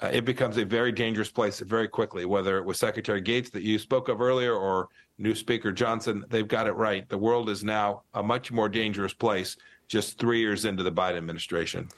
uh, 0.02 0.10
it 0.12 0.26
becomes 0.26 0.58
a 0.58 0.66
very 0.66 0.92
dangerous 0.92 1.30
place 1.30 1.60
very 1.60 1.88
quickly. 1.88 2.26
Whether 2.26 2.58
it 2.58 2.66
was 2.66 2.80
Secretary 2.80 3.22
Gates 3.22 3.50
that 3.52 3.64
you 3.64 3.78
spoke 3.78 4.10
of 4.10 4.22
earlier 4.22 4.54
or 4.54 4.90
new 5.18 5.36
Speaker 5.36 5.72
Johnson, 5.72 6.26
they've 6.30 6.48
got 6.48 6.68
it 6.68 6.74
right. 6.74 7.08
The 7.08 7.18
world 7.18 7.50
is 7.50 7.64
now 7.64 8.04
a 8.14 8.24
much 8.24 8.52
more 8.52 8.68
dangerous 8.68 9.14
place 9.14 9.58
just 9.88 10.18
three 10.18 10.40
years 10.40 10.66
into 10.66 10.84
the 10.84 10.92
Biden 10.92 11.18
administration. 11.18 11.90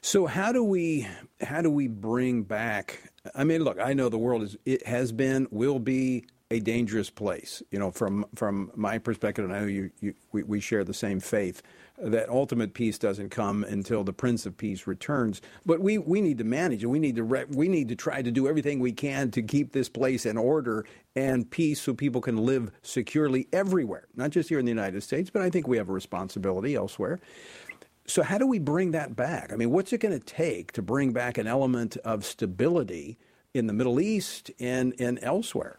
So 0.00 0.26
how 0.26 0.50
do 0.50 0.64
we 0.64 1.06
how 1.40 1.62
do 1.62 1.70
we 1.70 1.86
bring 1.86 2.42
back? 2.42 3.12
I 3.36 3.44
mean, 3.44 3.62
look, 3.62 3.78
I 3.78 3.92
know 3.92 4.08
the 4.08 4.18
world 4.18 4.42
is 4.42 4.56
it 4.64 4.84
has 4.86 5.12
been, 5.12 5.46
will 5.52 5.78
be 5.78 6.24
a 6.50 6.58
dangerous 6.58 7.08
place. 7.08 7.62
You 7.70 7.78
know, 7.78 7.92
from 7.92 8.26
from 8.34 8.72
my 8.74 8.98
perspective, 8.98 9.44
and 9.44 9.54
I 9.54 9.60
know 9.60 9.66
you, 9.66 9.90
you 10.00 10.14
we, 10.32 10.42
we 10.42 10.60
share 10.60 10.82
the 10.82 10.94
same 10.94 11.20
faith 11.20 11.62
that 12.02 12.28
ultimate 12.28 12.74
peace 12.74 12.98
doesn't 12.98 13.30
come 13.30 13.64
until 13.64 14.02
the 14.02 14.12
Prince 14.12 14.44
of 14.44 14.56
Peace 14.56 14.86
returns. 14.86 15.40
But 15.64 15.80
we, 15.80 15.98
we 15.98 16.20
need 16.20 16.38
to 16.38 16.44
manage 16.44 16.82
it. 16.82 16.86
We 16.86 16.98
need 16.98 17.16
to 17.16 17.24
re- 17.24 17.44
we 17.48 17.68
need 17.68 17.88
to 17.88 17.96
try 17.96 18.22
to 18.22 18.30
do 18.30 18.48
everything 18.48 18.80
we 18.80 18.92
can 18.92 19.30
to 19.32 19.42
keep 19.42 19.72
this 19.72 19.88
place 19.88 20.26
in 20.26 20.36
order 20.36 20.84
and 21.14 21.48
peace 21.50 21.80
so 21.80 21.94
people 21.94 22.20
can 22.20 22.36
live 22.36 22.70
securely 22.82 23.46
everywhere, 23.52 24.08
not 24.16 24.30
just 24.30 24.48
here 24.48 24.58
in 24.58 24.64
the 24.64 24.70
United 24.70 25.02
States, 25.02 25.30
but 25.30 25.42
I 25.42 25.50
think 25.50 25.68
we 25.68 25.76
have 25.76 25.88
a 25.88 25.92
responsibility 25.92 26.74
elsewhere. 26.74 27.20
So 28.06 28.22
how 28.22 28.38
do 28.38 28.46
we 28.46 28.58
bring 28.58 28.90
that 28.92 29.14
back? 29.14 29.52
I 29.52 29.56
mean, 29.56 29.70
what's 29.70 29.92
it 29.92 29.98
going 29.98 30.18
to 30.18 30.24
take 30.24 30.72
to 30.72 30.82
bring 30.82 31.12
back 31.12 31.38
an 31.38 31.46
element 31.46 31.96
of 31.98 32.24
stability 32.24 33.16
in 33.54 33.68
the 33.68 33.72
Middle 33.72 34.00
East 34.00 34.50
and, 34.58 34.94
and 34.98 35.18
elsewhere? 35.22 35.78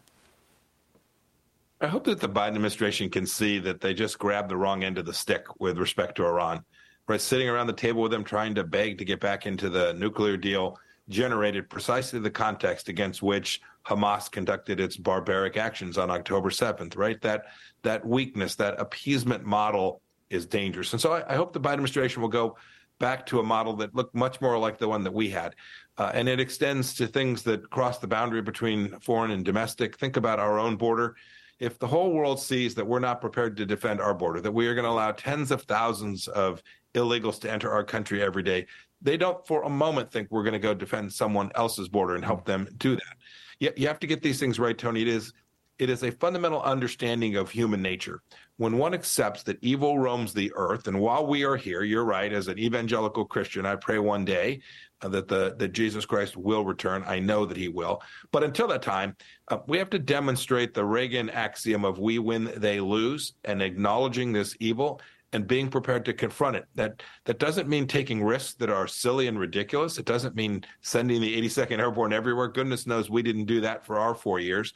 I 1.80 1.86
hope 1.86 2.04
that 2.04 2.20
the 2.20 2.28
Biden 2.28 2.48
administration 2.48 3.10
can 3.10 3.26
see 3.26 3.58
that 3.58 3.80
they 3.80 3.94
just 3.94 4.18
grabbed 4.18 4.48
the 4.48 4.56
wrong 4.56 4.84
end 4.84 4.98
of 4.98 5.06
the 5.06 5.12
stick 5.12 5.44
with 5.58 5.78
respect 5.78 6.16
to 6.16 6.24
Iran. 6.24 6.64
Right, 7.06 7.20
sitting 7.20 7.50
around 7.50 7.66
the 7.66 7.74
table 7.74 8.00
with 8.00 8.12
them 8.12 8.24
trying 8.24 8.54
to 8.54 8.64
beg 8.64 8.96
to 8.96 9.04
get 9.04 9.20
back 9.20 9.44
into 9.44 9.68
the 9.68 9.92
nuclear 9.92 10.38
deal 10.38 10.78
generated 11.08 11.68
precisely 11.68 12.18
the 12.18 12.30
context 12.30 12.88
against 12.88 13.22
which 13.22 13.60
Hamas 13.86 14.30
conducted 14.30 14.80
its 14.80 14.96
barbaric 14.96 15.58
actions 15.58 15.98
on 15.98 16.10
October 16.10 16.48
7th, 16.48 16.96
right? 16.96 17.20
That 17.20 17.44
that 17.82 18.06
weakness, 18.06 18.54
that 18.54 18.80
appeasement 18.80 19.44
model 19.44 20.00
is 20.30 20.46
dangerous. 20.46 20.92
And 20.92 21.00
so 21.00 21.12
I, 21.12 21.32
I 21.32 21.36
hope 21.36 21.52
the 21.52 21.60
Biden 21.60 21.74
administration 21.74 22.22
will 22.22 22.30
go 22.30 22.56
back 22.98 23.26
to 23.26 23.40
a 23.40 23.42
model 23.42 23.74
that 23.76 23.94
looked 23.94 24.14
much 24.14 24.40
more 24.40 24.56
like 24.56 24.78
the 24.78 24.88
one 24.88 25.04
that 25.04 25.12
we 25.12 25.28
had. 25.28 25.54
Uh, 25.98 26.10
and 26.14 26.28
it 26.28 26.40
extends 26.40 26.94
to 26.94 27.06
things 27.06 27.42
that 27.42 27.68
cross 27.68 27.98
the 27.98 28.06
boundary 28.06 28.40
between 28.40 28.98
foreign 29.00 29.32
and 29.32 29.44
domestic. 29.44 29.98
Think 29.98 30.16
about 30.16 30.38
our 30.38 30.58
own 30.58 30.76
border 30.76 31.16
if 31.58 31.78
the 31.78 31.86
whole 31.86 32.12
world 32.12 32.40
sees 32.40 32.74
that 32.74 32.86
we're 32.86 32.98
not 32.98 33.20
prepared 33.20 33.56
to 33.56 33.66
defend 33.66 34.00
our 34.00 34.14
border, 34.14 34.40
that 34.40 34.52
we 34.52 34.66
are 34.66 34.74
going 34.74 34.84
to 34.84 34.90
allow 34.90 35.12
tens 35.12 35.50
of 35.50 35.62
thousands 35.62 36.28
of 36.28 36.62
illegals 36.94 37.40
to 37.40 37.50
enter 37.50 37.70
our 37.70 37.84
country 37.84 38.22
every 38.22 38.42
day, 38.42 38.66
they 39.00 39.16
don't 39.16 39.46
for 39.46 39.62
a 39.62 39.70
moment 39.70 40.10
think 40.10 40.28
we're 40.30 40.42
going 40.42 40.54
to 40.54 40.58
go 40.58 40.74
defend 40.74 41.12
someone 41.12 41.50
else's 41.54 41.88
border 41.88 42.14
and 42.14 42.24
help 42.24 42.44
them 42.44 42.68
do 42.78 42.94
that. 42.94 43.16
You, 43.60 43.70
you 43.76 43.86
have 43.86 44.00
to 44.00 44.06
get 44.06 44.22
these 44.22 44.40
things 44.40 44.58
right, 44.58 44.76
Tony. 44.76 45.02
It 45.02 45.08
is 45.08 45.32
it 45.78 45.90
is 45.90 46.04
a 46.04 46.12
fundamental 46.12 46.62
understanding 46.62 47.34
of 47.36 47.50
human 47.50 47.82
nature. 47.82 48.22
When 48.58 48.78
one 48.78 48.94
accepts 48.94 49.42
that 49.44 49.58
evil 49.60 49.98
roams 49.98 50.32
the 50.32 50.52
earth, 50.54 50.86
and 50.86 51.00
while 51.00 51.26
we 51.26 51.44
are 51.44 51.56
here, 51.56 51.82
you're 51.82 52.04
right, 52.04 52.32
as 52.32 52.46
an 52.46 52.60
evangelical 52.60 53.24
Christian, 53.24 53.66
I 53.66 53.74
pray 53.74 53.98
one 53.98 54.24
day 54.24 54.60
that 55.08 55.28
the 55.28 55.54
that 55.58 55.72
Jesus 55.72 56.04
Christ 56.04 56.36
will 56.36 56.64
return. 56.64 57.04
I 57.06 57.18
know 57.18 57.44
that 57.44 57.56
he 57.56 57.68
will. 57.68 58.02
But 58.32 58.44
until 58.44 58.68
that 58.68 58.82
time, 58.82 59.16
uh, 59.48 59.58
we 59.66 59.78
have 59.78 59.90
to 59.90 59.98
demonstrate 59.98 60.74
the 60.74 60.84
Reagan 60.84 61.30
axiom 61.30 61.84
of 61.84 61.98
we 61.98 62.18
win, 62.18 62.52
they 62.56 62.80
lose, 62.80 63.34
and 63.44 63.62
acknowledging 63.62 64.32
this 64.32 64.56
evil 64.60 65.00
and 65.32 65.46
being 65.48 65.68
prepared 65.68 66.04
to 66.04 66.12
confront 66.12 66.56
it. 66.56 66.64
That 66.74 67.02
that 67.24 67.38
doesn't 67.38 67.68
mean 67.68 67.86
taking 67.86 68.22
risks 68.22 68.54
that 68.54 68.70
are 68.70 68.86
silly 68.86 69.26
and 69.26 69.38
ridiculous. 69.38 69.98
It 69.98 70.06
doesn't 70.06 70.36
mean 70.36 70.64
sending 70.80 71.20
the 71.20 71.36
82nd 71.42 71.78
Airborne 71.78 72.12
everywhere. 72.12 72.48
Goodness 72.48 72.86
knows 72.86 73.10
we 73.10 73.22
didn't 73.22 73.46
do 73.46 73.60
that 73.62 73.84
for 73.84 73.98
our 73.98 74.14
4 74.14 74.38
years. 74.38 74.72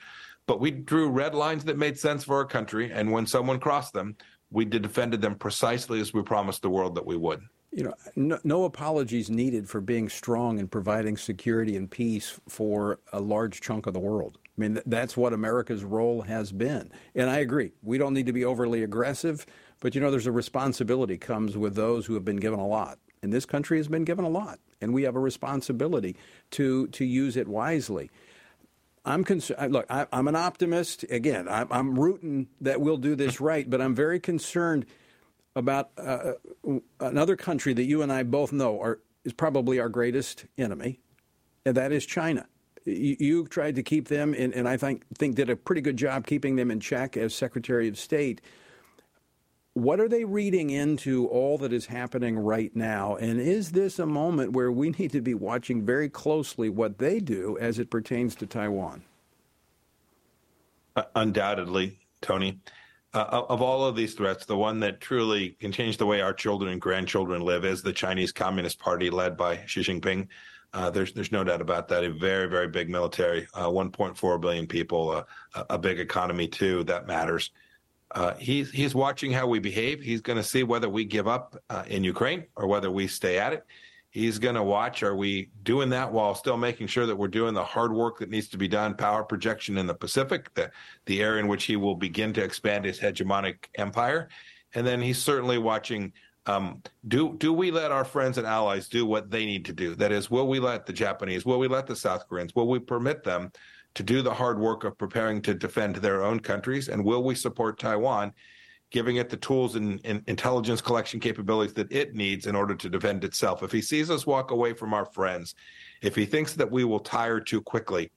But 0.47 0.61
we 0.61 0.70
drew 0.70 1.11
red 1.11 1.35
lines 1.35 1.64
that 1.64 1.76
made 1.76 1.99
sense 1.99 2.24
for 2.24 2.37
our 2.37 2.47
country 2.47 2.91
and 2.91 3.12
when 3.12 3.26
someone 3.26 3.61
crossed 3.61 3.93
them, 3.93 4.16
we 4.51 4.64
defended 4.64 5.20
them 5.20 5.35
precisely 5.35 6.01
as 6.01 6.14
we 6.14 6.22
promised 6.22 6.62
the 6.62 6.70
world 6.70 6.95
that 6.95 7.05
we 7.05 7.16
would 7.16 7.43
you 7.79 7.85
know, 7.85 7.95
no, 8.16 8.41
no, 8.43 8.64
apologies 8.64 9.31
needed 9.31 9.68
for 9.68 9.81
being 9.81 10.09
strong 10.09 10.59
and 10.59 10.68
providing 10.68 11.16
security 11.16 11.76
and 11.76 11.89
peace 11.89 12.41
for 12.49 12.99
a 13.12 13.20
large 13.20 13.61
chunk 13.61 13.87
of 13.87 13.95
the 13.95 14.01
world. 14.01 14.37
I 14.45 14.61
mean, 14.61 14.81
that's 14.85 15.16
what 15.16 15.33
America's 15.33 15.85
role 15.85 16.22
has 16.22 16.51
been. 16.51 16.91
And 17.14 17.31
I 17.31 17.37
agree. 17.37 17.70
We 17.85 17.97
don't 17.97 18.14
need 18.14 18.26
to 18.26 18.33
be 18.33 18.45
overly 18.45 18.83
aggressive, 18.83 19.47
but 19.79 19.95
you 19.95 20.01
know, 20.01 20.11
there's 20.11 20.26
a 20.26 20.33
responsibility 20.33 21.18
comes 21.18 21.57
with 21.57 21.76
those 21.76 22.05
who 22.05 22.14
have 22.14 22.24
been 22.24 22.39
given 22.39 22.59
a 22.59 22.66
lot. 22.66 22.99
And 23.22 23.33
this 23.33 23.47
country 23.47 23.76
has 23.76 23.87
been 23.87 24.05
given 24.05 24.24
a 24.24 24.29
lot, 24.29 24.59
and 24.81 24.93
we 24.93 25.05
have 25.05 25.14
a 25.14 25.20
responsibility 25.20 26.16
to 26.53 26.89
to 26.89 27.05
use 27.05 27.37
it 27.37 27.47
wisely. 27.47 28.11
I'm 29.05 29.22
concerned. 29.22 29.72
Look, 29.72 29.87
I, 29.89 30.07
am 30.12 30.26
an 30.26 30.37
optimist. 30.37 31.05
Again, 31.11 31.47
I'm, 31.49 31.68
I'm 31.70 31.99
rooting 31.99 32.49
that 32.61 32.81
we'll 32.81 32.97
do 32.97 33.14
this 33.14 33.37
mm. 33.37 33.41
right, 33.47 33.70
but 33.70 33.81
I'm 33.81 33.95
very 33.95 34.18
concerned 34.18 34.85
about 35.59 35.91
uh, 35.99 36.33
uh, 36.67 36.79
another 37.01 37.37
country 37.37 37.75
that 37.75 37.85
you 37.85 38.03
and 38.03 38.13
I 38.13 38.23
both 38.23 38.53
know 38.53 38.81
are, 38.81 39.01
is 39.25 39.33
probably 39.33 39.79
our 39.79 39.89
greatest 39.89 40.47
enemy, 40.57 41.01
and 41.67 41.77
that 41.77 41.93
is 41.93 42.07
China. 42.07 42.47
You, 42.85 43.47
tried 43.47 43.75
to 43.75 43.83
keep 43.83 44.09
them, 44.09 44.33
in, 44.33 44.55
and 44.55 44.67
I 44.67 44.79
think, 44.79 45.05
think 45.15 45.35
did 45.37 45.51
a 45.51 45.57
pretty 45.57 45.83
good 45.83 45.99
job 45.99 46.27
keeping 46.27 46.57
them 46.57 46.71
in 46.71 46.81
check 46.81 47.19
as 47.19 47.35
Secretary 47.35 47.87
of 47.89 47.99
State. 47.99 48.41
What 49.75 50.01
are 50.01 50.09
they 50.09 50.25
reading 50.25 50.71
into 50.71 51.27
all 51.27 51.59
that 51.59 51.73
is 51.73 51.87
happening 51.87 52.39
right 52.39 52.75
now? 52.75 53.17
And 53.17 53.39
is 53.39 53.73
this 53.73 53.99
a 53.99 54.07
moment 54.07 54.53
where 54.53 54.73
we 54.73 54.91
need 54.91 55.13
to 55.13 55.21
be 55.21 55.35
watching 55.35 55.85
very 55.85 56.09
closely 56.09 56.71
what 56.71 56.99
they 56.99 57.21
do 57.21 57.59
as 57.61 57.79
it 57.79 57.91
pertains 57.91 58.35
to 58.37 58.47
Taiwan? 58.47 59.03
Uh, 60.97 61.03
undoubtedly, 61.15 61.99
Tony 62.23 62.59
uh, 63.15 63.45
of 63.49 63.63
all 63.63 63.85
of 63.85 63.97
these 63.97 64.15
threats, 64.15 64.45
the 64.45 64.57
one 64.57 64.81
that 64.81 65.01
truly 65.01 65.51
can 65.61 65.73
change 65.73 65.97
the 65.97 66.07
way 66.07 66.21
our 66.21 66.35
children 66.35 66.73
and 66.73 66.81
grandchildren 66.81 67.41
live 67.41 67.65
is 67.65 67.83
the 67.83 67.93
Chinese 67.93 68.33
Communist 68.33 68.79
Party 68.79 69.11
led 69.11 69.37
by 69.37 69.65
Xi 69.67 69.81
Jinping. 69.81 70.29
Uh, 70.75 70.91
there's 70.91 71.13
there's 71.15 71.33
no 71.33 71.43
doubt 71.43 71.63
about 71.63 71.89
that. 71.89 72.05
A 72.05 72.11
very 72.11 72.47
very 72.47 72.69
big 72.69 72.91
military, 72.91 73.47
uh, 73.55 73.67
1.4 73.69 74.41
billion 74.41 74.67
people, 74.67 75.11
uh, 75.55 75.65
a 75.71 75.79
big 75.79 75.99
economy 75.99 76.47
too. 76.47 76.85
That 76.85 77.07
matters. 77.07 77.51
Uh, 78.11 78.35
he's 78.35 78.71
he's 78.71 78.95
watching 78.95 79.33
how 79.33 79.47
we 79.47 79.59
behave. 79.59 80.03
He's 80.03 80.21
going 80.21 80.37
to 80.37 80.43
see 80.43 80.63
whether 80.63 80.89
we 80.89 81.05
give 81.07 81.27
up 81.27 81.57
uh, 81.71 81.85
in 81.87 82.05
Ukraine 82.05 82.45
or 82.57 82.67
whether 82.67 82.91
we 82.91 83.07
stay 83.07 83.39
at 83.39 83.55
it. 83.55 83.65
He's 84.11 84.39
going 84.39 84.55
to 84.55 84.63
watch. 84.63 85.03
Are 85.03 85.15
we 85.15 85.51
doing 85.63 85.91
that 85.91 86.11
while 86.11 86.35
still 86.35 86.57
making 86.57 86.87
sure 86.87 87.07
that 87.07 87.17
we're 87.17 87.29
doing 87.29 87.55
the 87.55 87.65
hard 87.65 87.93
work 87.93 88.19
that 88.19 88.31
needs 88.31 88.49
to 88.49 88.59
be 88.59 88.69
done? 88.69 88.95
Power 88.95 89.23
projection 89.23 89.77
in 89.77 89.87
the 89.87 89.95
Pacific, 89.95 90.53
the, 90.55 90.71
the 91.07 91.23
area 91.23 91.41
in 91.41 91.49
which 91.49 91.65
he 91.65 91.77
will 91.77 91.95
begin 91.95 92.33
to 92.33 92.43
expand 92.43 92.85
his 92.85 92.99
hegemonic 92.99 93.67
empire. 93.77 94.29
And 94.75 94.87
then 94.87 95.01
he's 95.01 95.19
certainly 95.19 95.59
watching 95.59 96.13
um, 96.47 96.83
do 97.07 97.37
do 97.37 97.53
we 97.53 97.71
let 97.71 97.93
our 97.93 98.07
friends 98.07 98.39
and 98.39 98.47
allies 98.47 98.89
do 98.89 99.05
what 99.05 99.31
they 99.31 99.45
need 99.45 99.67
to 99.67 99.73
do? 99.75 99.95
That 99.95 100.13
is, 100.13 100.31
will 100.31 100.49
we 100.49 100.59
let 100.59 100.87
the 100.87 100.95
Japanese, 100.95 101.45
will 101.45 101.59
we 101.59 101.69
let 101.69 101.87
the 101.87 101.95
South 101.95 102.27
Koreans, 102.27 102.55
will 102.55 102.69
we 102.69 102.79
permit 102.79 103.23
them 103.23 103.53
to 103.95 104.03
do 104.03 104.23
the 104.23 104.33
hard 104.33 104.59
work 104.59 104.85
of 104.85 104.97
preparing 104.97 105.43
to 105.43 105.53
defend 105.53 105.97
their 105.97 106.25
own 106.25 106.41
countries, 106.41 106.89
and 106.89 107.05
will 107.05 107.23
we 107.23 107.35
support 107.35 107.79
Taiwan, 107.79 108.33
giving 108.91 109.16
it 109.16 109.28
the 109.28 109.36
tools 109.36 109.76
and, 109.76 110.01
and 110.05 110.22
intelligence 110.26 110.80
collection 110.80 111.20
capabilities 111.20 111.74
that 111.74 111.93
it 111.93 112.14
needs 112.14 112.47
in 112.47 112.57
order 112.57 112.74
to 112.74 112.89
defend 112.89 113.24
itself? 113.24 113.62
If 113.62 113.72
he 113.72 113.82
sees 113.82 114.11
us 114.11 114.26
walk 114.26 114.51
away 114.51 114.72
from 114.72 114.95
our 114.95 115.05
friends, 115.05 115.55
if 116.03 116.14
he 116.14 116.24
thinks 116.24 116.55
that 116.55 116.70
we 116.70 116.84
will 116.84 117.01
tire 117.01 117.41
too 117.41 117.61
quickly, 117.61 118.11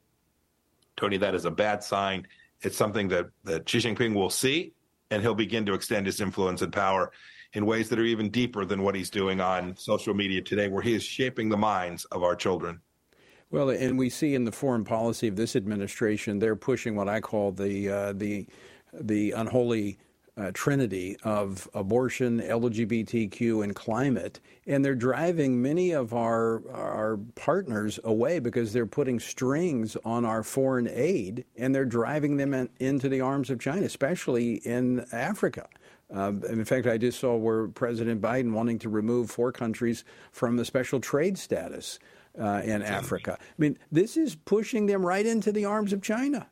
Tony, 0.97 1.17
that 1.17 1.35
is 1.35 1.45
a 1.45 1.51
bad 1.51 1.83
sign. 1.83 2.27
It's 2.61 2.77
something 2.77 3.07
that, 3.09 3.27
that 3.43 3.67
Xi 3.67 3.79
Jinping 3.79 4.13
will 4.13 4.29
see, 4.29 4.73
and 5.09 5.21
he'll 5.21 5.35
begin 5.35 5.65
to 5.65 5.73
extend 5.73 6.05
his 6.05 6.21
influence 6.21 6.61
and 6.61 6.71
power 6.71 7.11
in 7.53 7.65
ways 7.65 7.89
that 7.89 7.99
are 7.99 8.05
even 8.05 8.29
deeper 8.29 8.65
than 8.65 8.81
what 8.81 8.95
he's 8.95 9.09
doing 9.09 9.41
on 9.41 9.75
social 9.75 10.13
media 10.13 10.41
today, 10.41 10.67
where 10.67 10.81
he 10.81 10.93
is 10.93 11.03
shaping 11.03 11.49
the 11.49 11.57
minds 11.57 12.05
of 12.05 12.23
our 12.23 12.35
children. 12.35 12.79
Well, 13.49 13.69
and 13.69 13.99
we 13.99 14.09
see 14.09 14.35
in 14.35 14.45
the 14.45 14.51
foreign 14.51 14.85
policy 14.85 15.27
of 15.27 15.35
this 15.35 15.57
administration, 15.57 16.39
they're 16.39 16.55
pushing 16.55 16.95
what 16.95 17.09
I 17.09 17.19
call 17.19 17.51
the 17.51 17.89
uh, 17.89 18.13
the 18.13 18.47
the 18.93 19.31
unholy 19.31 19.99
uh, 20.37 20.51
trinity 20.53 21.17
of 21.23 21.67
abortion, 21.73 22.39
LGBTQ, 22.39 23.63
and 23.63 23.75
climate, 23.75 24.39
and 24.65 24.83
they're 24.83 24.95
driving 24.95 25.61
many 25.61 25.91
of 25.91 26.13
our 26.13 26.61
our 26.71 27.17
partners 27.35 27.99
away 28.03 28.39
because 28.39 28.71
they're 28.71 28.85
putting 28.85 29.19
strings 29.19 29.97
on 30.05 30.23
our 30.25 30.43
foreign 30.43 30.87
aid, 30.89 31.45
and 31.57 31.75
they're 31.75 31.85
driving 31.85 32.37
them 32.37 32.53
in, 32.53 32.69
into 32.79 33.09
the 33.09 33.21
arms 33.21 33.49
of 33.49 33.59
China, 33.59 33.85
especially 33.85 34.55
in 34.65 35.05
Africa. 35.11 35.67
Uh, 36.13 36.33
in 36.49 36.65
fact, 36.65 36.87
I 36.87 36.97
just 36.97 37.19
saw 37.19 37.35
where 37.35 37.67
President 37.67 38.21
Biden 38.21 38.51
wanting 38.51 38.79
to 38.79 38.89
remove 38.89 39.31
four 39.31 39.51
countries 39.51 40.03
from 40.31 40.57
the 40.57 40.65
special 40.65 40.99
trade 40.99 41.37
status 41.37 41.99
uh, 42.39 42.61
in 42.63 42.81
Africa. 42.81 43.37
I 43.39 43.53
mean, 43.57 43.77
this 43.91 44.17
is 44.17 44.35
pushing 44.35 44.85
them 44.85 45.05
right 45.05 45.25
into 45.25 45.51
the 45.51 45.65
arms 45.65 45.93
of 45.93 46.01
China. 46.01 46.47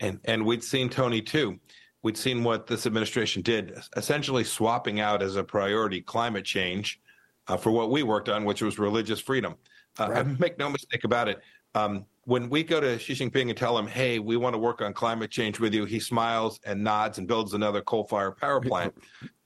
And 0.00 0.20
and 0.24 0.44
we'd 0.44 0.62
seen 0.62 0.90
Tony 0.90 1.22
too. 1.22 1.58
We'd 2.02 2.16
seen 2.16 2.44
what 2.44 2.66
this 2.66 2.86
administration 2.86 3.42
did, 3.42 3.78
essentially 3.96 4.44
swapping 4.44 5.00
out 5.00 5.22
as 5.22 5.36
a 5.36 5.42
priority 5.42 6.00
climate 6.00 6.44
change 6.44 7.00
uh, 7.48 7.56
for 7.56 7.70
what 7.70 7.90
we 7.90 8.02
worked 8.02 8.28
on, 8.28 8.44
which 8.44 8.62
was 8.62 8.78
religious 8.78 9.20
freedom. 9.20 9.56
Uh, 9.98 10.10
right. 10.10 10.26
Make 10.40 10.58
no 10.58 10.70
mistake 10.70 11.04
about 11.04 11.28
it. 11.28 11.40
Um, 11.74 12.06
when 12.24 12.48
we 12.48 12.64
go 12.64 12.80
to 12.80 12.98
Xi 12.98 13.14
Jinping 13.14 13.48
and 13.48 13.56
tell 13.56 13.78
him, 13.78 13.86
"Hey, 13.86 14.18
we 14.18 14.36
want 14.36 14.54
to 14.54 14.58
work 14.58 14.82
on 14.82 14.92
climate 14.92 15.30
change 15.30 15.60
with 15.60 15.74
you," 15.74 15.84
he 15.84 16.00
smiles 16.00 16.58
and 16.64 16.82
nods 16.82 17.18
and 17.18 17.28
builds 17.28 17.54
another 17.54 17.82
coal-fired 17.82 18.36
power 18.38 18.60
plant. 18.60 18.94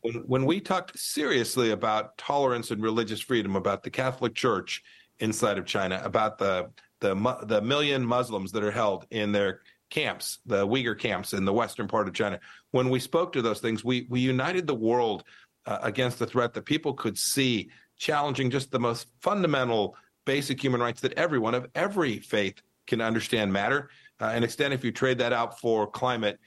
when, 0.01 0.15
when 0.27 0.47
we 0.47 0.61
talked 0.61 0.99
seriously 0.99 1.73
about 1.73 2.17
tolerance 2.17 2.71
and 2.71 2.83
religious 2.83 3.21
freedom, 3.21 3.57
about 3.57 3.83
the 3.83 3.91
Catholic 3.91 4.35
Church 4.35 4.83
inside 5.19 5.59
of 5.59 5.67
China, 5.67 6.01
about 6.05 6.39
the 6.39 6.71
the 7.01 7.15
the 7.47 7.61
million 7.61 8.05
Muslims 8.05 8.53
that 8.53 8.63
are 8.63 8.71
held 8.71 9.07
in 9.11 9.33
their 9.33 9.61
camps, 9.91 10.39
the 10.47 10.67
Uyghur 10.67 10.99
camps 10.99 11.33
in 11.33 11.45
the 11.45 11.53
western 11.53 11.89
part 11.89 12.09
of 12.09 12.15
China, 12.15 12.41
when 12.71 12.89
we 12.89 13.01
spoke 13.01 13.33
to 13.33 13.43
those 13.43 13.61
things, 13.61 13.85
we 13.85 14.07
we 14.09 14.21
united 14.21 14.67
the 14.67 14.75
world 14.75 15.25
uh, 15.67 15.79
against 15.83 16.19
the 16.19 16.27
threat 16.27 16.55
that 16.55 16.65
people 16.65 16.95
could 16.95 17.19
see 17.19 17.71
challenging 17.99 18.51
just 18.51 18.71
the 18.71 18.81
most 18.81 19.09
fundamental 19.21 19.97
basic 20.25 20.63
human 20.63 20.81
rights 20.81 21.01
that 21.01 21.13
everyone 21.15 21.55
of 21.55 21.67
every 21.75 22.19
faith 22.19 22.63
can 22.87 23.01
understand 23.01 23.53
matter. 23.53 23.91
Uh, 24.21 24.33
and 24.35 24.45
extend 24.45 24.73
if 24.73 24.85
you 24.85 24.93
trade 24.93 25.19
that 25.19 25.33
out 25.33 25.59
for 25.59 25.87
climate, 25.87 26.39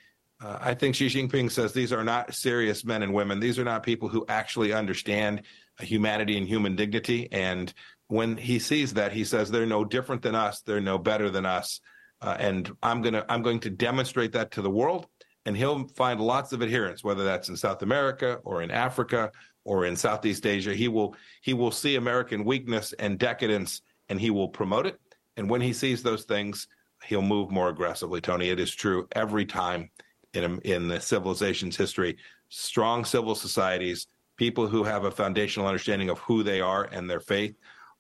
uh, 0.42 0.58
I 0.62 0.74
think 0.74 0.96
Xi 0.96 1.08
Jinping 1.08 1.52
says 1.52 1.74
these 1.74 1.94
are 1.94 2.04
not 2.04 2.34
serious 2.34 2.84
men 2.84 3.04
and 3.04 3.14
women. 3.14 3.40
These 3.40 3.60
are 3.60 3.64
not 3.64 3.84
people 3.84 4.10
who 4.10 4.26
actually 4.28 4.74
understand 4.74 5.44
humanity 5.80 6.38
and 6.38 6.48
human 6.48 6.76
dignity. 6.76 7.32
And 7.32 7.74
when 8.08 8.38
he 8.38 8.60
sees 8.60 8.94
that, 8.94 9.12
he 9.12 9.24
says 9.24 9.50
they're 9.50 9.66
no 9.66 9.86
different 9.86 10.22
than 10.22 10.36
us. 10.36 10.62
They're 10.62 10.82
no 10.82 10.98
better 10.98 11.30
than 11.30 11.46
us. 11.46 11.80
Uh, 12.24 12.38
and 12.40 12.72
I'm 12.82 13.02
gonna 13.02 13.26
I'm 13.28 13.42
going 13.42 13.60
to 13.62 13.70
demonstrate 13.70 14.32
that 14.32 14.52
to 14.52 14.62
the 14.62 14.70
world. 14.70 15.08
And 15.46 15.58
he'll 15.58 15.90
find 15.90 16.22
lots 16.22 16.54
of 16.54 16.64
adherents, 16.64 17.04
whether 17.04 17.26
that's 17.26 17.50
in 17.50 17.58
South 17.58 17.82
America 17.82 18.40
or 18.46 18.62
in 18.62 18.72
Africa 18.72 19.30
or 19.66 19.86
in 19.86 19.96
Southeast 19.96 20.46
Asia. 20.46 20.74
He 20.74 20.88
will 20.88 21.16
he 21.42 21.54
will 21.54 21.72
see 21.72 21.98
American 21.98 22.46
weakness 22.46 22.94
and 22.94 23.20
decadence, 23.20 23.82
and 24.08 24.20
he 24.20 24.30
will 24.30 24.48
promote 24.48 24.86
it. 24.86 25.00
And 25.36 25.50
when 25.50 25.60
he 25.60 25.74
sees 25.74 26.02
those 26.02 26.24
things, 26.24 26.68
he'll 27.04 27.22
move 27.22 27.52
more 27.52 27.68
aggressively. 27.68 28.22
Tony, 28.22 28.50
it 28.50 28.60
is 28.60 28.74
true 28.74 29.06
every 29.12 29.46
time 29.46 29.90
in 30.34 30.60
in 30.60 30.88
the 30.88 31.02
civilization's 31.02 31.76
history. 31.76 32.18
Strong 32.48 33.04
civil 33.04 33.36
societies, 33.36 34.08
people 34.38 34.68
who 34.68 34.84
have 34.86 35.04
a 35.04 35.12
foundational 35.12 35.68
understanding 35.68 36.10
of 36.10 36.20
who 36.20 36.42
they 36.42 36.62
are 36.62 36.86
and 36.86 37.10
their 37.10 37.20
faith, 37.20 37.56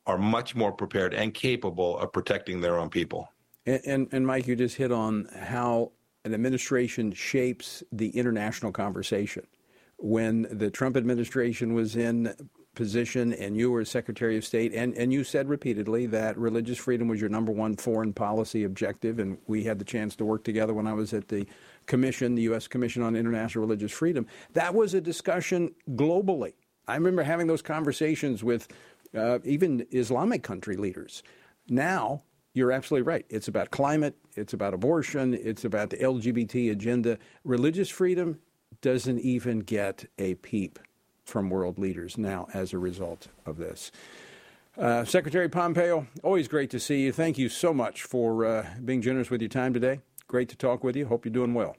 are 0.05 0.17
much 0.17 0.55
more 0.55 0.71
prepared 0.71 1.13
and 1.13 1.33
capable 1.33 1.97
of 1.97 2.13
protecting 2.13 2.61
their 2.61 2.77
own 2.77 2.89
people. 2.89 3.27
And, 3.65 3.81
and, 3.85 4.07
and 4.11 4.27
Mike, 4.27 4.47
you 4.47 4.55
just 4.55 4.75
hit 4.75 4.91
on 4.91 5.27
how 5.39 5.91
an 6.25 6.33
administration 6.33 7.11
shapes 7.11 7.83
the 7.91 8.09
international 8.09 8.71
conversation. 8.71 9.45
When 9.97 10.47
the 10.51 10.69
Trump 10.69 10.97
administration 10.97 11.73
was 11.73 11.95
in 11.95 12.33
position 12.75 13.33
and 13.33 13.55
you 13.55 13.69
were 13.69 13.85
Secretary 13.85 14.35
of 14.37 14.43
State, 14.43 14.73
and, 14.73 14.95
and 14.95 15.13
you 15.13 15.23
said 15.23 15.47
repeatedly 15.47 16.05
that 16.07 16.37
religious 16.37 16.77
freedom 16.77 17.07
was 17.07 17.21
your 17.21 17.29
number 17.29 17.51
one 17.51 17.75
foreign 17.75 18.13
policy 18.13 18.63
objective, 18.63 19.19
and 19.19 19.37
we 19.47 19.63
had 19.63 19.79
the 19.79 19.85
chance 19.85 20.15
to 20.15 20.25
work 20.25 20.43
together 20.43 20.73
when 20.73 20.87
I 20.87 20.93
was 20.93 21.13
at 21.13 21.27
the 21.27 21.45
Commission, 21.85 22.35
the 22.35 22.41
U.S. 22.43 22.67
Commission 22.67 23.01
on 23.03 23.15
International 23.15 23.63
Religious 23.63 23.91
Freedom. 23.91 24.25
That 24.53 24.73
was 24.73 24.93
a 24.93 25.01
discussion 25.01 25.73
globally. 25.91 26.53
I 26.87 26.95
remember 26.95 27.23
having 27.23 27.47
those 27.47 27.61
conversations 27.61 28.43
with 28.43 28.67
uh, 29.15 29.39
even 29.43 29.85
Islamic 29.91 30.43
country 30.43 30.75
leaders. 30.75 31.23
Now, 31.69 32.23
you're 32.53 32.71
absolutely 32.71 33.07
right. 33.07 33.25
It's 33.29 33.47
about 33.47 33.71
climate, 33.71 34.15
it's 34.35 34.53
about 34.53 34.73
abortion, 34.73 35.33
it's 35.33 35.65
about 35.65 35.89
the 35.89 35.97
LGBT 35.97 36.71
agenda. 36.71 37.17
Religious 37.43 37.89
freedom 37.89 38.39
doesn't 38.81 39.19
even 39.19 39.59
get 39.59 40.05
a 40.17 40.35
peep 40.35 40.79
from 41.25 41.49
world 41.49 41.79
leaders 41.79 42.17
now 42.17 42.47
as 42.53 42.73
a 42.73 42.77
result 42.77 43.27
of 43.45 43.57
this. 43.57 43.91
Uh, 44.77 45.05
Secretary 45.05 45.47
Pompeo, 45.49 46.07
always 46.23 46.47
great 46.47 46.69
to 46.71 46.79
see 46.79 47.01
you. 47.01 47.11
Thank 47.11 47.37
you 47.37 47.47
so 47.47 47.73
much 47.73 48.03
for 48.03 48.45
uh, 48.45 48.67
being 48.83 49.01
generous 49.01 49.29
with 49.29 49.41
your 49.41 49.49
time 49.49 49.73
today. 49.73 50.01
Great 50.27 50.49
to 50.49 50.55
talk 50.55 50.83
with 50.83 50.95
you. 50.95 51.05
Hope 51.05 51.25
you're 51.25 51.33
doing 51.33 51.53
well. 51.53 51.77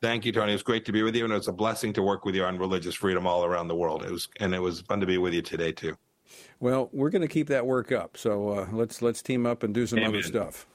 Thank 0.00 0.24
you, 0.24 0.32
Tony. 0.32 0.52
It's 0.52 0.64
great 0.64 0.84
to 0.86 0.92
be 0.92 1.04
with 1.04 1.14
you, 1.14 1.24
and 1.24 1.32
it's 1.32 1.46
a 1.46 1.52
blessing 1.52 1.92
to 1.92 2.02
work 2.02 2.24
with 2.24 2.34
you 2.34 2.44
on 2.44 2.58
religious 2.58 2.96
freedom 2.96 3.24
all 3.24 3.44
around 3.44 3.68
the 3.68 3.76
world. 3.76 4.02
It 4.02 4.10
was, 4.10 4.28
and 4.40 4.52
it 4.52 4.58
was 4.58 4.80
fun 4.80 4.98
to 4.98 5.06
be 5.06 5.16
with 5.16 5.32
you 5.32 5.42
today 5.42 5.70
too. 5.70 5.96
Well, 6.60 6.88
we're 6.92 7.10
going 7.10 7.22
to 7.22 7.28
keep 7.28 7.48
that 7.48 7.66
work 7.66 7.92
up. 7.92 8.16
So 8.16 8.50
uh, 8.50 8.66
let's 8.72 9.02
let's 9.02 9.22
team 9.22 9.46
up 9.46 9.62
and 9.62 9.74
do 9.74 9.86
some 9.86 9.98
Amen. 9.98 10.10
other 10.10 10.22
stuff. 10.22 10.66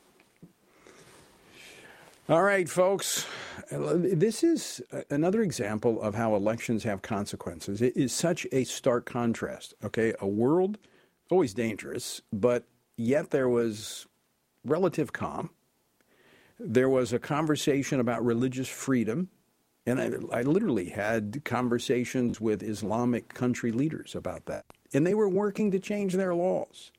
All 2.30 2.44
right, 2.44 2.68
folks. 2.68 3.26
This 3.72 4.44
is 4.44 4.82
another 5.10 5.42
example 5.42 6.02
of 6.02 6.16
how 6.16 6.36
elections 6.36 6.84
have 6.84 7.02
consequences. 7.02 7.82
It 7.82 7.96
is 7.96 8.12
such 8.12 8.46
a 8.52 8.66
stark 8.66 9.06
contrast. 9.06 9.74
Okay, 9.84 10.14
a 10.20 10.28
world 10.28 10.78
always 11.30 11.54
dangerous, 11.54 12.22
but 12.32 12.66
yet 12.98 13.32
there 13.32 13.50
was 13.50 14.08
relative 14.66 15.14
calm. 15.14 15.50
There 16.60 16.90
was 16.90 17.14
a 17.14 17.20
conversation 17.20 18.00
about 18.00 18.26
religious 18.26 18.68
freedom, 18.68 19.30
and 19.86 20.02
I, 20.02 20.40
I 20.40 20.42
literally 20.42 20.90
had 20.90 21.42
conversations 21.46 22.42
with 22.42 22.64
Islamic 22.64 23.34
country 23.34 23.72
leaders 23.72 24.16
about 24.16 24.46
that. 24.46 24.66
And 24.94 25.06
they 25.06 25.14
were 25.14 25.30
working 25.30 25.72
to 25.72 25.80
change 25.80 26.14
their 26.14 26.34
laws. 26.34 26.92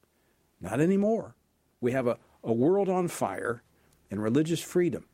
Not 0.60 0.80
anymore. 0.80 1.34
We 1.80 1.92
have 1.92 2.06
a, 2.06 2.18
a 2.42 2.52
world 2.52 2.88
on 2.88 3.08
fire, 3.08 3.62
and 4.10 4.22
religious 4.22 4.60
freedom 4.60 5.04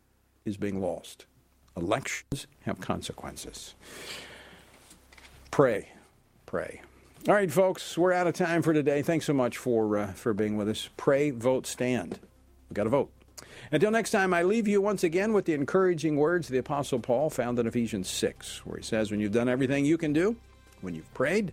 is 0.44 0.56
being 0.56 0.80
lost. 0.80 1.26
Elections 1.76 2.46
have 2.62 2.80
consequences. 2.80 3.74
Pray, 5.50 5.90
pray. 6.46 6.80
All 7.28 7.34
right, 7.34 7.50
folks, 7.50 7.96
we're 7.96 8.12
out 8.12 8.26
of 8.26 8.34
time 8.34 8.62
for 8.62 8.72
today. 8.72 9.02
Thanks 9.02 9.26
so 9.26 9.32
much 9.32 9.56
for 9.56 9.96
uh, 9.96 10.06
for 10.12 10.34
being 10.34 10.56
with 10.56 10.68
us. 10.68 10.88
Pray, 10.96 11.30
vote, 11.30 11.66
stand. 11.66 12.18
We've 12.68 12.74
got 12.74 12.84
to 12.84 12.90
vote. 12.90 13.10
Until 13.72 13.90
next 13.90 14.10
time, 14.10 14.34
I 14.34 14.42
leave 14.42 14.68
you 14.68 14.80
once 14.80 15.02
again 15.02 15.32
with 15.32 15.46
the 15.46 15.54
encouraging 15.54 16.16
words 16.16 16.48
of 16.48 16.52
the 16.52 16.58
Apostle 16.58 16.98
Paul 16.98 17.30
found 17.30 17.58
in 17.58 17.66
Ephesians 17.66 18.08
6, 18.08 18.66
where 18.66 18.76
he 18.76 18.82
says, 18.82 19.10
When 19.10 19.20
you've 19.20 19.32
done 19.32 19.48
everything 19.48 19.84
you 19.84 19.96
can 19.96 20.12
do, 20.12 20.36
when 20.80 20.94
you've 20.94 21.12
prayed, 21.14 21.52